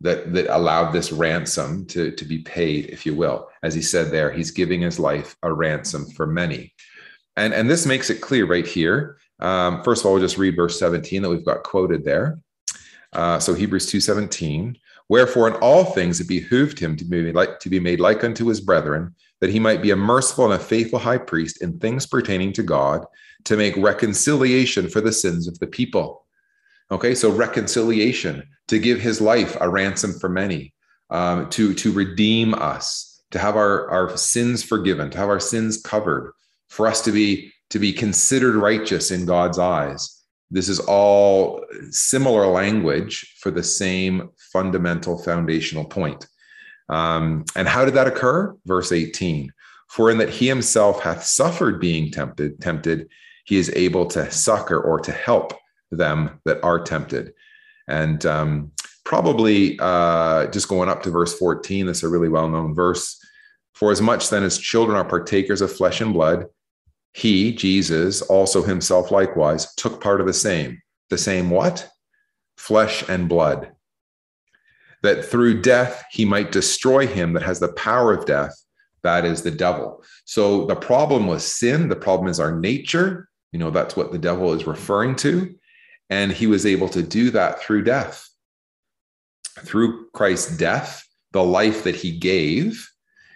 that 0.00 0.32
that 0.32 0.54
allowed 0.54 0.90
this 0.90 1.12
ransom 1.12 1.84
to 1.86 2.10
to 2.12 2.24
be 2.24 2.38
paid 2.38 2.86
if 2.86 3.04
you 3.04 3.14
will. 3.14 3.48
As 3.62 3.74
he 3.74 3.82
said 3.82 4.10
there 4.10 4.30
he's 4.30 4.50
giving 4.50 4.80
his 4.80 4.98
life 4.98 5.36
a 5.42 5.52
ransom 5.52 6.06
for 6.10 6.26
many. 6.26 6.72
And 7.36 7.52
and 7.52 7.68
this 7.68 7.86
makes 7.86 8.10
it 8.10 8.22
clear 8.22 8.46
right 8.46 8.66
here. 8.66 9.18
Um, 9.40 9.82
first 9.82 10.02
of 10.02 10.06
all 10.06 10.14
we'll 10.14 10.22
just 10.22 10.38
read 10.38 10.56
verse 10.56 10.78
17 10.78 11.22
that 11.22 11.30
we've 11.30 11.44
got 11.44 11.62
quoted 11.62 12.04
there. 12.04 12.38
Uh, 13.12 13.38
so 13.38 13.54
hebrews 13.54 13.86
2 13.86 14.00
17 14.00 14.78
Wherefore, 15.10 15.48
in 15.48 15.54
all 15.54 15.84
things 15.86 16.20
it 16.20 16.28
behooved 16.28 16.78
him 16.78 16.94
to 16.96 17.04
be, 17.04 17.32
like, 17.32 17.58
to 17.58 17.68
be 17.68 17.80
made 17.80 17.98
like 17.98 18.22
unto 18.22 18.46
his 18.46 18.60
brethren, 18.60 19.12
that 19.40 19.50
he 19.50 19.58
might 19.58 19.82
be 19.82 19.90
a 19.90 19.96
merciful 19.96 20.44
and 20.44 20.54
a 20.54 20.64
faithful 20.64 21.00
high 21.00 21.18
priest 21.18 21.60
in 21.62 21.80
things 21.80 22.06
pertaining 22.06 22.52
to 22.52 22.62
God, 22.62 23.04
to 23.46 23.56
make 23.56 23.76
reconciliation 23.76 24.88
for 24.88 25.00
the 25.00 25.10
sins 25.10 25.48
of 25.48 25.58
the 25.58 25.66
people. 25.66 26.24
Okay, 26.92 27.14
so 27.14 27.30
reconciliation, 27.30 28.42
to 28.68 28.78
give 28.78 29.00
his 29.00 29.20
life 29.20 29.56
a 29.60 29.68
ransom 29.68 30.18
for 30.18 30.28
many, 30.28 30.74
um, 31.10 31.48
to, 31.50 31.72
to 31.74 31.92
redeem 31.92 32.54
us, 32.54 33.22
to 33.30 33.38
have 33.38 33.56
our, 33.56 33.88
our 33.90 34.16
sins 34.16 34.62
forgiven, 34.62 35.10
to 35.10 35.18
have 35.18 35.28
our 35.28 35.40
sins 35.40 35.80
covered, 35.80 36.32
for 36.68 36.86
us 36.86 37.00
to 37.02 37.12
be 37.12 37.52
to 37.70 37.78
be 37.78 37.92
considered 37.92 38.56
righteous 38.56 39.12
in 39.12 39.24
God's 39.24 39.58
eyes. 39.58 40.24
This 40.50 40.68
is 40.68 40.80
all 40.80 41.64
similar 41.90 42.46
language 42.48 43.36
for 43.38 43.52
the 43.52 43.62
same 43.62 44.30
fundamental 44.52 45.22
foundational 45.22 45.84
point. 45.84 46.26
Um, 46.88 47.44
and 47.54 47.68
how 47.68 47.84
did 47.84 47.94
that 47.94 48.08
occur? 48.08 48.56
Verse 48.66 48.90
18 48.90 49.52
For 49.88 50.10
in 50.10 50.18
that 50.18 50.30
he 50.30 50.48
himself 50.48 51.00
hath 51.00 51.22
suffered 51.22 51.80
being 51.80 52.10
tempted, 52.10 52.60
tempted, 52.60 53.08
he 53.44 53.56
is 53.56 53.70
able 53.76 54.06
to 54.06 54.30
succor 54.32 54.80
or 54.80 54.98
to 54.98 55.12
help 55.12 55.52
them 55.90 56.40
that 56.44 56.62
are 56.62 56.80
tempted. 56.80 57.32
And 57.88 58.24
um, 58.26 58.72
probably 59.04 59.78
uh, 59.80 60.46
just 60.46 60.68
going 60.68 60.88
up 60.88 61.02
to 61.02 61.10
verse 61.10 61.36
14, 61.38 61.86
that's 61.86 62.02
a 62.02 62.08
really 62.08 62.28
well 62.28 62.48
known 62.48 62.74
verse. 62.74 63.18
For 63.74 63.90
as 63.90 64.00
much 64.00 64.30
then 64.30 64.42
as 64.42 64.58
children 64.58 64.96
are 64.96 65.04
partakers 65.04 65.60
of 65.60 65.72
flesh 65.72 66.00
and 66.00 66.12
blood, 66.12 66.46
he, 67.12 67.52
Jesus, 67.52 68.22
also 68.22 68.62
himself 68.62 69.10
likewise 69.10 69.74
took 69.74 70.00
part 70.00 70.20
of 70.20 70.26
the 70.26 70.32
same. 70.32 70.80
The 71.08 71.18
same 71.18 71.50
what? 71.50 71.88
Flesh 72.56 73.08
and 73.08 73.28
blood. 73.28 73.72
That 75.02 75.24
through 75.24 75.62
death 75.62 76.04
he 76.10 76.24
might 76.24 76.52
destroy 76.52 77.06
him 77.06 77.32
that 77.32 77.42
has 77.42 77.58
the 77.58 77.72
power 77.72 78.12
of 78.12 78.26
death, 78.26 78.54
that 79.02 79.24
is 79.24 79.42
the 79.42 79.50
devil. 79.50 80.04
So 80.24 80.66
the 80.66 80.76
problem 80.76 81.26
was 81.26 81.44
sin, 81.44 81.88
the 81.88 81.96
problem 81.96 82.28
is 82.28 82.38
our 82.38 82.54
nature. 82.54 83.28
You 83.50 83.58
know, 83.58 83.70
that's 83.70 83.96
what 83.96 84.12
the 84.12 84.18
devil 84.18 84.52
is 84.52 84.66
referring 84.66 85.16
to. 85.16 85.54
And 86.10 86.32
he 86.32 86.46
was 86.46 86.66
able 86.66 86.88
to 86.90 87.02
do 87.02 87.30
that 87.30 87.60
through 87.60 87.84
death. 87.84 88.28
Through 89.60 90.10
Christ's 90.10 90.56
death, 90.56 91.06
the 91.32 91.44
life 91.44 91.84
that 91.84 91.94
he 91.94 92.18
gave, 92.18 92.88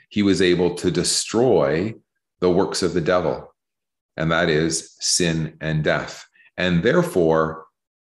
he 0.09 0.23
was 0.23 0.43
able 0.43 0.75
to 0.77 0.91
destroy 0.91 1.95
the 2.41 2.51
works 2.51 2.83
of 2.83 2.95
the 2.95 3.01
devil 3.01 3.55
and 4.17 4.31
that 4.31 4.49
is 4.49 4.97
sin 5.01 5.57
and 5.61 5.83
death. 5.83 6.27
And 6.57 6.83
therefore, 6.83 7.67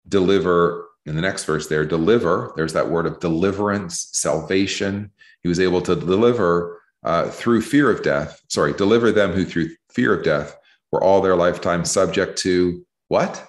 deliver 0.09 0.87
in 1.07 1.17
the 1.17 1.23
next 1.23 1.45
verse 1.45 1.69
there, 1.69 1.85
deliver, 1.85 2.53
there's 2.57 2.75
that 2.75 2.91
word 2.91 3.07
of 3.07 3.21
deliverance, 3.21 4.09
salvation. 4.13 5.11
He 5.43 5.49
was 5.49 5.61
able 5.61 5.81
to 5.83 5.97
deliver 5.97 6.81
uh, 7.03 7.31
through 7.31 7.63
fear 7.63 7.91
of 7.91 8.03
death, 8.03 8.41
sorry, 8.49 8.73
deliver 8.75 9.11
them 9.11 9.33
who 9.33 9.45
through 9.45 9.71
fear 9.91 10.15
of 10.15 10.25
death 10.25 10.57
were 10.93 11.03
all 11.03 11.21
their 11.21 11.37
lifetime 11.37 11.85
subject 11.85 12.39
to 12.39 12.85
what? 13.09 13.48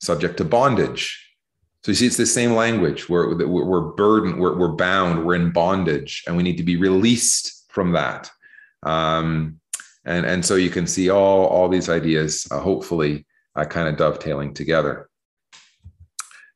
Subject 0.00 0.36
to 0.38 0.44
bondage. 0.44 1.24
So 1.84 1.92
you 1.92 1.96
see, 1.96 2.06
it's 2.06 2.16
the 2.16 2.26
same 2.26 2.52
language. 2.52 3.08
We're, 3.08 3.46
we're 3.46 3.92
burdened, 3.92 4.40
we're, 4.40 4.56
we're 4.56 4.74
bound, 4.74 5.24
we're 5.24 5.36
in 5.36 5.52
bondage, 5.52 6.24
and 6.26 6.36
we 6.36 6.42
need 6.42 6.56
to 6.56 6.64
be 6.64 6.76
released 6.76 7.66
from 7.70 7.92
that. 7.92 8.30
Um, 8.82 9.60
and 10.08 10.24
and 10.26 10.44
so 10.44 10.56
you 10.56 10.70
can 10.70 10.86
see 10.86 11.10
all 11.10 11.46
all 11.46 11.68
these 11.68 11.88
ideas 11.88 12.48
uh, 12.50 12.58
hopefully 12.58 13.26
uh, 13.54 13.64
kind 13.64 13.88
of 13.88 13.96
dovetailing 13.96 14.54
together 14.54 15.08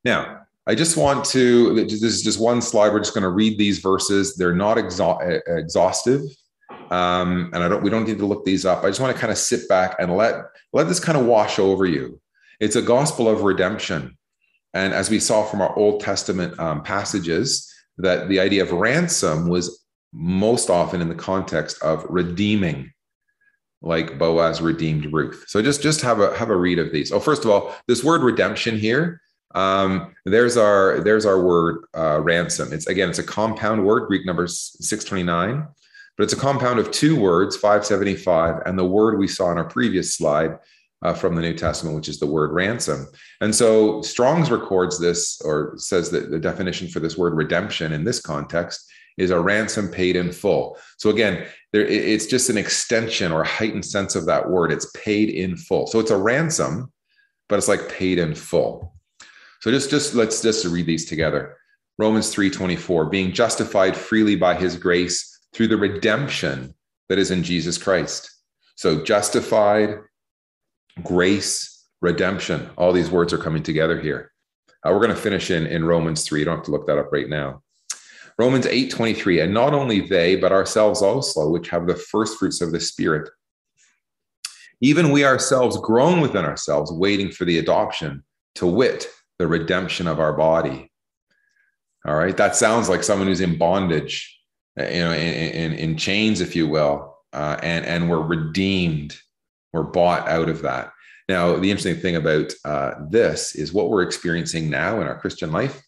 now 0.04 0.40
i 0.66 0.74
just 0.74 0.96
want 0.96 1.24
to 1.24 1.74
this 1.74 2.02
is 2.02 2.22
just 2.22 2.40
one 2.40 2.60
slide 2.60 2.92
we're 2.92 2.98
just 2.98 3.14
going 3.14 3.22
to 3.22 3.28
read 3.28 3.58
these 3.58 3.78
verses 3.78 4.34
they're 4.36 4.54
not 4.54 4.76
exa- 4.76 5.40
exhaustive 5.46 6.22
um, 6.90 7.50
and 7.52 7.62
i 7.62 7.68
don't 7.68 7.82
we 7.82 7.90
don't 7.90 8.06
need 8.06 8.18
to 8.18 8.26
look 8.26 8.44
these 8.44 8.64
up 8.64 8.82
i 8.84 8.88
just 8.88 9.00
want 9.00 9.14
to 9.14 9.20
kind 9.20 9.32
of 9.32 9.38
sit 9.38 9.68
back 9.68 9.96
and 9.98 10.16
let 10.16 10.34
let 10.72 10.88
this 10.88 11.00
kind 11.00 11.18
of 11.18 11.26
wash 11.26 11.58
over 11.58 11.84
you 11.84 12.20
it's 12.60 12.76
a 12.76 12.82
gospel 12.82 13.28
of 13.28 13.42
redemption 13.42 14.16
and 14.74 14.92
as 14.92 15.10
we 15.10 15.18
saw 15.18 15.42
from 15.42 15.60
our 15.60 15.76
old 15.76 16.00
testament 16.00 16.58
um, 16.58 16.82
passages 16.82 17.72
that 17.98 18.28
the 18.28 18.40
idea 18.40 18.62
of 18.62 18.72
ransom 18.72 19.48
was 19.48 19.84
most 20.12 20.70
often 20.70 21.00
in 21.00 21.08
the 21.08 21.14
context 21.14 21.82
of 21.82 22.04
redeeming 22.08 22.92
like 23.82 24.18
Boaz 24.18 24.62
redeemed 24.62 25.12
Ruth. 25.12 25.44
So 25.48 25.60
just 25.60 25.82
just 25.82 26.00
have 26.02 26.20
a 26.20 26.36
have 26.36 26.50
a 26.50 26.56
read 26.56 26.78
of 26.78 26.92
these. 26.92 27.12
Oh, 27.12 27.20
first 27.20 27.44
of 27.44 27.50
all, 27.50 27.74
this 27.88 28.04
word 28.04 28.22
redemption 28.22 28.78
here. 28.78 29.20
Um, 29.54 30.14
there's 30.24 30.56
our 30.56 31.00
there's 31.00 31.26
our 31.26 31.42
word 31.42 31.84
uh, 31.94 32.20
ransom. 32.20 32.72
It's 32.72 32.86
again 32.86 33.10
it's 33.10 33.18
a 33.18 33.24
compound 33.24 33.84
word, 33.84 34.06
Greek 34.06 34.24
number 34.24 34.46
six 34.46 35.04
twenty 35.04 35.24
nine, 35.24 35.66
but 36.16 36.24
it's 36.24 36.32
a 36.32 36.36
compound 36.36 36.78
of 36.78 36.90
two 36.90 37.18
words, 37.18 37.56
five 37.56 37.84
seventy 37.84 38.14
five, 38.14 38.62
and 38.66 38.78
the 38.78 38.84
word 38.84 39.18
we 39.18 39.28
saw 39.28 39.50
in 39.50 39.58
our 39.58 39.68
previous 39.68 40.16
slide 40.16 40.58
uh, 41.02 41.14
from 41.14 41.34
the 41.34 41.42
New 41.42 41.54
Testament, 41.54 41.96
which 41.96 42.08
is 42.08 42.18
the 42.18 42.26
word 42.26 42.52
ransom. 42.52 43.06
And 43.40 43.54
so 43.54 44.02
Strong's 44.02 44.50
records 44.50 44.98
this 44.98 45.40
or 45.42 45.74
says 45.76 46.10
that 46.10 46.30
the 46.30 46.38
definition 46.38 46.88
for 46.88 47.00
this 47.00 47.16
word 47.16 47.34
redemption 47.34 47.92
in 47.92 48.04
this 48.04 48.20
context 48.20 48.90
is 49.18 49.30
a 49.30 49.40
ransom 49.40 49.88
paid 49.88 50.16
in 50.16 50.32
full. 50.32 50.78
So 50.96 51.10
again, 51.10 51.46
there, 51.72 51.84
it's 51.84 52.26
just 52.26 52.50
an 52.50 52.56
extension 52.56 53.32
or 53.32 53.44
heightened 53.44 53.84
sense 53.84 54.14
of 54.14 54.26
that 54.26 54.48
word. 54.48 54.72
It's 54.72 54.90
paid 54.92 55.28
in 55.28 55.56
full. 55.56 55.86
So 55.86 56.00
it's 56.00 56.10
a 56.10 56.16
ransom, 56.16 56.92
but 57.48 57.58
it's 57.58 57.68
like 57.68 57.90
paid 57.90 58.18
in 58.18 58.34
full. 58.34 58.94
So 59.60 59.70
just, 59.70 59.90
just 59.90 60.14
let's 60.14 60.40
just 60.40 60.64
read 60.66 60.86
these 60.86 61.06
together. 61.06 61.56
Romans 61.98 62.34
3:24, 62.34 63.10
being 63.10 63.32
justified 63.32 63.96
freely 63.96 64.34
by 64.34 64.54
his 64.54 64.76
grace 64.76 65.40
through 65.52 65.68
the 65.68 65.76
redemption 65.76 66.74
that 67.08 67.18
is 67.18 67.30
in 67.30 67.42
Jesus 67.42 67.76
Christ. 67.76 68.30
So 68.76 69.04
justified, 69.04 69.98
grace, 71.02 71.86
redemption. 72.00 72.68
All 72.76 72.92
these 72.92 73.10
words 73.10 73.32
are 73.32 73.38
coming 73.38 73.62
together 73.62 74.00
here. 74.00 74.32
Uh, 74.84 74.90
we're 74.90 75.00
going 75.00 75.10
to 75.10 75.16
finish 75.16 75.50
in, 75.50 75.66
in 75.66 75.84
Romans 75.84 76.24
3. 76.24 76.40
You 76.40 76.44
don't 76.44 76.56
have 76.56 76.64
to 76.66 76.70
look 76.70 76.86
that 76.86 76.98
up 76.98 77.12
right 77.12 77.28
now. 77.28 77.62
Romans 78.38 78.66
8 78.66 78.90
23, 78.90 79.40
and 79.40 79.54
not 79.54 79.74
only 79.74 80.00
they, 80.00 80.36
but 80.36 80.52
ourselves 80.52 81.02
also, 81.02 81.48
which 81.48 81.68
have 81.68 81.86
the 81.86 81.94
first 81.94 82.38
fruits 82.38 82.60
of 82.60 82.72
the 82.72 82.80
Spirit. 82.80 83.30
Even 84.80 85.12
we 85.12 85.24
ourselves 85.24 85.78
groan 85.78 86.20
within 86.20 86.44
ourselves, 86.44 86.90
waiting 86.90 87.30
for 87.30 87.44
the 87.44 87.58
adoption, 87.58 88.24
to 88.56 88.66
wit, 88.66 89.06
the 89.38 89.46
redemption 89.46 90.06
of 90.06 90.18
our 90.18 90.32
body. 90.32 90.90
All 92.04 92.16
right, 92.16 92.36
that 92.36 92.56
sounds 92.56 92.88
like 92.88 93.04
someone 93.04 93.28
who's 93.28 93.40
in 93.40 93.58
bondage, 93.58 94.40
you 94.76 94.84
know, 94.84 95.12
in, 95.12 95.72
in, 95.72 95.72
in 95.74 95.96
chains, 95.96 96.40
if 96.40 96.56
you 96.56 96.66
will, 96.66 97.16
uh, 97.32 97.58
and, 97.62 97.84
and 97.84 98.10
we're 98.10 98.22
redeemed, 98.22 99.16
we're 99.72 99.82
bought 99.82 100.28
out 100.28 100.48
of 100.48 100.62
that. 100.62 100.92
Now, 101.28 101.56
the 101.56 101.70
interesting 101.70 101.96
thing 101.96 102.16
about 102.16 102.52
uh, 102.64 102.94
this 103.08 103.54
is 103.54 103.72
what 103.72 103.90
we're 103.90 104.02
experiencing 104.02 104.68
now 104.68 105.00
in 105.00 105.06
our 105.06 105.18
Christian 105.18 105.52
life 105.52 105.82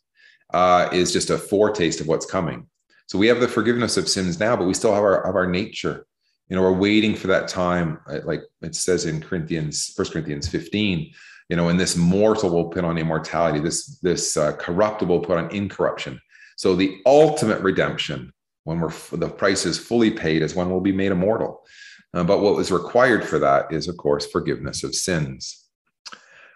uh, 0.53 0.89
is 0.93 1.13
just 1.13 1.31
a 1.31 1.39
foretaste 1.39 2.01
of 2.01 2.07
what's 2.07 2.27
coming. 2.27 2.67
So 3.07 3.19
we 3.19 3.27
have 3.27 3.41
the 3.41 3.49
forgiveness 3.49 3.97
of 3.97 4.09
sins 4.09 4.41
now, 4.41 4.57
but 4.57 4.67
we 4.67 4.75
still 4.75 4.95
have 4.95 5.03
our 5.03 5.25
our 5.37 5.47
nature. 5.47 6.07
You 6.49 6.57
know, 6.57 6.63
we're 6.63 6.73
waiting 6.73 7.15
for 7.15 7.27
that 7.29 7.49
time, 7.49 7.99
uh, 8.09 8.21
like 8.25 8.43
it 8.63 8.75
says 8.75 9.07
in 9.07 9.21
Corinthians, 9.21 9.93
First 9.97 10.13
Corinthians 10.13 10.49
15. 10.49 11.13
You 11.51 11.57
know, 11.57 11.69
and 11.69 11.79
this 11.79 11.97
mortal 11.97 12.51
will 12.51 12.71
put 12.71 12.85
on 12.85 12.97
immortality. 12.97 13.61
This 13.61 13.99
this 13.99 14.37
uh, 14.37 14.57
corruptible 14.57 15.21
put 15.21 15.37
on 15.37 15.51
incorruption. 15.51 16.21
So 16.57 16.75
the 16.75 16.99
ultimate 17.05 17.61
redemption, 17.61 18.33
when 18.63 18.81
we're 18.81 18.93
the 19.13 19.29
price 19.29 19.67
is 19.67 19.79
fully 19.79 20.11
paid, 20.11 20.43
is 20.43 20.55
when 20.55 20.71
we'll 20.71 20.81
be 20.81 20.93
made 20.93 21.13
immortal. 21.13 21.67
Uh, 22.15 22.23
but 22.23 22.41
what 22.41 22.55
was 22.55 22.71
required 22.71 23.25
for 23.25 23.41
that 23.41 23.73
is, 23.73 23.89
of 23.89 23.97
course, 23.97 24.27
forgiveness 24.27 24.85
of 24.85 24.95
sins. 24.95 25.69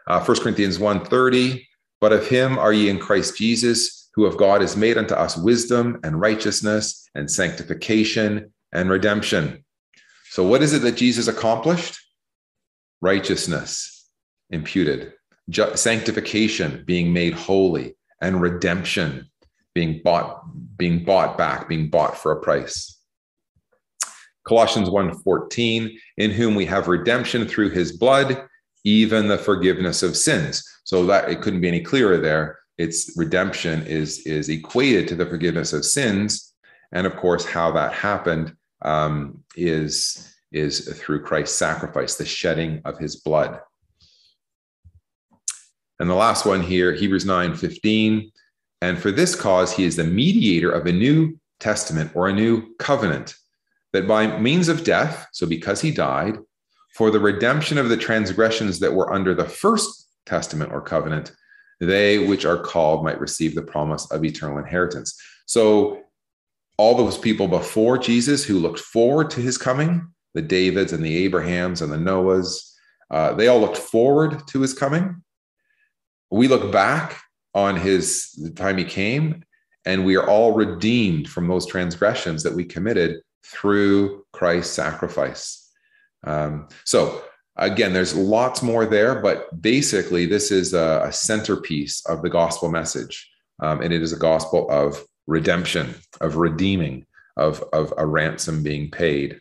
Uh, 0.07 0.25
1 0.25 0.41
Corinthians 0.41 0.79
1.30, 0.79 1.67
but 2.01 2.13
of 2.13 2.27
him 2.29 2.59
are 2.59 2.73
ye 2.73 2.89
in 2.89 2.99
Christ 2.99 3.37
Jesus, 3.37 4.09
who 4.15 4.25
of 4.25 4.37
God 4.37 4.63
is 4.63 4.77
made 4.77 4.97
unto 4.97 5.15
us 5.15 5.37
wisdom 5.37 5.99
and 6.05 6.21
righteousness 6.21 7.09
and 7.15 7.31
sanctification 7.31 8.53
and 8.73 8.89
redemption. 8.89 9.65
So, 10.31 10.47
what 10.47 10.63
is 10.63 10.73
it 10.73 10.83
that 10.83 10.97
Jesus 10.97 11.27
accomplished? 11.27 11.99
Righteousness 13.01 14.09
imputed, 14.51 15.13
Ju- 15.51 15.77
sanctification 15.77 16.85
being 16.87 17.13
made 17.13 17.35
holy, 17.35 17.97
and 18.21 18.41
redemption 18.41 19.29
being 19.75 20.01
bought, 20.03 20.43
being 20.77 21.05
bought 21.05 21.39
back, 21.39 21.69
being 21.69 21.89
bought 21.89 22.17
for 22.17 22.33
a 22.33 22.41
price. 22.41 22.98
Colossians 24.49 24.89
1:14, 24.89 25.99
in 26.17 26.31
whom 26.31 26.55
we 26.55 26.65
have 26.65 26.89
redemption 26.89 27.47
through 27.47 27.71
his 27.71 27.93
blood, 27.93 28.43
even 28.85 29.29
the 29.29 29.39
forgiveness 29.39 30.03
of 30.03 30.17
sins. 30.17 30.65
So 30.85 31.05
that 31.07 31.31
it 31.31 31.43
couldn't 31.43 31.61
be 31.61 31.69
any 31.69 31.83
clearer 31.83 32.17
there. 32.17 32.59
Its 32.79 33.13
redemption 33.17 33.87
is 33.87 34.21
is 34.27 34.49
equated 34.49 35.07
to 35.09 35.17
the 35.17 35.27
forgiveness 35.27 35.73
of 35.73 35.85
sins, 35.85 36.55
and 36.93 37.07
of 37.07 37.17
course, 37.17 37.45
how 37.45 37.71
that 37.73 37.93
happened 37.93 38.57
um, 38.83 39.45
is 39.57 40.35
is 40.51 40.89
through 40.99 41.23
Christ's 41.23 41.59
sacrifice, 41.59 42.15
the 42.15 42.25
shedding 42.25 42.81
of 42.85 42.99
His 42.99 43.17
blood. 43.17 43.61
And 46.01 46.09
the 46.09 46.15
last 46.15 46.47
one 46.47 46.63
here, 46.63 46.93
Hebrews 46.93 47.25
9:15, 47.25 48.31
And 48.81 48.99
for 48.99 49.11
this 49.11 49.35
cause, 49.35 49.73
he 49.73 49.85
is 49.85 49.97
the 49.97 50.05
mediator 50.05 50.71
of 50.71 50.87
a 50.87 50.93
new 50.93 51.39
testament 51.59 52.13
or 52.15 52.29
a 52.29 52.33
new 52.33 52.75
covenant, 52.79 53.35
that 53.93 54.07
by 54.07 54.39
means 54.39 54.69
of 54.69 54.85
death, 54.85 55.27
so 55.33 55.47
because 55.47 55.81
he 55.81 55.91
died, 55.91 56.39
for 56.95 57.11
the 57.11 57.21
redemption 57.21 57.79
of 57.79 57.89
the 57.89 57.97
transgressions 57.97 58.81
that 58.81 58.93
were 58.93 59.13
under 59.13 59.35
the 59.35 59.45
first 59.45 60.09
testament 60.27 60.73
or 60.73 60.81
covenant, 60.81 61.33
they 61.81 62.19
which 62.19 62.45
are 62.45 62.59
called 62.59 63.05
might 63.05 63.21
receive 63.21 63.55
the 63.55 63.63
promise 63.63 64.11
of 64.11 64.25
eternal 64.25 64.59
inheritance. 64.59 65.17
So 65.47 66.03
all 66.77 66.97
those 66.97 67.19
people 67.19 67.49
before 67.49 67.99
Jesus 67.99 68.45
who 68.45 68.59
looked 68.59 68.81
forward 68.81 69.31
to 69.31 69.41
his 69.41 69.59
coming, 69.59 70.09
the 70.35 70.43
Davids 70.43 70.93
and 70.93 71.05
the 71.05 71.17
Abrahams 71.25 71.83
and 71.83 71.93
the 71.93 71.97
Noahs, 71.97 72.75
uh, 73.11 73.35
they 73.35 73.49
all 73.49 73.61
looked 73.61 73.79
forward 73.79 74.47
to 74.49 74.61
his 74.61 74.75
coming. 74.75 75.23
We 76.31 76.49
look 76.49 76.71
back 76.71 77.21
on 77.55 77.77
his 77.77 78.33
the 78.33 78.51
time 78.51 78.77
he 78.77 78.85
came, 78.85 79.43
and 79.87 80.05
we 80.05 80.17
are 80.17 80.29
all 80.29 80.53
redeemed 80.53 81.29
from 81.29 81.49
those 81.49 81.67
transgressions 81.67 82.43
that 82.43 82.55
we 82.55 82.65
committed 82.65 83.21
through 83.45 84.25
Christ's 84.33 84.75
sacrifice. 84.75 85.71
Um, 86.25 86.69
so 86.85 87.23
again, 87.57 87.93
there's 87.93 88.15
lots 88.15 88.63
more 88.63 88.87
there, 88.87 89.21
but 89.21 89.61
basically, 89.61 90.27
this 90.27 90.51
is 90.51 90.75
a, 90.75 91.03
a 91.05 91.13
centerpiece 91.13 92.05
of 92.07 92.23
the 92.23 92.31
gospel 92.31 92.71
message, 92.71 93.31
um, 93.61 93.83
and 93.83 93.93
it 93.93 94.03
is 94.03 94.13
a 94.13 94.19
gospel 94.19 94.71
of 94.71 95.05
redemption, 95.27 95.95
of 96.21 96.37
redeeming, 96.37 97.07
of, 97.37 97.63
of 97.73 97.93
a 97.99 98.07
ransom 98.07 98.63
being 98.63 98.91
paid. 98.91 99.41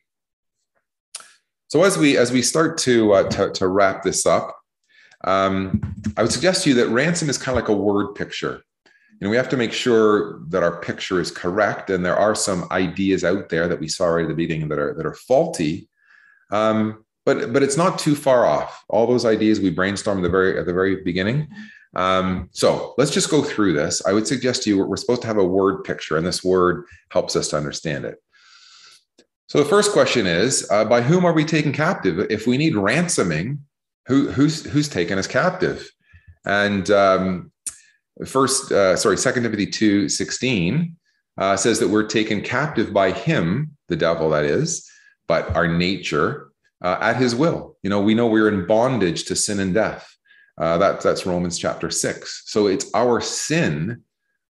So 1.69 1.83
as 1.83 1.97
we 1.97 2.17
as 2.17 2.31
we 2.31 2.41
start 2.41 2.77
to 2.79 3.13
uh, 3.13 3.29
to, 3.29 3.51
to, 3.51 3.67
wrap 3.67 4.01
this 4.01 4.25
up, 4.25 4.57
um, 5.25 5.95
I 6.15 6.21
would 6.21 6.31
suggest 6.31 6.63
to 6.63 6.69
you 6.69 6.75
that 6.75 6.87
ransom 6.87 7.29
is 7.29 7.37
kind 7.37 7.57
of 7.57 7.61
like 7.61 7.69
a 7.69 7.75
word 7.75 8.13
picture. 8.15 8.63
Know, 9.19 9.29
we 9.29 9.37
have 9.37 9.49
to 9.49 9.57
make 9.57 9.73
sure 9.73 10.39
that 10.49 10.63
our 10.63 10.79
picture 10.79 11.19
is 11.19 11.31
correct, 11.31 11.89
and 11.89 12.05
there 12.05 12.15
are 12.17 12.35
some 12.35 12.67
ideas 12.71 13.23
out 13.23 13.49
there 13.49 13.67
that 13.67 13.79
we 13.79 13.87
saw 13.87 14.05
right 14.05 14.23
at 14.23 14.27
the 14.27 14.35
beginning 14.35 14.69
that 14.69 14.79
are 14.79 14.93
that 14.93 15.05
are 15.05 15.15
faulty. 15.15 15.89
Um, 16.51 17.03
but 17.25 17.51
but 17.51 17.63
it's 17.63 17.77
not 17.77 17.97
too 17.97 18.15
far 18.15 18.45
off. 18.45 18.83
All 18.89 19.07
those 19.07 19.25
ideas 19.25 19.59
we 19.59 19.73
brainstormed 19.73 20.21
the 20.21 20.29
very 20.29 20.59
at 20.59 20.65
the 20.65 20.73
very 20.73 21.03
beginning. 21.03 21.47
Um, 21.95 22.49
so 22.51 22.93
let's 22.97 23.11
just 23.11 23.31
go 23.31 23.41
through 23.41 23.73
this. 23.73 24.05
I 24.05 24.13
would 24.13 24.27
suggest 24.27 24.63
to 24.63 24.69
you 24.69 24.85
we're 24.85 24.97
supposed 24.97 25.21
to 25.21 25.27
have 25.27 25.37
a 25.37 25.43
word 25.43 25.83
picture, 25.83 26.15
and 26.15 26.25
this 26.25 26.43
word 26.43 26.85
helps 27.09 27.35
us 27.35 27.47
to 27.49 27.57
understand 27.57 28.05
it. 28.05 28.21
So 29.47 29.57
the 29.59 29.69
first 29.69 29.93
question 29.93 30.27
is, 30.27 30.69
uh, 30.69 30.85
by 30.85 31.01
whom 31.01 31.25
are 31.25 31.33
we 31.33 31.45
taken 31.45 31.71
captive? 31.71 32.19
If 32.29 32.47
we 32.47 32.57
need 32.57 32.75
ransoming, 32.75 33.59
who, 34.05 34.29
who's 34.29 34.63
who's 34.65 34.89
taken 34.89 35.17
us 35.17 35.27
captive? 35.27 35.89
And 36.45 36.89
um, 36.91 37.51
first, 38.25 38.71
uh, 38.71 38.95
sorry, 38.95 39.17
Second 39.17 39.43
Timothy 39.43 39.67
two 39.67 40.09
sixteen 40.09 40.95
uh, 41.37 41.55
says 41.55 41.79
that 41.79 41.89
we're 41.89 42.07
taken 42.07 42.41
captive 42.41 42.91
by 42.93 43.11
him, 43.11 43.77
the 43.89 43.95
devil, 43.95 44.29
that 44.31 44.45
is, 44.45 44.89
but 45.27 45.55
our 45.55 45.67
nature 45.67 46.49
uh, 46.81 46.97
at 47.01 47.17
his 47.17 47.35
will. 47.35 47.77
You 47.83 47.89
know, 47.89 48.01
we 48.01 48.15
know 48.15 48.27
we're 48.27 48.47
in 48.47 48.65
bondage 48.65 49.25
to 49.25 49.35
sin 49.35 49.59
and 49.59 49.73
death. 49.73 50.11
Uh, 50.59 50.77
that, 50.79 51.01
that's 51.01 51.25
Romans 51.25 51.59
chapter 51.59 51.91
six. 51.91 52.43
So 52.47 52.65
it's 52.65 52.89
our 52.95 53.21
sin 53.21 54.03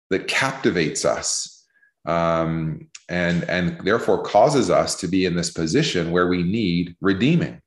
that 0.10 0.28
captivates 0.28 1.06
us 1.06 1.66
um, 2.06 2.90
and, 3.08 3.44
and 3.50 3.80
therefore 3.86 4.24
causes 4.24 4.70
us 4.70 4.96
to 4.98 5.08
be 5.08 5.26
in 5.26 5.36
this 5.36 5.52
position 5.52 6.12
where 6.12 6.28
we 6.28 6.44
need 6.44 6.96
redeeming. 7.00 7.62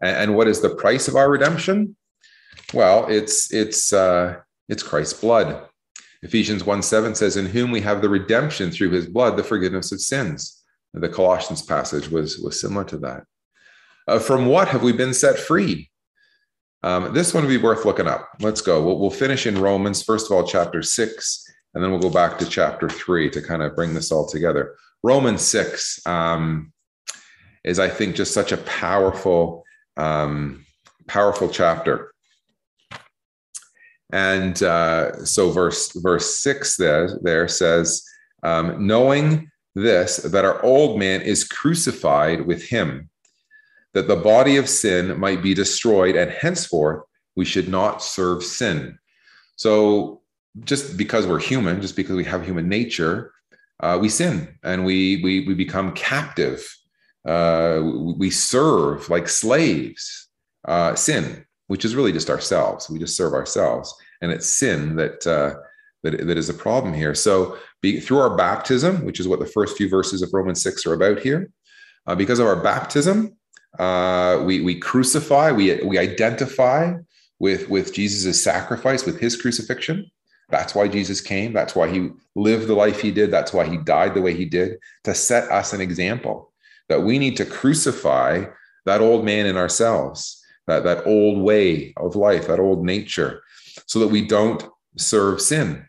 And, 0.00 0.16
and 0.16 0.36
what 0.36 0.48
is 0.48 0.62
the 0.62 0.74
price 0.74 1.08
of 1.08 1.16
our 1.16 1.30
redemption? 1.30 1.96
Well, 2.74 3.06
it's, 3.06 3.52
it's, 3.52 3.92
uh, 3.92 4.40
it's 4.68 4.82
Christ's 4.82 5.20
blood. 5.20 5.68
Ephesians 6.22 6.64
1 6.64 6.82
7 6.82 7.14
says, 7.14 7.36
In 7.36 7.46
whom 7.46 7.70
we 7.70 7.80
have 7.82 8.02
the 8.02 8.08
redemption 8.08 8.72
through 8.72 8.90
his 8.90 9.06
blood, 9.06 9.36
the 9.36 9.44
forgiveness 9.44 9.92
of 9.92 10.00
sins. 10.00 10.60
The 10.92 11.08
Colossians 11.08 11.62
passage 11.62 12.08
was, 12.08 12.38
was 12.38 12.60
similar 12.60 12.84
to 12.84 12.98
that. 12.98 13.24
Uh, 14.08 14.18
from 14.18 14.46
what 14.46 14.68
have 14.68 14.82
we 14.82 14.92
been 14.92 15.14
set 15.14 15.38
free? 15.38 15.90
Um, 16.82 17.14
this 17.14 17.32
one 17.32 17.44
would 17.44 17.48
be 17.50 17.56
worth 17.56 17.84
looking 17.84 18.08
up. 18.08 18.28
Let's 18.40 18.60
go. 18.60 18.82
We'll, 18.84 18.98
we'll 18.98 19.10
finish 19.10 19.46
in 19.46 19.60
Romans, 19.60 20.02
first 20.02 20.26
of 20.26 20.32
all, 20.32 20.46
chapter 20.46 20.82
six, 20.82 21.44
and 21.74 21.82
then 21.82 21.90
we'll 21.90 22.00
go 22.00 22.10
back 22.10 22.38
to 22.38 22.46
chapter 22.46 22.88
three 22.88 23.30
to 23.30 23.40
kind 23.40 23.62
of 23.62 23.76
bring 23.76 23.94
this 23.94 24.10
all 24.10 24.26
together. 24.26 24.76
Romans 25.02 25.42
six 25.42 26.04
um, 26.06 26.72
is, 27.62 27.78
I 27.78 27.88
think, 27.88 28.16
just 28.16 28.34
such 28.34 28.52
a 28.52 28.58
powerful, 28.58 29.64
um, 29.96 30.64
powerful 31.06 31.48
chapter. 31.48 32.13
And 34.12 34.62
uh, 34.62 35.24
so, 35.24 35.50
verse 35.50 35.92
verse 35.92 36.38
six 36.38 36.76
there 36.76 37.08
there 37.22 37.48
says, 37.48 38.04
um, 38.42 38.86
knowing 38.86 39.50
this 39.74 40.18
that 40.18 40.44
our 40.44 40.62
old 40.62 40.98
man 40.98 41.22
is 41.22 41.44
crucified 41.44 42.46
with 42.46 42.62
him, 42.62 43.08
that 43.92 44.06
the 44.06 44.16
body 44.16 44.56
of 44.56 44.68
sin 44.68 45.18
might 45.18 45.42
be 45.42 45.54
destroyed, 45.54 46.16
and 46.16 46.30
henceforth 46.30 47.02
we 47.34 47.44
should 47.44 47.68
not 47.68 48.02
serve 48.02 48.44
sin. 48.44 48.98
So, 49.56 50.22
just 50.64 50.96
because 50.96 51.26
we're 51.26 51.40
human, 51.40 51.80
just 51.80 51.96
because 51.96 52.14
we 52.14 52.24
have 52.24 52.44
human 52.44 52.68
nature, 52.68 53.32
uh, 53.80 53.98
we 54.00 54.08
sin 54.08 54.56
and 54.62 54.84
we 54.84 55.20
we 55.24 55.46
we 55.46 55.54
become 55.54 55.92
captive. 55.92 56.64
Uh, 57.26 57.80
we 58.16 58.30
serve 58.30 59.08
like 59.08 59.28
slaves. 59.28 60.28
Uh, 60.66 60.94
sin, 60.94 61.44
which 61.66 61.84
is 61.84 61.94
really 61.94 62.12
just 62.12 62.30
ourselves. 62.30 62.88
We 62.90 62.98
just 62.98 63.16
serve 63.16 63.34
ourselves, 63.34 63.94
and 64.20 64.30
it's 64.30 64.48
sin 64.48 64.96
that 64.96 65.26
uh, 65.26 65.54
that, 66.04 66.26
that 66.26 66.38
is 66.38 66.48
a 66.48 66.54
problem 66.54 66.94
here. 66.94 67.14
So, 67.14 67.58
be, 67.80 67.98
through 67.98 68.18
our 68.18 68.36
baptism, 68.36 69.04
which 69.04 69.18
is 69.18 69.26
what 69.26 69.40
the 69.40 69.46
first 69.46 69.76
few 69.76 69.88
verses 69.88 70.22
of 70.22 70.30
Romans 70.32 70.62
6 70.62 70.86
are 70.86 70.92
about 70.92 71.20
here, 71.20 71.50
uh, 72.06 72.14
because 72.14 72.38
of 72.38 72.46
our 72.46 72.62
baptism, 72.62 73.36
uh, 73.78 74.42
we, 74.44 74.60
we 74.60 74.78
crucify, 74.78 75.50
we, 75.50 75.82
we 75.82 75.98
identify 75.98 76.94
with, 77.38 77.68
with 77.68 77.92
Jesus' 77.92 78.42
sacrifice, 78.42 79.04
with 79.04 79.18
his 79.18 79.40
crucifixion. 79.40 80.10
That's 80.50 80.74
why 80.74 80.88
Jesus 80.88 81.20
came. 81.20 81.52
That's 81.52 81.74
why 81.74 81.88
he 81.88 82.10
lived 82.36 82.68
the 82.68 82.74
life 82.74 83.00
he 83.00 83.10
did. 83.10 83.30
That's 83.30 83.52
why 83.52 83.66
he 83.66 83.78
died 83.78 84.14
the 84.14 84.22
way 84.22 84.34
he 84.34 84.44
did, 84.44 84.78
to 85.04 85.14
set 85.14 85.50
us 85.50 85.72
an 85.72 85.80
example 85.80 86.52
that 86.88 87.02
we 87.02 87.18
need 87.18 87.36
to 87.38 87.46
crucify 87.46 88.44
that 88.84 89.00
old 89.00 89.24
man 89.24 89.46
in 89.46 89.56
ourselves, 89.56 90.43
that, 90.66 90.84
that 90.84 91.06
old 91.06 91.42
way 91.42 91.92
of 91.96 92.16
life, 92.16 92.46
that 92.46 92.60
old 92.60 92.84
nature, 92.84 93.42
so 93.86 93.98
that 93.98 94.08
we 94.08 94.26
don't 94.26 94.64
serve 94.96 95.40
sin 95.40 95.86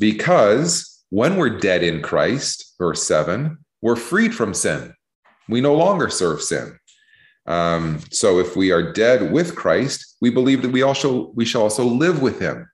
because 0.00 1.04
when 1.10 1.36
we're 1.36 1.58
dead 1.58 1.84
in 1.84 2.02
Christ, 2.02 2.74
verse 2.78 3.04
7, 3.04 3.58
we're 3.82 3.96
freed 3.96 4.34
from 4.34 4.54
sin. 4.54 4.94
We 5.48 5.60
no 5.60 5.74
longer 5.74 6.08
serve 6.08 6.42
sin. 6.42 6.78
Um, 7.46 8.00
so 8.10 8.38
if 8.38 8.56
we 8.56 8.72
are 8.72 8.92
dead 8.92 9.30
with 9.30 9.54
Christ, 9.54 10.16
we 10.20 10.30
believe 10.30 10.62
that 10.62 10.72
we 10.72 10.82
also 10.82 11.30
we 11.34 11.44
shall 11.44 11.62
also 11.62 11.84
live 11.84 12.22
with 12.22 12.40
him. 12.40 12.68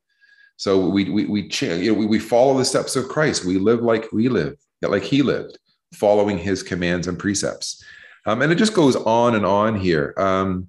So 0.57 0.89
we 0.89 1.11
we 1.11 1.27
we, 1.27 1.51
you 1.61 1.93
know, 1.93 1.99
we, 1.99 2.07
we 2.07 2.19
follow 2.19 2.57
the 2.57 2.65
steps 2.65 2.97
of 2.97 3.09
Christ. 3.09 3.45
We 3.45 3.59
live 3.59 3.81
like 3.81 4.11
we 4.13 4.29
live, 4.29 4.55
like 4.83 5.03
he 5.03 5.23
lived, 5.23 5.59
following 5.95 6.39
his 6.39 6.63
commands 6.63 7.07
and 7.07 7.19
precepts. 7.19 7.83
Um, 8.27 8.43
and 8.43 8.53
it 8.53 8.57
just 8.57 8.75
goes 8.75 8.97
on 8.97 9.35
and 9.35 9.47
on 9.47 9.79
here. 9.79 10.15
Um, 10.19 10.69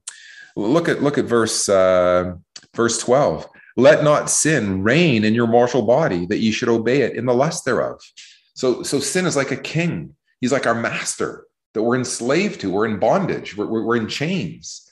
look 0.58 0.90
at 0.90 1.02
look 1.02 1.18
at 1.18 1.26
verse 1.26 1.70
uh, 1.70 2.36
verse 2.76 2.98
12. 3.00 3.48
Let 3.76 4.04
not 4.04 4.30
sin 4.30 4.84
reign 4.84 5.24
in 5.24 5.36
your 5.36 5.46
mortal 5.46 5.84
body, 5.84 6.26
that 6.26 6.40
ye 6.40 6.52
should 6.52 6.70
obey 6.70 7.02
it 7.02 7.16
in 7.16 7.26
the 7.26 7.34
lust 7.34 7.64
thereof. 7.64 8.02
So, 8.56 8.82
so 8.82 9.00
sin 9.00 9.28
is 9.28 9.36
like 9.36 9.52
a 9.52 9.58
king. 9.58 10.16
He's 10.42 10.52
like 10.52 10.66
our 10.66 10.74
master 10.74 11.46
that 11.76 11.84
we're 11.84 11.96
enslaved 11.96 12.60
to. 12.62 12.72
We're 12.72 12.88
in 12.88 12.98
bondage. 12.98 13.56
We're, 13.56 13.68
we're, 13.68 13.84
we're 13.84 13.98
in 13.98 14.08
chains. 14.08 14.90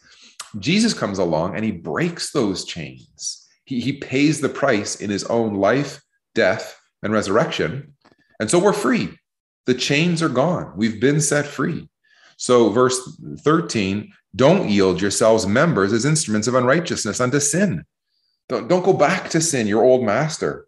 Jesus 0.59 0.93
comes 0.93 1.17
along 1.17 1.55
and 1.55 1.65
he 1.65 1.71
breaks 1.71 2.31
those 2.31 2.63
chains. 2.63 3.47
He, 3.65 3.79
he 3.79 3.93
pays 3.93 4.39
the 4.39 4.49
price 4.49 5.01
in 5.01 5.09
his 5.09 5.23
own 5.23 5.55
life, 5.55 6.03
death, 6.35 6.79
and 7.01 7.11
resurrection. 7.11 7.95
And 8.39 8.51
so 8.51 8.59
we're 8.59 8.73
free. 8.73 9.17
The 9.65 9.73
chains 9.73 10.21
are 10.21 10.29
gone. 10.29 10.73
We've 10.75 11.01
been 11.01 11.19
set 11.19 11.47
free. 11.47 11.89
So, 12.37 12.69
verse 12.69 13.19
13 13.39 14.11
don't 14.35 14.69
yield 14.69 15.01
yourselves 15.01 15.47
members 15.47 15.93
as 15.93 16.05
instruments 16.05 16.47
of 16.47 16.55
unrighteousness 16.55 17.19
unto 17.19 17.39
sin 17.39 17.85
don't, 18.47 18.67
don't 18.67 18.85
go 18.85 18.93
back 18.93 19.29
to 19.29 19.41
sin, 19.41 19.67
your 19.67 19.83
old 19.83 20.03
master. 20.03 20.67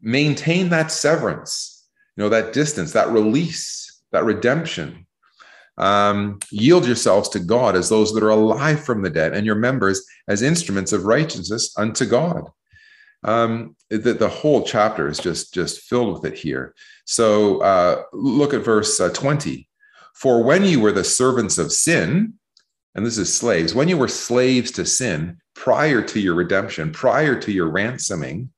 Maintain 0.00 0.68
that 0.68 0.92
severance, 0.92 1.86
you 2.16 2.22
know, 2.22 2.28
that 2.28 2.52
distance, 2.52 2.92
that 2.92 3.10
release, 3.10 4.02
that 4.12 4.24
redemption. 4.24 5.06
Um, 5.76 6.38
yield 6.52 6.86
yourselves 6.86 7.28
to 7.30 7.40
God 7.40 7.74
as 7.74 7.88
those 7.88 8.14
that 8.14 8.22
are 8.22 8.30
alive 8.30 8.84
from 8.84 9.02
the 9.02 9.10
dead, 9.10 9.34
and 9.34 9.44
your 9.44 9.56
members 9.56 10.06
as 10.28 10.40
instruments 10.40 10.92
of 10.92 11.04
righteousness 11.04 11.76
unto 11.76 12.04
God. 12.06 12.48
Um, 13.24 13.74
the, 13.90 14.12
the 14.12 14.28
whole 14.28 14.62
chapter 14.62 15.08
is 15.08 15.18
just 15.18 15.52
just 15.52 15.80
filled 15.80 16.12
with 16.12 16.32
it 16.32 16.38
here. 16.38 16.74
So 17.06 17.60
uh, 17.60 18.02
look 18.12 18.54
at 18.54 18.60
verse 18.60 19.00
uh, 19.00 19.08
20. 19.08 19.68
For 20.14 20.44
when 20.44 20.62
you 20.62 20.78
were 20.78 20.92
the 20.92 21.02
servants 21.02 21.58
of 21.58 21.72
sin, 21.72 22.34
and 22.94 23.04
this 23.04 23.18
is 23.18 23.32
slaves, 23.32 23.74
when 23.74 23.88
you 23.88 23.96
were 23.96 24.08
slaves 24.08 24.70
to 24.72 24.86
sin, 24.86 25.38
prior 25.54 26.02
to 26.02 26.20
your 26.20 26.34
redemption, 26.34 26.92
prior 26.92 27.38
to 27.40 27.52
your 27.52 27.68
ransoming, 27.68 28.50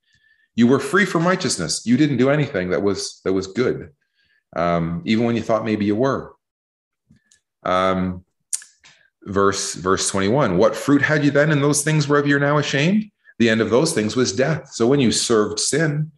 you 0.55 0.67
were 0.67 0.79
free 0.79 1.05
from 1.05 1.27
righteousness. 1.27 1.85
You 1.87 1.97
didn't 1.97 2.17
do 2.17 2.31
anything 2.31 2.71
that 2.71 2.83
was 2.83 3.21
that 3.25 3.33
was 3.33 3.47
good, 3.47 3.91
um, 4.55 5.03
even 5.05 5.25
when 5.25 5.37
you 5.37 5.43
thought 5.43 5.65
maybe 5.65 5.85
you 5.85 5.97
were. 5.97 6.35
Um, 7.63 8.25
verse 9.25 9.75
verse 9.75 10.09
21 10.09 10.57
what 10.57 10.77
fruit 10.77 11.03
had 11.03 11.25
you 11.25 11.33
then 11.33 11.51
in 11.51 11.61
those 11.61 11.83
things 11.83 12.07
whereof 12.07 12.29
you're 12.29 12.39
now 12.39 12.59
ashamed 12.59 13.11
the 13.41 13.51
end 13.51 13.61
of 13.61 13.71
those 13.71 13.93
things 13.93 14.15
was 14.15 14.33
death 14.33 14.69
so 14.73 14.87
when 14.87 15.01
you 15.01 15.11
served 15.11 15.59
sin 15.59 16.13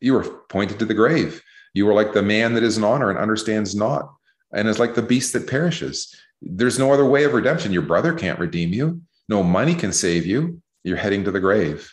You 0.00 0.14
were 0.14 0.24
pointed 0.48 0.78
to 0.78 0.84
the 0.84 0.94
grave. 0.94 1.42
You 1.74 1.86
were 1.86 1.92
like 1.92 2.12
the 2.12 2.22
man 2.22 2.54
that 2.54 2.62
is 2.62 2.78
in 2.78 2.84
honor 2.84 3.10
and 3.10 3.18
understands 3.18 3.74
not, 3.74 4.12
and 4.52 4.66
is 4.66 4.78
like 4.78 4.94
the 4.94 5.02
beast 5.02 5.32
that 5.34 5.46
perishes. 5.46 6.14
There's 6.42 6.78
no 6.78 6.92
other 6.92 7.04
way 7.04 7.24
of 7.24 7.34
redemption. 7.34 7.72
Your 7.72 7.82
brother 7.82 8.12
can't 8.14 8.38
redeem 8.38 8.72
you. 8.72 9.02
No 9.28 9.42
money 9.42 9.74
can 9.74 9.92
save 9.92 10.26
you. 10.26 10.62
You're 10.82 10.96
heading 10.96 11.24
to 11.24 11.30
the 11.30 11.40
grave. 11.40 11.92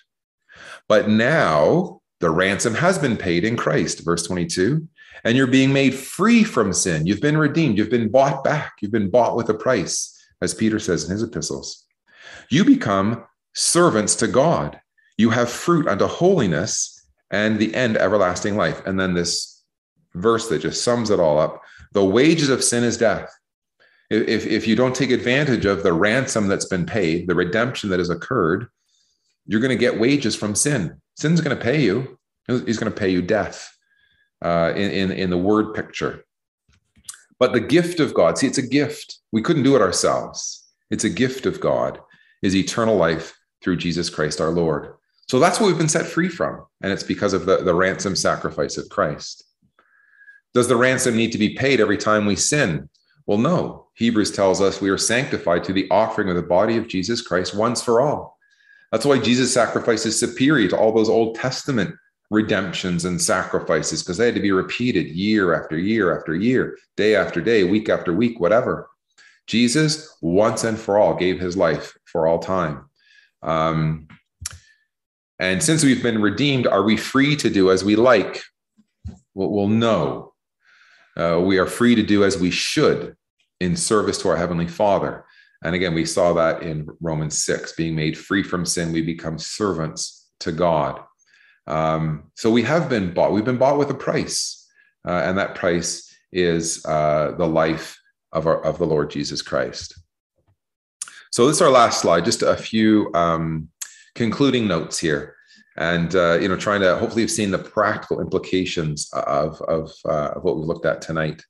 But 0.88 1.10
now 1.10 2.02
the 2.20 2.30
ransom 2.30 2.74
has 2.76 2.98
been 2.98 3.18
paid 3.18 3.44
in 3.44 3.58
Christ, 3.58 4.04
verse 4.04 4.26
22, 4.26 4.88
and 5.24 5.38
you're 5.38 5.48
being 5.48 5.74
made 5.74 5.94
free 5.94 6.44
from 6.44 6.74
sin. 6.74 7.06
You've 7.06 7.22
been 7.22 7.38
redeemed. 7.38 7.78
You've 7.78 7.90
been 7.90 8.10
bought 8.10 8.44
back. 8.44 8.74
You've 8.82 8.92
been 8.92 9.10
bought 9.10 9.36
with 9.36 9.50
a 9.50 9.54
price, 9.54 10.18
as 10.42 10.54
Peter 10.54 10.80
says 10.80 11.06
in 11.06 11.12
his 11.12 11.24
epistles. 11.24 11.86
You 12.50 12.64
become 12.64 13.26
servants 13.54 14.16
to 14.16 14.28
God. 14.28 14.80
You 15.18 15.30
have 15.32 15.50
fruit 15.50 15.88
unto 15.88 16.08
holiness 16.08 17.06
and 17.32 17.60
the 17.60 17.74
end 17.76 17.98
everlasting 17.98 18.56
life. 18.56 18.82
And 18.86 19.00
then 19.00 19.14
this 19.14 19.64
verse 20.14 20.48
that 20.48 20.62
just 20.62 20.84
sums 20.84 21.10
it 21.10 21.20
all 21.20 21.40
up 21.40 21.62
the 21.94 22.06
wages 22.06 22.50
of 22.50 22.64
sin 22.64 22.84
is 22.84 22.98
death. 22.98 23.34
If, 24.10 24.46
if 24.46 24.68
you 24.68 24.76
don't 24.76 24.96
take 24.96 25.12
advantage 25.12 25.66
of 25.66 25.84
the 25.84 25.94
ransom 25.94 26.48
that's 26.48 26.66
been 26.68 26.86
paid, 26.86 27.28
the 27.28 27.36
redemption 27.36 27.90
that 27.90 28.00
has 28.00 28.10
occurred, 28.10 28.68
you're 29.46 29.60
going 29.60 29.70
to 29.70 29.76
get 29.76 30.00
wages 30.00 30.36
from 30.36 30.56
sin. 30.56 31.02
Sin's 31.16 31.42
going 31.42 31.58
to 31.58 31.64
pay 31.64 31.82
you. 31.82 32.18
He's 32.48 32.78
going 32.78 32.92
to 32.92 32.98
pay 32.98 33.10
you 33.10 33.22
death 33.22 33.70
uh, 34.42 34.72
in, 34.76 34.92
in, 34.92 35.12
in 35.12 35.30
the 35.30 35.38
word 35.38 35.74
picture. 35.74 36.24
But 37.40 37.54
the 37.54 37.60
gift 37.60 38.00
of 38.00 38.14
God, 38.14 38.38
see, 38.38 38.48
it's 38.48 38.58
a 38.58 38.68
gift. 38.68 39.20
We 39.32 39.42
couldn't 39.42 39.64
do 39.64 39.76
it 39.76 39.82
ourselves. 39.82 40.66
It's 40.90 41.04
a 41.04 41.10
gift 41.10 41.46
of 41.46 41.60
God, 41.60 42.00
is 42.42 42.56
eternal 42.56 42.96
life 42.96 43.38
through 43.62 43.78
Jesus 43.78 44.10
Christ 44.10 44.40
our 44.40 44.52
Lord. 44.52 44.94
So 45.28 45.40
that's 45.40 45.60
what 45.60 45.68
we've 45.68 45.78
been 45.78 45.90
set 45.90 46.06
free 46.06 46.30
from. 46.30 46.66
And 46.82 46.92
it's 46.94 47.04
because 47.04 47.34
of 47.34 47.46
the, 47.46 47.58
the 47.58 47.76
ransom 47.76 48.16
sacrifice 48.16 48.78
of 48.78 48.90
Christ. 48.90 49.44
Does 50.54 50.70
the 50.70 50.78
ransom 50.78 51.18
need 51.18 51.34
to 51.34 51.38
be 51.38 51.56
paid 51.56 51.82
every 51.82 51.98
time 51.98 52.26
we 52.26 52.36
sin? 52.36 52.90
Well, 53.28 53.38
no. 53.38 53.88
Hebrews 53.96 54.32
tells 54.32 54.62
us 54.62 54.82
we 54.82 54.90
are 54.90 54.98
sanctified 54.98 55.66
through 55.66 55.76
the 55.76 55.90
offering 55.92 56.30
of 56.30 56.36
the 56.36 56.42
body 56.42 56.78
of 56.78 56.88
Jesus 56.88 57.22
Christ 57.22 57.54
once 57.54 57.84
for 57.84 58.02
all. 58.02 58.38
That's 58.92 59.06
why 59.06 59.20
Jesus' 59.20 59.54
sacrifice 59.54 60.06
is 60.06 60.18
superior 60.18 60.70
to 60.70 60.78
all 60.78 60.94
those 60.94 61.10
Old 61.10 61.36
Testament 61.36 61.94
redemptions 62.30 63.06
and 63.06 63.22
sacrifices 63.22 64.02
because 64.02 64.18
they 64.18 64.26
had 64.26 64.36
to 64.36 64.42
be 64.42 64.52
repeated 64.52 65.08
year 65.08 65.54
after 65.54 65.78
year 65.78 66.18
after 66.18 66.36
year, 66.36 66.78
day 66.96 67.16
after 67.16 67.42
day, 67.42 67.64
week 67.66 67.90
after 67.90 68.14
week, 68.14 68.40
whatever. 68.40 68.90
Jesus, 69.46 70.16
once 70.22 70.64
and 70.64 70.80
for 70.80 70.98
all, 70.98 71.16
gave 71.16 71.40
his 71.40 71.56
life 71.56 71.98
for 72.06 72.28
all 72.28 72.40
time. 72.40 72.90
Um, 73.42 74.08
and 75.40 75.62
since 75.62 75.84
we've 75.84 76.04
been 76.04 76.22
redeemed, 76.22 76.68
are 76.68 76.84
we 76.84 76.98
free 76.98 77.36
to 77.38 77.50
do 77.50 77.72
as 77.72 77.84
we 77.84 77.96
like? 77.96 78.42
Well, 79.34 79.50
well 79.50 79.68
no. 79.68 80.34
Uh, 81.18 81.42
we 81.42 81.58
are 81.58 81.66
free 81.66 81.96
to 81.96 82.04
do 82.04 82.24
as 82.24 82.38
we 82.38 82.52
should 82.52 83.16
in 83.60 83.76
service 83.76 84.20
to 84.20 84.30
our 84.30 84.38
Heavenly 84.38 84.68
Father. 84.68 85.26
And 85.64 85.74
again, 85.74 85.96
we 85.96 86.06
saw 86.06 86.34
that 86.34 86.62
in 86.62 86.88
Romans 87.02 87.44
6 87.44 87.74
being 87.74 87.96
made 87.96 88.18
free 88.18 88.44
from 88.44 88.66
sin, 88.66 88.92
we 88.92 89.02
become 89.02 89.40
servants 89.40 90.30
to 90.42 90.52
God. 90.52 91.00
Um, 91.66 92.32
so 92.36 92.52
we 92.52 92.62
have 92.64 92.88
been 92.88 93.14
bought, 93.14 93.32
we've 93.32 93.44
been 93.44 93.58
bought 93.58 93.80
with 93.80 93.90
a 93.90 93.96
price. 93.96 94.70
Uh, 95.08 95.22
and 95.26 95.38
that 95.38 95.56
price 95.56 96.16
is 96.32 96.86
uh, 96.86 97.34
the 97.38 97.48
life 97.48 98.00
of, 98.32 98.46
our, 98.46 98.64
of 98.64 98.78
the 98.78 98.86
Lord 98.86 99.10
Jesus 99.10 99.42
Christ. 99.42 100.00
So 101.32 101.48
this 101.48 101.58
is 101.58 101.62
our 101.62 101.72
last 101.72 102.02
slide, 102.02 102.26
just 102.26 102.44
a 102.44 102.56
few 102.56 103.12
um, 103.16 103.70
concluding 104.14 104.68
notes 104.68 105.00
here 105.00 105.37
and 105.78 106.16
uh, 106.16 106.40
you 106.42 106.48
know 106.48 106.56
trying 106.56 106.82
to 106.82 106.98
hopefully 106.98 107.22
have 107.22 107.32
seen 107.32 107.52
the 107.52 107.58
practical 107.58 108.20
implications 108.20 109.12
of 109.14 109.62
of, 109.62 109.92
uh, 110.06 110.32
of 110.36 110.44
what 110.44 110.58
we've 110.58 110.66
looked 110.66 110.86
at 110.86 111.02
tonight. 111.02 111.44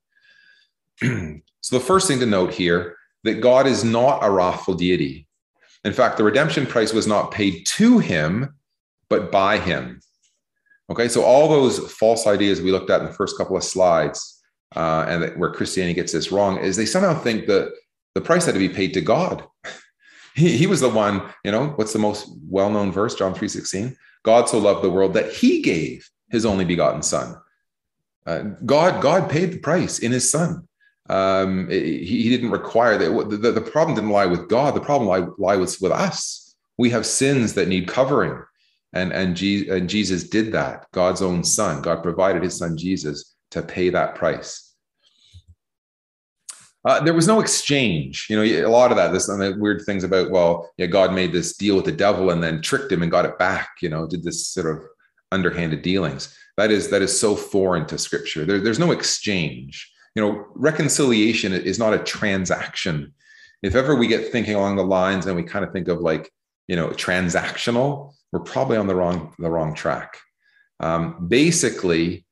So 1.60 1.78
the 1.78 1.84
first 1.84 2.08
thing 2.08 2.20
to 2.22 2.26
note 2.26 2.54
here 2.54 2.96
that 3.26 3.42
god 3.42 3.68
is 3.68 3.84
not 3.84 4.24
a 4.24 4.32
wrathful 4.32 4.76
deity. 4.76 5.28
In 5.84 5.92
fact 5.92 6.18
the 6.18 6.24
redemption 6.24 6.66
price 6.66 6.94
was 6.94 7.08
not 7.08 7.32
paid 7.32 7.66
to 7.66 8.00
him 8.00 8.56
but 9.10 9.32
by 9.32 9.58
him. 9.58 10.00
Okay 10.90 11.10
so 11.10 11.24
all 11.24 11.50
those 11.50 11.92
false 11.92 12.26
ideas 12.26 12.62
we 12.62 12.72
looked 12.72 12.90
at 12.90 13.02
in 13.02 13.08
the 13.08 13.14
first 13.14 13.38
couple 13.38 13.58
of 13.58 13.64
slides 13.64 14.42
uh, 14.78 15.06
and 15.10 15.38
where 15.38 15.52
christianity 15.52 15.94
gets 15.94 16.14
this 16.14 16.32
wrong 16.32 16.58
is 16.58 16.78
they 16.78 16.86
somehow 16.86 17.14
think 17.20 17.48
that 17.48 17.74
the 18.16 18.22
price 18.22 18.46
had 18.46 18.54
to 18.54 18.60
be 18.60 18.70
paid 18.70 18.94
to 18.94 19.02
god. 19.02 19.44
He, 20.36 20.56
he 20.56 20.68
was 20.68 20.82
the 20.82 20.90
one, 20.90 21.34
you 21.44 21.52
know, 21.52 21.70
what's 21.78 21.94
the 21.94 22.00
most 22.00 22.30
well-known 22.48 22.92
verse, 22.92 23.16
John 23.16 23.34
3:16? 23.34 23.96
God 24.24 24.50
so 24.50 24.58
loved 24.58 24.84
the 24.84 24.90
world 24.90 25.14
that 25.14 25.32
he 25.32 25.62
gave 25.62 26.10
his 26.30 26.46
only 26.46 26.66
begotten 26.66 27.02
son. 27.02 27.36
Uh, 28.26 28.40
God, 28.66 29.02
God 29.02 29.30
paid 29.30 29.54
the 29.54 29.60
price 29.60 30.00
in 30.00 30.12
his 30.12 30.30
son. 30.30 30.68
Um, 31.10 31.70
he, 31.70 32.04
he, 32.04 32.30
didn't 32.30 32.52
require 32.52 32.98
that. 32.98 33.30
The, 33.30 33.52
the, 33.52 33.62
problem 33.62 33.96
didn't 33.96 34.10
lie 34.10 34.26
with 34.26 34.50
God. 34.50 34.76
The 34.76 34.82
problem 34.82 35.08
lie, 35.08 35.30
lie 35.38 35.56
was 35.56 35.80
with 35.80 35.94
us. 35.94 36.54
We 36.78 36.90
have 36.90 37.06
sins 37.06 37.54
that 37.54 37.70
need 37.70 37.88
covering. 37.88 38.44
And, 38.92 39.14
and, 39.14 39.42
and 39.42 39.90
Jesus 39.90 40.28
did 40.28 40.52
that. 40.52 40.88
God's 40.92 41.22
own 41.22 41.46
son. 41.46 41.82
God 41.82 42.04
provided 42.04 42.44
his 42.44 42.58
son 42.58 42.78
Jesus 42.78 43.36
to 43.52 43.62
pay 43.62 43.90
that 43.92 44.16
price. 44.16 44.67
Uh, 46.88 47.02
there 47.02 47.14
was 47.14 47.28
no 47.28 47.42
exchange. 47.42 48.28
You 48.30 48.38
know, 48.38 48.66
a 48.66 48.72
lot 48.72 48.92
of 48.92 48.98
that. 48.98 49.12
This 49.12 49.28
and 49.28 49.42
the 49.42 49.58
weird 49.60 49.82
things 49.86 50.06
about 50.06 50.32
well, 50.32 50.72
yeah, 50.78 50.86
God 50.86 51.14
made 51.14 51.34
this 51.34 51.58
deal 51.58 51.76
with 51.76 51.84
the 51.84 51.92
devil 51.92 52.30
and 52.30 52.42
then 52.42 52.62
tricked 52.62 52.90
him 52.90 53.04
and 53.04 53.12
got 53.12 53.26
it 53.26 53.38
back. 53.38 53.72
You 53.82 53.90
know, 53.90 54.08
did 54.08 54.24
this 54.24 54.48
sort 54.48 54.74
of 54.74 54.86
underhanded 55.34 55.82
dealings. 55.82 56.34
That 56.56 56.72
is 56.72 56.90
that 56.92 57.02
is 57.02 57.20
so 57.20 57.36
foreign 57.36 57.86
to 57.88 57.98
Scripture. 57.98 58.46
There, 58.46 58.62
there's 58.62 58.80
no 58.80 58.92
exchange. 58.92 59.92
You 60.16 60.22
know, 60.22 60.46
reconciliation 60.56 61.52
is 61.52 61.78
not 61.78 61.94
a 61.94 62.00
transaction. 62.00 63.14
If 63.62 63.76
ever 63.76 63.94
we 63.94 64.08
get 64.08 64.32
thinking 64.32 64.56
along 64.56 64.78
the 64.78 64.86
lines 64.86 65.26
and 65.26 65.36
we 65.36 65.44
kind 65.44 65.66
of 65.66 65.74
think 65.74 65.90
of 65.90 66.00
like 66.00 66.32
you 66.70 66.78
know 66.78 66.88
transactional, 66.92 68.14
we're 68.32 68.40
probably 68.40 68.78
on 68.78 68.88
the 68.88 68.96
wrong 68.96 69.36
the 69.40 69.50
wrong 69.50 69.76
track. 69.76 70.20
Um, 70.80 71.28
basically, 71.28 72.26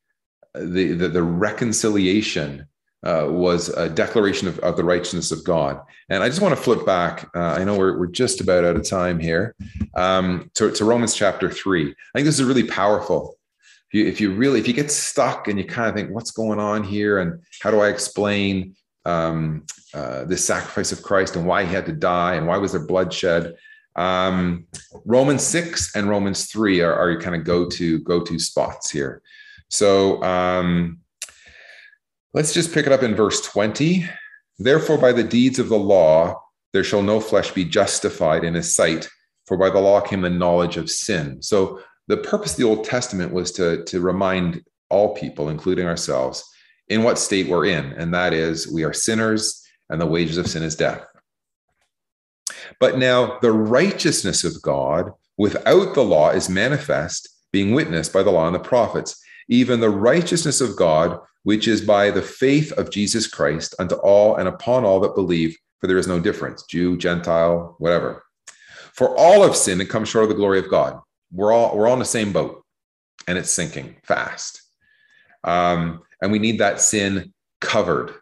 the, 0.54 0.94
the 0.94 1.10
the 1.10 1.24
reconciliation 1.24 2.70
uh, 3.04 3.28
was 3.30 3.70
a 3.70 3.88
declaration 3.88 4.48
of, 4.48 4.58
of, 4.60 4.78
the 4.78 4.84
righteousness 4.84 5.32
of 5.32 5.44
God. 5.44 5.80
And 6.10 6.24
I 6.24 6.30
just 6.30 6.42
want 6.42 6.56
to 6.56 6.62
flip 6.62 6.86
back. 6.86 7.30
Uh, 7.36 7.40
I 7.40 7.64
know 7.64 7.78
we're, 7.78 7.98
we're 8.00 8.08
just 8.08 8.42
about 8.42 8.64
out 8.64 8.76
of 8.76 8.88
time 8.88 9.20
here 9.20 9.56
um, 9.96 10.50
to, 10.56 10.72
to, 10.72 10.86
Romans 10.86 11.14
chapter 11.14 11.50
three. 11.50 11.92
I 11.92 12.18
think 12.18 12.26
this 12.26 12.40
is 12.40 12.46
really 12.46 12.64
powerful. 12.64 13.38
If 13.92 14.00
you, 14.00 14.08
if 14.08 14.20
you 14.20 14.34
really, 14.34 14.60
if 14.60 14.68
you 14.68 14.74
get 14.74 14.90
stuck 14.90 15.48
and 15.48 15.60
you 15.60 15.66
kind 15.66 15.88
of 15.88 15.96
think, 15.96 16.10
what's 16.10 16.32
going 16.32 16.60
on 16.60 16.84
here? 16.84 17.20
And 17.20 17.42
how 17.62 17.70
do 17.70 17.80
I 17.80 17.90
explain 17.90 18.76
um, 19.06 19.66
uh, 19.94 20.26
this 20.26 20.44
sacrifice 20.44 20.92
of 20.92 21.04
Christ 21.04 21.36
and 21.36 21.46
why 21.46 21.64
he 21.64 21.74
had 21.74 21.86
to 21.86 21.94
die 21.94 22.36
and 22.36 22.48
why 22.48 22.58
was 22.58 22.72
there 22.72 22.82
bloodshed? 22.82 23.56
Um, 23.96 24.66
Romans 25.06 25.44
6 25.44 25.96
and 25.96 26.10
Romans 26.10 26.48
3 26.48 26.82
are, 26.82 26.94
are 26.94 27.12
your 27.12 27.22
kind 27.22 27.36
of 27.36 27.44
go-to 27.44 28.00
go-to 28.00 28.40
spots 28.40 28.90
here. 28.90 29.22
So 29.70 30.22
um, 30.24 31.00
Let's 32.36 32.54
just 32.54 32.74
pick 32.74 32.86
it 32.86 32.92
up 32.92 33.02
in 33.02 33.16
verse 33.16 33.40
20. 33.40 34.10
Therefore, 34.60 34.98
by 34.98 35.14
the 35.14 35.24
deeds 35.24 35.58
of 35.58 35.70
the 35.70 35.80
law, 35.80 36.44
there 36.74 36.84
shall 36.84 37.02
no 37.02 37.22
flesh 37.22 37.52
be 37.52 37.64
justified 37.64 38.44
in 38.44 38.56
his 38.56 38.76
sight, 38.76 39.08
for 39.48 39.56
by 39.56 39.70
the 39.70 39.80
law 39.80 40.02
came 40.02 40.20
the 40.20 40.30
knowledge 40.30 40.76
of 40.76 40.90
sin. 40.90 41.42
So, 41.42 41.80
the 42.10 42.18
purpose 42.18 42.52
of 42.52 42.58
the 42.58 42.66
Old 42.66 42.84
Testament 42.84 43.32
was 43.32 43.54
to, 43.54 43.86
to 43.86 44.02
remind 44.02 44.66
all 44.90 45.16
people, 45.16 45.48
including 45.48 45.88
ourselves, 45.88 46.44
in 46.90 47.04
what 47.04 47.20
state 47.20 47.48
we're 47.48 47.68
in, 47.68 47.94
and 47.94 48.14
that 48.14 48.34
is 48.34 48.70
we 48.70 48.84
are 48.84 48.92
sinners, 48.92 49.66
and 49.90 50.02
the 50.02 50.06
wages 50.06 50.38
of 50.38 50.48
sin 50.48 50.62
is 50.62 50.76
death. 50.76 51.06
But 52.82 52.98
now, 52.98 53.40
the 53.40 53.54
righteousness 53.54 54.44
of 54.44 54.62
God 54.62 55.10
without 55.38 55.94
the 55.94 56.04
law 56.04 56.32
is 56.32 56.50
manifest, 56.50 57.30
being 57.54 57.74
witnessed 57.74 58.12
by 58.12 58.24
the 58.24 58.32
law 58.32 58.46
and 58.46 58.56
the 58.56 58.60
prophets, 58.60 59.24
even 59.48 59.80
the 59.80 59.90
righteousness 59.90 60.60
of 60.60 60.76
God 60.76 61.18
which 61.46 61.68
is 61.68 61.80
by 61.80 62.10
the 62.10 62.24
faith 62.24 62.72
of 62.72 62.90
Jesus 62.90 63.28
Christ 63.28 63.76
unto 63.78 63.94
all 63.98 64.38
and 64.38 64.48
upon 64.48 64.84
all 64.84 65.00
that 65.02 65.14
believe, 65.14 65.56
for 65.80 65.86
there 65.86 66.00
is 66.00 66.08
no 66.08 66.20
difference, 66.20 66.64
Jew, 66.64 66.98
Gentile, 66.98 67.76
whatever. 67.78 68.24
For 68.94 69.16
all 69.16 69.44
of 69.44 69.56
sin 69.56 69.80
and 69.80 69.88
come 69.88 70.06
short 70.06 70.24
of 70.24 70.30
the 70.30 70.36
glory 70.36 70.58
of 70.58 70.72
God. 70.72 71.00
We're 71.32 71.52
all 71.52 71.78
we're 71.78 71.86
all 71.88 71.94
in 71.94 72.00
the 72.00 72.06
same 72.06 72.34
boat, 72.34 72.64
and 73.28 73.38
it's 73.38 73.52
sinking 73.52 73.98
fast. 74.04 74.64
Um, 75.44 76.02
and 76.20 76.32
we 76.32 76.40
need 76.40 76.60
that 76.60 76.82
sin 76.82 77.32
covered. 77.62 78.16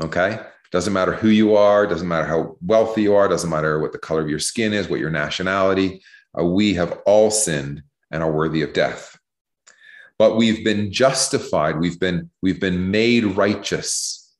Okay. 0.00 0.40
Doesn't 0.72 0.92
matter 0.92 1.12
who 1.12 1.28
you 1.28 1.54
are, 1.54 1.86
doesn't 1.86 2.08
matter 2.08 2.26
how 2.26 2.56
wealthy 2.60 3.02
you 3.02 3.14
are, 3.14 3.28
doesn't 3.28 3.48
matter 3.48 3.78
what 3.78 3.92
the 3.92 3.98
color 3.98 4.20
of 4.20 4.28
your 4.28 4.40
skin 4.40 4.72
is, 4.72 4.88
what 4.88 5.00
your 5.00 5.10
nationality. 5.10 6.02
Uh, 6.38 6.44
we 6.44 6.74
have 6.74 6.98
all 7.06 7.30
sinned 7.30 7.84
and 8.10 8.22
are 8.22 8.32
worthy 8.32 8.62
of 8.62 8.72
death 8.72 9.17
but 10.18 10.36
we've 10.36 10.64
been 10.64 10.92
justified 10.92 11.78
we've 11.78 12.00
been 12.00 12.30
we've 12.42 12.60
been 12.60 12.90
made 12.90 13.24
righteous 13.24 14.34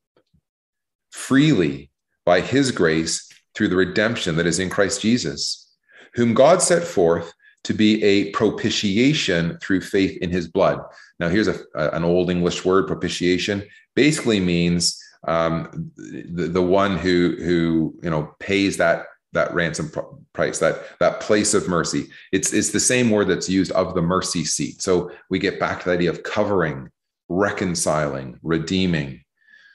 freely 1.10 1.90
by 2.24 2.40
his 2.40 2.70
grace 2.70 3.28
through 3.54 3.68
the 3.68 3.76
redemption 3.76 4.36
that 4.36 4.46
is 4.46 4.58
in 4.58 4.70
Christ 4.70 5.00
Jesus 5.00 5.68
whom 6.14 6.34
God 6.34 6.62
set 6.62 6.84
forth 6.84 7.32
to 7.64 7.74
be 7.74 8.02
a 8.02 8.30
propitiation 8.30 9.58
through 9.60 9.80
faith 9.80 10.18
in 10.22 10.30
his 10.30 10.48
blood. 10.48 10.80
Now, 11.18 11.28
here's 11.28 11.48
a, 11.48 11.58
an 11.74 12.04
old 12.04 12.30
English 12.30 12.64
word, 12.64 12.86
propitiation, 12.86 13.64
basically 13.94 14.40
means 14.40 15.00
um, 15.26 15.92
the, 15.96 16.48
the 16.48 16.62
one 16.62 16.96
who 16.96 17.36
who 17.38 17.98
you 18.02 18.10
know 18.10 18.34
pays 18.38 18.76
that 18.76 19.06
that 19.32 19.52
ransom 19.54 19.90
price 20.32 20.58
that 20.58 20.98
that 21.00 21.20
place 21.20 21.54
of 21.54 21.68
mercy. 21.68 22.06
It's 22.32 22.52
it's 22.52 22.70
the 22.70 22.80
same 22.80 23.10
word 23.10 23.28
that's 23.28 23.48
used 23.48 23.72
of 23.72 23.94
the 23.94 24.02
mercy 24.02 24.44
seat. 24.44 24.82
So 24.82 25.10
we 25.30 25.38
get 25.38 25.60
back 25.60 25.80
to 25.80 25.84
the 25.86 25.94
idea 25.94 26.10
of 26.10 26.22
covering 26.22 26.90
reconciling 27.28 28.38
redeeming. 28.42 29.22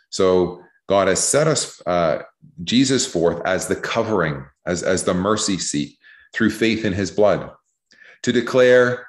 So 0.09 0.61
god 0.89 1.07
has 1.07 1.23
set 1.23 1.47
us 1.47 1.81
uh, 1.85 2.23
jesus 2.63 3.05
forth 3.05 3.41
as 3.45 3.67
the 3.67 3.75
covering 3.75 4.45
as 4.65 4.83
as 4.83 5.03
the 5.03 5.13
mercy 5.13 5.57
seat 5.57 5.97
through 6.33 6.49
faith 6.49 6.83
in 6.83 6.93
his 6.93 7.11
blood 7.11 7.51
to 8.23 8.31
declare 8.31 9.07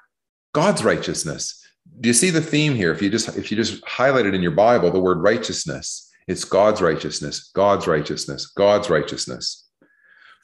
god's 0.53 0.85
righteousness. 0.85 1.61
Do 2.01 2.09
you 2.09 2.15
see 2.15 2.31
the 2.31 2.41
theme 2.41 2.75
here? 2.75 2.93
If 2.93 3.01
you 3.03 3.11
just 3.11 3.29
if 3.37 3.51
you 3.51 3.57
just 3.57 3.85
highlight 3.87 4.27
it 4.27 4.35
in 4.35 4.43
your 4.43 4.53
bible 4.53 4.91
the 4.91 5.01
word 5.01 5.19
righteousness 5.19 6.11
it's 6.27 6.45
god's 6.45 6.81
righteousness 6.81 7.51
god's 7.55 7.87
righteousness 7.87 8.47
god's 8.47 8.91
righteousness 8.91 9.64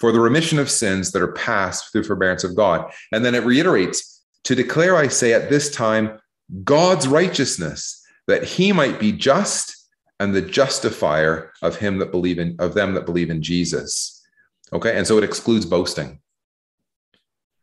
for 0.01 0.13
the 0.13 0.21
remission 0.21 0.59
of 0.59 0.71
sins 0.71 1.13
that 1.13 1.23
are 1.23 1.33
past 1.33 1.93
through 1.93 2.05
forbearance 2.05 2.43
of 2.43 2.57
God. 2.57 2.91
And 3.13 3.25
then 3.25 3.35
it 3.35 3.45
reiterates 3.45 4.25
to 4.45 4.55
declare, 4.55 4.97
I 4.97 5.09
say, 5.09 5.35
at 5.35 5.51
this 5.51 5.71
time, 5.71 6.19
God's 6.65 7.07
righteousness, 7.07 8.03
that 8.27 8.43
he 8.43 8.73
might 8.73 8.99
be 8.99 9.13
just 9.13 9.77
and 10.19 10.35
the 10.35 10.43
justifier 10.43 11.53
of 11.63 11.77
him 11.77 11.99
that 11.99 12.11
believe 12.11 12.39
in 12.39 12.57
of 12.59 12.75
them 12.75 12.95
that 12.95 13.07
believe 13.07 13.31
in 13.31 13.43
Jesus. 13.43 14.23
Okay, 14.73 14.97
and 14.97 15.07
so 15.07 15.19
it 15.19 15.25
excludes 15.25 15.67
boasting. 15.67 16.21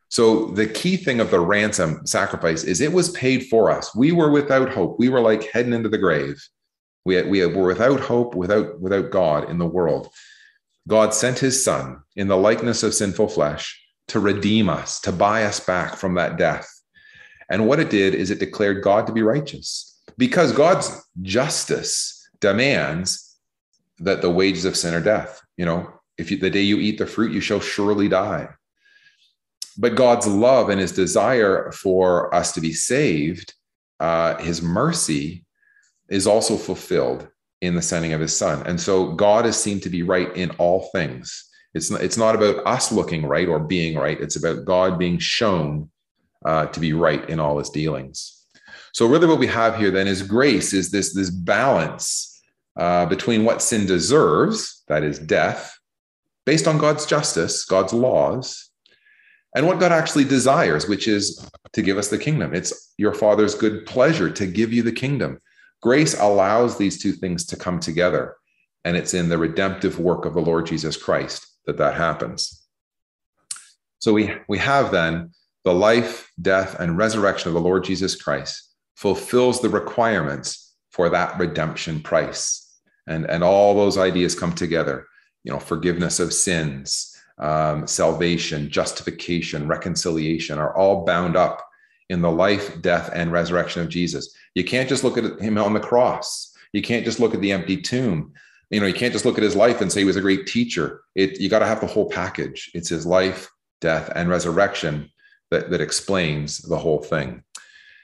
So 0.10 0.48
the 0.48 0.68
key 0.68 0.98
thing 0.98 1.20
of 1.20 1.32
the 1.32 1.40
ransom 1.40 2.06
sacrifice 2.06 2.64
is 2.64 2.82
it 2.82 2.94
was 2.94 3.10
paid 3.12 3.48
for 3.48 3.70
us. 3.70 3.96
We 3.96 4.12
were 4.12 4.32
without 4.32 4.70
hope. 4.70 4.98
We 5.00 5.10
were 5.10 5.20
like 5.20 5.52
heading 5.52 5.74
into 5.74 5.90
the 5.90 5.98
grave. 5.98 6.42
We, 7.06 7.22
we 7.24 7.46
were 7.46 7.68
without 7.68 8.00
hope, 8.00 8.34
without, 8.34 8.80
without 8.80 9.12
God 9.12 9.50
in 9.50 9.58
the 9.58 9.66
world. 9.66 10.10
God 10.88 11.14
sent 11.14 11.40
his 11.40 11.64
son 11.64 12.02
in 12.16 12.28
the 12.28 12.38
likeness 12.38 12.82
of 12.82 12.94
sinful 12.94 13.28
flesh 13.28 13.80
to 14.08 14.20
redeem 14.20 14.70
us, 14.70 15.02
to 15.02 15.12
buy 15.12 15.44
us 15.44 15.60
back 15.60 15.96
from 15.96 16.16
that 16.16 16.38
death. 16.38 16.68
And 17.50 17.68
what 17.68 17.80
it 17.80 17.90
did 17.90 18.16
is 18.16 18.32
it 18.32 18.40
declared 18.40 18.84
God 18.84 19.06
to 19.08 19.14
be 19.14 19.22
righteous 19.22 20.02
because 20.18 20.52
God's 20.54 20.90
justice 21.22 22.30
demands 22.40 23.38
that 24.00 24.22
the 24.22 24.30
wages 24.30 24.66
of 24.66 24.78
sin 24.78 24.94
are 24.94 25.02
death. 25.02 25.42
You 25.58 25.66
know, 25.66 25.92
if 26.18 26.32
you, 26.32 26.38
the 26.38 26.50
day 26.50 26.62
you 26.62 26.80
eat 26.80 26.98
the 26.98 27.06
fruit, 27.06 27.32
you 27.32 27.42
shall 27.42 27.60
surely 27.60 28.08
die. 28.08 28.50
But 29.78 29.96
God's 29.96 30.26
love 30.26 30.70
and 30.70 30.80
his 30.80 30.92
desire 30.92 31.72
for 31.72 32.34
us 32.34 32.54
to 32.54 32.62
be 32.62 32.74
saved, 32.74 33.54
uh, 34.00 34.38
his 34.38 34.62
mercy 34.62 35.46
is 36.10 36.26
also 36.26 36.56
fulfilled 36.56 37.28
in 37.62 37.76
the 37.76 37.82
sending 37.82 38.14
of 38.14 38.22
his 38.22 38.36
son. 38.36 38.66
And 38.68 38.80
so 38.80 39.14
God 39.14 39.46
is 39.46 39.58
seen 39.58 39.80
to 39.82 39.90
be 39.90 40.04
right 40.04 40.36
in 40.36 40.52
all 40.52 40.90
things. 40.92 41.50
It's 41.74 41.92
not, 41.92 42.02
it's 42.02 42.18
not 42.18 42.36
about 42.36 42.66
us 42.66 42.92
looking 42.92 43.26
right 43.26 43.48
or 43.48 43.60
being 43.60 43.98
right. 43.98 44.20
It's 44.20 44.36
about 44.36 44.66
God 44.66 44.98
being 44.98 45.20
shown 45.20 45.90
uh, 46.46 46.68
to 46.68 46.80
be 46.80 46.94
right 46.94 47.28
in 47.30 47.40
all 47.40 47.58
his 47.58 47.70
dealings. 47.70 48.46
So 48.94 49.06
really 49.06 49.28
what 49.28 49.40
we 49.40 49.48
have 49.48 49.78
here 49.78 49.92
then 49.92 50.08
is 50.08 50.24
grace 50.24 50.74
is 50.74 50.92
this, 50.92 51.14
this 51.14 51.30
balance 51.30 52.42
uh, 52.78 53.06
between 53.06 53.44
what 53.44 53.62
sin 53.62 53.86
deserves, 53.86 54.84
that 54.88 55.04
is 55.04 55.20
death, 55.20 55.78
based 56.46 56.68
on 56.68 56.78
God's 56.78 57.06
justice, 57.06 57.66
God's 57.66 57.94
laws, 57.94 58.70
and 59.56 59.66
what 59.66 59.80
God 59.80 59.92
actually 59.92 60.24
desires, 60.24 60.88
which 60.88 61.08
is 61.08 61.48
to 61.74 61.82
give 61.82 61.98
us 61.98 62.10
the 62.10 62.18
kingdom. 62.18 62.54
It's 62.54 62.94
your 62.98 63.14
father's 63.14 63.56
good 63.56 63.86
pleasure 63.86 64.30
to 64.30 64.46
give 64.46 64.72
you 64.72 64.84
the 64.84 64.92
kingdom. 64.92 65.42
Grace 65.82 66.20
allows 66.20 66.78
these 66.78 67.02
two 67.02 67.12
things 67.12 67.46
to 67.48 67.56
come 67.56 67.80
together. 67.80 68.36
And 68.84 68.96
it's 68.96 69.14
in 69.14 69.30
the 69.30 69.38
redemptive 69.38 70.00
work 70.00 70.26
of 70.26 70.34
the 70.34 70.42
Lord 70.42 70.66
Jesus 70.66 70.98
Christ 70.98 71.46
that 71.66 71.78
that 71.78 71.96
happens. 71.96 72.64
So 74.00 74.14
we, 74.14 74.34
we 74.48 74.58
have 74.60 74.92
then 74.92 75.32
the 75.64 75.74
life, 75.74 76.32
death, 76.42 76.80
and 76.80 76.98
resurrection 76.98 77.50
of 77.50 77.54
the 77.54 77.62
Lord 77.62 77.84
Jesus 77.84 78.16
Christ 78.16 78.74
fulfills 78.96 79.62
the 79.62 79.70
requirements 79.70 80.76
for 80.92 81.10
that 81.10 81.38
redemption 81.38 82.02
price. 82.02 82.64
And, 83.06 83.26
and 83.26 83.44
all 83.44 83.76
those 83.76 83.98
ideas 83.98 84.34
come 84.34 84.54
together, 84.54 85.06
you 85.44 85.52
know, 85.52 85.60
forgiveness 85.60 86.20
of 86.20 86.34
sins, 86.34 87.16
um, 87.38 87.86
salvation, 87.86 88.70
justification, 88.70 89.68
reconciliation 89.68 90.58
are 90.58 90.76
all 90.76 91.06
bound 91.06 91.36
up 91.36 91.67
in 92.10 92.22
the 92.22 92.32
life, 92.32 92.82
death, 92.82 93.10
and 93.14 93.32
resurrection 93.32 93.82
of 93.82 93.90
Jesus. 93.90 94.36
You 94.56 94.64
can't 94.64 94.90
just 94.90 95.04
look 95.04 95.18
at 95.18 95.40
him 95.40 95.58
on 95.58 95.74
the 95.74 95.80
cross. 95.80 96.54
You 96.74 96.82
can't 96.82 97.06
just 97.06 97.20
look 97.20 97.34
at 97.34 97.42
the 97.42 97.52
empty 97.52 97.78
tomb. 97.82 98.34
You 98.70 98.80
know, 98.80 98.88
you 98.88 98.94
can't 98.94 99.14
just 99.14 99.26
look 99.26 99.38
at 99.38 99.44
his 99.44 99.56
life 99.56 99.82
and 99.82 99.92
say 99.92 100.02
he 100.02 100.06
was 100.06 100.16
a 100.16 100.22
great 100.22 100.48
teacher. 100.48 101.02
It 101.16 101.40
you 101.40 101.50
got 101.50 101.60
to 101.60 101.66
have 101.66 101.82
the 101.82 101.88
whole 101.88 102.10
package. 102.10 102.72
It's 102.74 102.90
his 102.90 103.06
life, 103.06 103.50
death, 103.82 104.12
and 104.16 104.30
resurrection 104.30 105.10
that, 105.52 105.70
that 105.70 105.82
explains 105.82 106.60
the 106.60 106.78
whole 106.78 107.02
thing. 107.02 107.44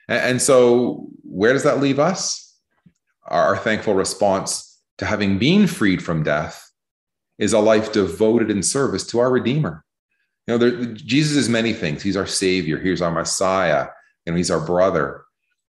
And, 0.08 0.22
and 0.22 0.42
so, 0.42 1.08
where 1.24 1.54
does 1.54 1.64
that 1.64 1.82
leave 1.82 2.00
us? 2.00 2.58
Our, 3.26 3.56
our 3.56 3.58
thankful 3.58 3.94
response 3.94 4.82
to 5.00 5.06
having 5.06 5.38
been 5.38 5.68
freed 5.68 6.04
from 6.04 6.24
death 6.24 6.72
is 7.40 7.54
a 7.54 7.60
life 7.60 7.92
devoted 7.92 8.52
in 8.52 8.64
service 8.64 9.06
to 9.08 9.20
our 9.20 9.32
Redeemer. 9.32 9.83
You 10.48 10.54
know, 10.54 10.58
there, 10.58 10.86
Jesus 10.94 11.38
is 11.38 11.50
many 11.50 11.74
things. 11.74 12.04
He's 12.04 12.18
our 12.18 12.28
Savior. 12.28 12.80
He's 12.80 13.02
our 13.02 13.12
Messiah. 13.12 13.88
and 14.26 14.38
he's 14.38 14.52
our 14.52 14.60
brother. 14.60 15.26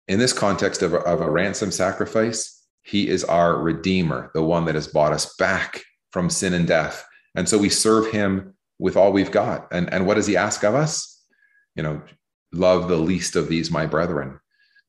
In 0.09 0.19
this 0.19 0.33
context 0.33 0.83
of 0.83 0.95
a, 0.95 0.99
of 0.99 1.21
a 1.21 1.31
ransom 1.31 1.71
sacrifice, 1.71 2.67
he 2.83 3.09
is 3.09 3.25
our 3.25 3.57
Redeemer, 3.59 4.31
the 4.35 4.43
one 4.43 4.65
that 4.65 4.75
has 4.75 4.89
bought 4.89 5.13
us 5.13 5.35
back 5.37 5.83
from 6.11 6.29
sin 6.29 6.53
and 6.53 6.67
death. 6.67 7.07
And 7.35 7.49
so 7.49 7.57
we 7.57 7.69
serve 7.69 8.11
him 8.11 8.55
with 8.79 8.97
all 8.97 9.13
we've 9.13 9.31
got. 9.31 9.69
And, 9.73 9.93
and 9.93 10.07
what 10.07 10.15
does 10.15 10.27
he 10.27 10.37
ask 10.37 10.65
of 10.65 10.75
us? 10.75 11.23
You 11.77 11.83
know, 11.83 12.03
love 12.53 12.89
the 12.89 12.97
least 12.97 13.37
of 13.37 13.49
these, 13.49 13.71
my 13.71 13.87
brethren. 13.87 14.41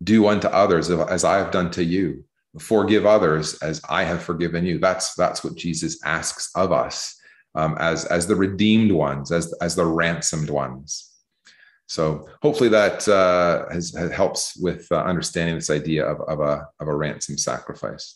Do 0.04 0.28
unto 0.28 0.48
others 0.48 0.90
as 0.90 1.24
I 1.24 1.38
have 1.38 1.52
done 1.52 1.72
to 1.72 1.84
you. 1.84 2.26
Forgive 2.60 3.06
others 3.06 3.56
as 3.62 3.82
I 3.88 4.04
have 4.04 4.22
forgiven 4.22 4.66
you. 4.66 4.80
That's 4.80 5.16
that's 5.16 5.44
what 5.44 5.56
Jesus 5.56 6.04
asks 6.04 6.52
of 6.56 6.72
us 6.72 7.20
um, 7.56 7.76
as 7.80 8.06
as 8.06 8.28
the 8.28 8.36
redeemed 8.36 8.92
ones, 8.92 9.32
as 9.32 9.54
as 9.62 9.76
the 9.76 9.86
ransomed 9.86 10.50
ones. 10.50 11.10
So 11.88 12.28
hopefully 12.42 12.70
that 12.70 13.08
uh, 13.08 13.72
has, 13.72 13.94
has, 13.94 14.10
helps 14.12 14.56
with 14.58 14.88
uh, 14.90 15.04
understanding 15.04 15.56
this 15.56 15.70
idea 15.70 16.06
of, 16.06 16.22
of 16.22 16.40
a 16.40 16.68
of 16.80 16.88
a 16.88 16.96
ransom 16.96 17.38
sacrifice. 17.38 18.16